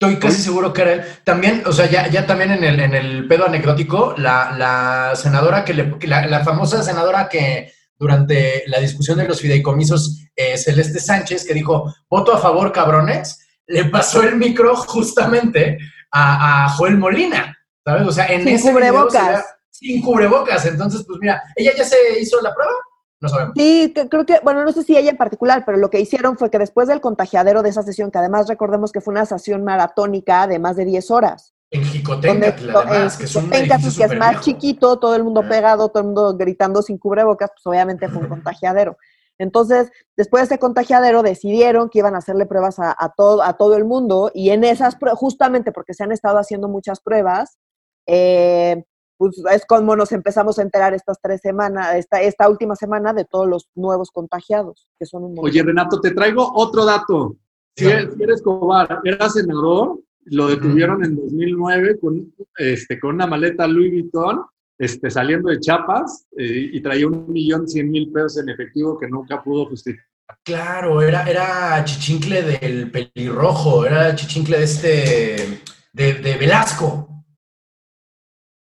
Estoy 0.00 0.18
casi 0.18 0.40
seguro 0.40 0.72
que 0.72 0.82
era 0.82 0.92
él. 0.94 1.04
También, 1.24 1.62
o 1.66 1.72
sea, 1.72 1.86
ya, 1.86 2.08
ya 2.08 2.26
también 2.26 2.52
en 2.52 2.64
el, 2.64 2.80
en 2.80 2.94
el 2.94 3.28
pedo 3.28 3.44
anecdótico, 3.46 4.14
la, 4.16 4.52
la 4.56 5.14
senadora 5.14 5.64
que 5.64 5.74
le, 5.74 5.94
la, 6.06 6.42
famosa 6.42 6.82
senadora 6.82 7.28
que 7.28 7.72
durante 7.98 8.62
la 8.66 8.80
discusión 8.80 9.18
de 9.18 9.28
los 9.28 9.40
fideicomisos, 9.40 10.24
eh, 10.34 10.56
Celeste 10.56 11.00
Sánchez, 11.00 11.44
que 11.46 11.52
dijo, 11.52 11.94
voto 12.08 12.32
a 12.32 12.38
favor, 12.38 12.72
cabrones, 12.72 13.46
le 13.66 13.84
pasó 13.84 14.22
el 14.22 14.36
micro 14.36 14.74
justamente 14.74 15.76
a, 16.10 16.64
a 16.64 16.68
Joel 16.70 16.96
Molina, 16.96 17.58
¿sabes? 17.84 18.06
O 18.06 18.12
sea, 18.12 18.26
en 18.28 18.44
Sin 18.44 18.54
ese 18.54 18.72
cubrebocas. 18.72 19.44
sin 19.70 20.00
cubrebocas. 20.00 20.64
Entonces, 20.64 21.04
pues 21.06 21.18
mira, 21.20 21.42
ella 21.54 21.72
ya 21.76 21.84
se 21.84 21.96
hizo 22.18 22.40
la 22.40 22.54
prueba. 22.54 22.72
No 23.20 23.28
sabemos. 23.28 23.54
Sí, 23.56 23.92
creo 24.08 24.24
que, 24.24 24.40
bueno, 24.42 24.64
no 24.64 24.72
sé 24.72 24.82
si 24.82 24.96
ella 24.96 25.10
en 25.10 25.16
particular, 25.16 25.64
pero 25.66 25.78
lo 25.78 25.90
que 25.90 26.00
hicieron 26.00 26.38
fue 26.38 26.50
que 26.50 26.58
después 26.58 26.88
del 26.88 27.00
contagiadero 27.00 27.62
de 27.62 27.68
esa 27.68 27.82
sesión, 27.82 28.10
que 28.10 28.18
además 28.18 28.48
recordemos 28.48 28.92
que 28.92 29.00
fue 29.00 29.12
una 29.12 29.26
sesión 29.26 29.62
maratónica 29.62 30.46
de 30.46 30.58
más 30.58 30.76
de 30.76 30.86
10 30.86 31.10
horas. 31.10 31.54
En 31.70 31.84
Jicotenca, 31.84 32.56
además, 32.74 33.16
que 33.16 33.24
es 33.24 33.36
un 33.36 33.50
que 33.50 34.04
es 34.04 34.18
más 34.18 34.40
chiquito, 34.40 34.98
todo 34.98 35.14
el 35.14 35.22
mundo 35.22 35.46
pegado, 35.48 35.88
todo 35.88 36.00
el 36.00 36.06
mundo 36.06 36.36
gritando 36.36 36.82
sin 36.82 36.98
cubrebocas, 36.98 37.50
pues 37.50 37.64
obviamente 37.66 38.08
fue 38.08 38.22
un 38.22 38.28
contagiadero. 38.28 38.96
Entonces, 39.38 39.90
después 40.16 40.42
de 40.42 40.54
ese 40.54 40.58
contagiadero, 40.58 41.22
decidieron 41.22 41.88
que 41.88 42.00
iban 42.00 42.14
a 42.14 42.18
hacerle 42.18 42.46
pruebas 42.46 42.76
a, 42.78 43.14
todo, 43.16 43.42
a 43.42 43.56
todo 43.56 43.76
el 43.76 43.84
mundo 43.84 44.30
y 44.34 44.50
en 44.50 44.64
esas, 44.64 44.96
justamente 45.14 45.72
porque 45.72 45.94
se 45.94 46.04
han 46.04 46.12
estado 46.12 46.38
haciendo 46.38 46.68
muchas 46.68 47.00
pruebas, 47.00 47.58
eh, 48.06 48.84
pues 49.20 49.36
es 49.52 49.66
como 49.66 49.94
nos 49.96 50.12
empezamos 50.12 50.58
a 50.58 50.62
enterar 50.62 50.94
estas 50.94 51.18
tres 51.20 51.42
semanas, 51.42 51.94
esta, 51.94 52.22
esta 52.22 52.48
última 52.48 52.74
semana 52.74 53.12
de 53.12 53.26
todos 53.26 53.46
los 53.46 53.68
nuevos 53.74 54.10
contagiados, 54.10 54.88
que 54.98 55.04
son 55.04 55.24
un 55.24 55.34
Oye, 55.38 55.62
Renato, 55.62 56.00
te 56.00 56.12
traigo 56.12 56.50
otro 56.54 56.86
dato. 56.86 57.36
Si 57.76 57.84
eres 57.84 58.40
Cobar, 58.40 59.02
era 59.04 59.28
senador, 59.28 60.00
lo 60.24 60.48
detuvieron 60.48 61.04
en 61.04 61.16
2009 61.16 62.00
con, 62.00 62.32
este, 62.56 62.98
con 62.98 63.16
una 63.16 63.26
maleta 63.26 63.66
Louis 63.66 63.92
Vuitton, 63.92 64.40
este, 64.78 65.10
saliendo 65.10 65.50
de 65.50 65.60
Chiapas, 65.60 66.26
eh, 66.38 66.70
y 66.72 66.80
traía 66.80 67.06
un 67.06 67.30
millón 67.30 67.68
cien 67.68 67.90
mil 67.90 68.10
pesos 68.10 68.38
en 68.38 68.48
efectivo 68.48 68.98
que 68.98 69.06
nunca 69.06 69.42
pudo 69.42 69.66
justificar. 69.66 70.06
Claro, 70.42 71.02
era, 71.02 71.28
era 71.28 71.84
chichincle 71.84 72.40
del 72.40 72.90
pelirrojo, 72.90 73.84
era 73.84 74.14
chichincle 74.14 74.56
de 74.56 74.64
este, 74.64 75.60
de, 75.92 76.14
de 76.14 76.36
Velasco. 76.38 77.09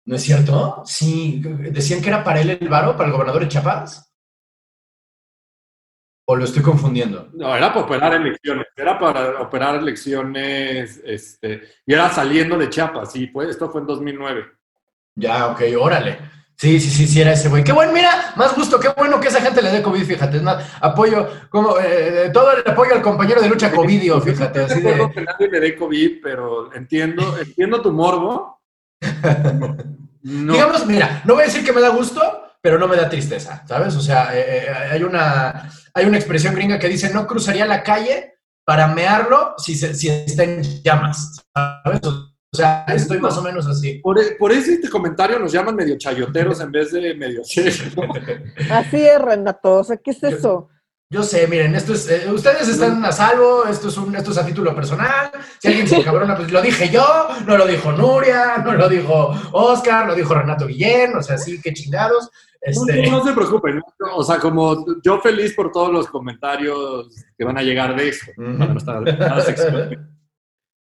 ¿No 0.06 0.16
es 0.16 0.22
cierto? 0.22 0.84
Sí, 0.86 1.42
decían 1.72 2.02
que 2.02 2.10
era 2.10 2.24
para 2.24 2.42
él 2.42 2.58
el 2.62 2.70
varo, 2.70 2.96
para 2.96 3.08
el 3.08 3.14
gobernador 3.14 3.42
de 3.42 3.48
Chiapas. 3.48 4.12
¿O 6.28 6.36
lo 6.36 6.44
estoy 6.44 6.64
confundiendo? 6.64 7.30
No, 7.34 7.56
era 7.56 7.74
para 7.74 7.86
operar 7.86 8.14
elecciones, 8.14 8.66
era 8.76 8.98
para 8.98 9.42
operar 9.42 9.76
elecciones, 9.76 11.02
este, 11.06 11.62
y 11.86 11.94
era 11.94 12.10
saliendo 12.10 12.58
de 12.58 12.70
Chiapas, 12.70 13.12
sí, 13.12 13.28
pues, 13.28 13.50
esto 13.50 13.70
fue 13.70 13.82
en 13.82 13.88
2009. 13.88 14.46
Ya, 15.16 15.48
ok, 15.48 15.62
órale. 15.80 16.18
Sí, 16.58 16.80
sí, 16.80 16.90
sí, 16.90 17.06
sí, 17.06 17.22
era 17.22 17.34
ese 17.34 17.50
güey. 17.50 17.64
Qué 17.64 17.74
bueno, 17.74 17.92
mira, 17.92 18.34
más 18.38 18.56
gusto, 18.56 18.80
qué 18.80 18.88
bueno 18.96 19.20
que 19.20 19.28
esa 19.28 19.42
gente 19.42 19.62
le 19.62 19.72
dé 19.72 19.82
COVID, 19.82 20.04
fíjate. 20.04 20.38
Es 20.38 20.44
más, 20.44 20.66
apoyo, 20.80 21.28
como, 21.50 21.78
eh, 21.80 22.30
todo 22.34 22.54
el 22.54 22.64
apoyo 22.66 22.94
al 22.94 23.02
compañero 23.02 23.42
de 23.42 23.50
lucha 23.50 23.72
COVID, 23.72 24.22
fíjate. 24.22 24.62
Así 24.62 24.82
de... 24.82 25.12
que 25.14 25.22
nadie 25.22 25.50
le 25.50 25.60
dé 25.60 25.76
COVID, 25.76 26.22
pero 26.24 26.74
entiendo, 26.74 27.38
entiendo 27.38 27.82
tu 27.82 27.92
morbo. 27.92 28.55
Digamos, 30.22 30.86
mira, 30.88 31.22
no 31.26 31.36
voy 31.36 31.44
a 31.44 31.46
decir 31.46 31.64
que 31.64 31.72
me 31.72 31.82
da 31.82 31.90
gusto, 31.90 32.22
pero 32.62 32.80
no 32.80 32.88
me 32.88 32.96
da 32.96 33.08
tristeza, 33.08 33.64
¿sabes? 33.68 33.96
O 33.96 34.02
sea, 34.02 34.36
eh, 34.36 34.66
eh, 34.66 34.70
hay, 34.92 35.04
una, 35.04 35.70
hay 35.94 36.06
una 36.06 36.18
expresión 36.18 36.56
gringa 36.56 36.80
que 36.80 36.90
dice, 36.90 37.14
no 37.14 37.28
cruzaría 37.28 37.66
la 37.66 37.84
calle 37.84 38.40
para 38.66 38.88
mearlo 38.88 39.54
si, 39.58 39.76
si 39.76 40.10
está 40.10 40.44
en 40.44 40.64
llamas, 40.82 41.46
¿sabes? 41.54 42.02
O 42.04 42.58
sea, 42.58 42.86
estoy 42.88 43.20
más 43.20 43.38
o 43.38 43.42
menos 43.42 43.68
así. 43.68 44.00
Por, 44.00 44.18
e, 44.18 44.32
por 44.40 44.52
este 44.52 44.90
comentario 44.90 45.38
nos 45.38 45.52
llaman 45.52 45.76
medio 45.76 45.98
chayoteros 45.98 46.62
en 46.62 46.72
vez 46.72 46.92
de 46.92 47.14
medio 47.14 47.42
Así 48.72 49.06
es, 49.06 49.22
Renato. 49.22 49.76
O 49.76 49.84
sea, 49.84 49.98
¿qué 49.98 50.12
es 50.12 50.24
eso? 50.24 50.70
Yo 51.08 51.22
sé, 51.22 51.48
miren, 51.48 51.76
esto 51.76 51.94
es, 51.94 52.10
eh, 52.10 52.32
ustedes 52.32 52.68
están 52.68 53.06
a 53.06 53.12
salvo, 53.12 53.68
esto 53.68 53.90
es, 53.90 53.98
un, 53.98 54.16
esto 54.16 54.32
es 54.32 54.40
a 54.40 54.46
título 54.46 54.74
personal. 54.74 55.30
Si 55.60 55.68
alguien 55.68 55.88
se 55.88 56.04
cabrona, 56.04 56.36
pues 56.36 56.52
lo 56.52 56.64
dije 56.64 56.90
yo, 56.90 57.28
no 57.46 57.58
lo 57.58 57.68
dijo 57.68 57.92
Nuria, 57.92 58.58
no 58.58 58.74
lo 58.74 58.90
dijo 58.90 59.32
Oscar, 59.52 60.08
lo 60.08 60.16
dijo 60.16 60.34
Renato 60.34 60.66
Guillén, 60.66 61.16
o 61.16 61.22
sea, 61.22 61.38
sí, 61.38 61.62
qué 61.62 61.74
chingados. 61.74 62.32
Este... 62.60 63.08
No, 63.08 63.24
se 63.24 63.34
preocupen, 63.34 63.84
o 64.16 64.24
sea, 64.24 64.40
como 64.40 64.84
yo 65.04 65.22
feliz 65.22 65.54
por 65.54 65.72
todos 65.72 65.92
los 65.92 66.08
comentarios 66.08 67.12
que 67.38 67.46
van 67.46 67.60
a 67.60 67.62
llegar 67.62 67.96
de 67.96 68.10
eso, 68.10 68.26
para 68.36 68.66
nuestra, 68.66 69.42
sección. 69.42 70.10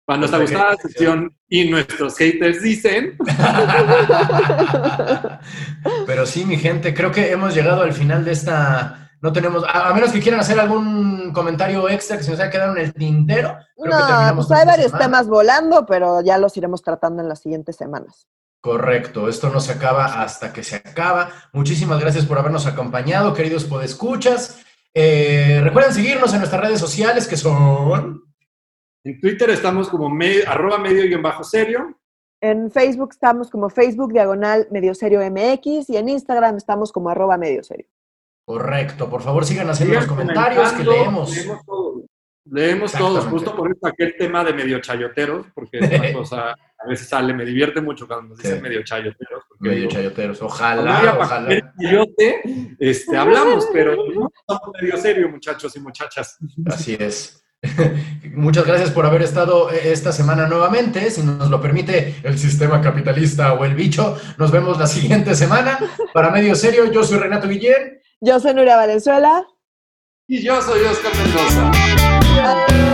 Para 0.06 0.20
nuestra 0.20 0.40
gustada 0.40 0.78
sección 0.78 1.36
y 1.50 1.70
nuestros 1.70 2.16
haters 2.16 2.62
dicen. 2.62 3.18
Pero 6.08 6.26
sí, 6.26 6.46
mi 6.46 6.56
gente, 6.56 6.94
creo 6.94 7.12
que 7.12 7.30
hemos 7.30 7.54
llegado 7.54 7.82
al 7.82 7.92
final 7.92 8.24
de 8.24 8.32
esta 8.32 9.03
no 9.24 9.32
tenemos, 9.32 9.64
a, 9.66 9.94
menos 9.94 10.12
que 10.12 10.20
quieran 10.20 10.42
hacer 10.42 10.60
algún 10.60 11.32
comentario 11.32 11.88
extra 11.88 12.18
que 12.18 12.24
se 12.24 12.32
nos 12.32 12.42
haya 12.42 12.52
quedado 12.52 12.76
en 12.76 12.84
el 12.84 12.94
tintero. 12.94 13.58
no, 13.78 14.36
pues 14.36 14.52
hay 14.52 14.66
varios 14.66 14.92
temas 14.92 15.30
volando, 15.30 15.86
pero 15.86 16.20
ya 16.20 16.38
los 16.38 16.58
iremos 16.58 16.82
tratando 16.82 17.24
en 17.24 17.30
las 17.30 17.40
siguientes 17.40 17.78
semanas. 17.78 18.28
Correcto, 18.60 19.30
esto 19.30 19.50
no 19.50 19.62
se 19.62 19.72
acaba 19.72 20.22
hasta 20.22 20.52
que 20.52 20.62
se 20.62 20.76
acaba. 20.76 21.30
Muchísimas 21.54 22.02
gracias 22.02 22.26
por 22.26 22.38
habernos 22.38 22.68
acompañado, 22.68 23.34
queridos 23.34 23.64
podescuchas. 23.64 24.60
Eh, 24.94 25.62
recuerden 25.64 25.94
seguirnos 25.94 26.34
en 26.34 26.40
nuestras 26.40 26.62
redes 26.62 26.82
sociales 26.82 27.26
que 27.26 27.38
son... 27.38 28.26
En 29.06 29.22
Twitter 29.22 29.50
estamos 29.52 29.88
como 29.88 30.14
arroba 30.46 30.78
medio 30.80 31.06
y 31.06 31.14
en 31.14 31.22
bajo 31.22 31.46
serio. 31.46 31.98
En 32.42 32.70
Facebook 32.70 33.12
estamos 33.14 33.50
como 33.50 33.70
Facebook 33.70 34.12
diagonal 34.12 34.68
medio 34.70 34.94
serio 34.94 35.22
MX 35.22 35.90
y 35.90 35.96
en 35.96 36.10
Instagram 36.10 36.58
estamos 36.58 36.92
como 36.92 37.08
arroba 37.08 37.38
medio 37.38 37.64
serio. 37.64 37.88
Correcto, 38.46 39.10
por 39.10 39.22
favor 39.22 39.46
sigan 39.46 39.70
haciendo 39.70 39.96
los 39.96 40.06
comentarios 40.06 40.72
que 40.74 40.84
leemos. 40.84 41.36
Leemos 41.36 41.66
todos, 41.66 42.04
leemos 42.46 42.92
todos 42.92 43.26
justo 43.26 43.56
por 43.56 43.72
eso 43.72 43.88
aquel 43.88 44.16
tema 44.18 44.44
de 44.44 44.54
medio 44.54 44.80
chayoteros, 44.80 45.48
porque 45.54 45.80
es 45.80 46.00
una 46.00 46.14
cosa, 46.14 46.52
a 46.52 46.88
veces 46.88 47.08
sale, 47.08 47.34
me 47.34 47.46
divierte 47.46 47.80
mucho 47.80 48.06
cuando 48.06 48.30
nos 48.30 48.38
dicen 48.40 48.62
medio 48.62 48.84
chayoteros. 48.84 49.44
Medio 49.60 49.88
chayoteros, 49.88 50.42
ojalá, 50.42 51.18
ojalá. 51.18 51.74
Chayote, 51.82 52.76
este, 52.80 53.16
hablamos, 53.16 53.68
pero 53.72 53.96
no 53.96 54.30
somos 54.46 54.76
medio 54.82 54.98
serio, 54.98 55.30
muchachos 55.30 55.74
y 55.78 55.80
muchachas. 55.80 56.38
Así 56.66 56.98
es. 57.00 57.40
Muchas 58.34 58.66
gracias 58.66 58.92
por 58.92 59.06
haber 59.06 59.22
estado 59.22 59.72
eh, 59.72 59.92
esta 59.94 60.12
semana 60.12 60.48
nuevamente. 60.48 61.10
Si 61.10 61.24
nos 61.24 61.50
lo 61.50 61.62
permite 61.62 62.16
el 62.24 62.38
sistema 62.38 62.82
capitalista 62.82 63.54
o 63.54 63.64
el 63.64 63.74
bicho, 63.74 64.18
nos 64.38 64.52
vemos 64.52 64.78
la 64.78 64.88
siguiente 64.88 65.34
semana. 65.34 65.80
Para 66.14 66.30
Medio 66.30 66.56
Serio, 66.56 66.92
yo 66.92 67.04
soy 67.04 67.20
Renato 67.20 67.48
Guillén. 67.48 68.03
Yo 68.26 68.40
soy 68.40 68.54
Nuria 68.54 68.78
Valenzuela. 68.78 69.46
Y 70.30 70.42
yo 70.42 70.62
soy 70.62 70.80
Oscar 70.86 71.12
Mendoza. 71.14 72.93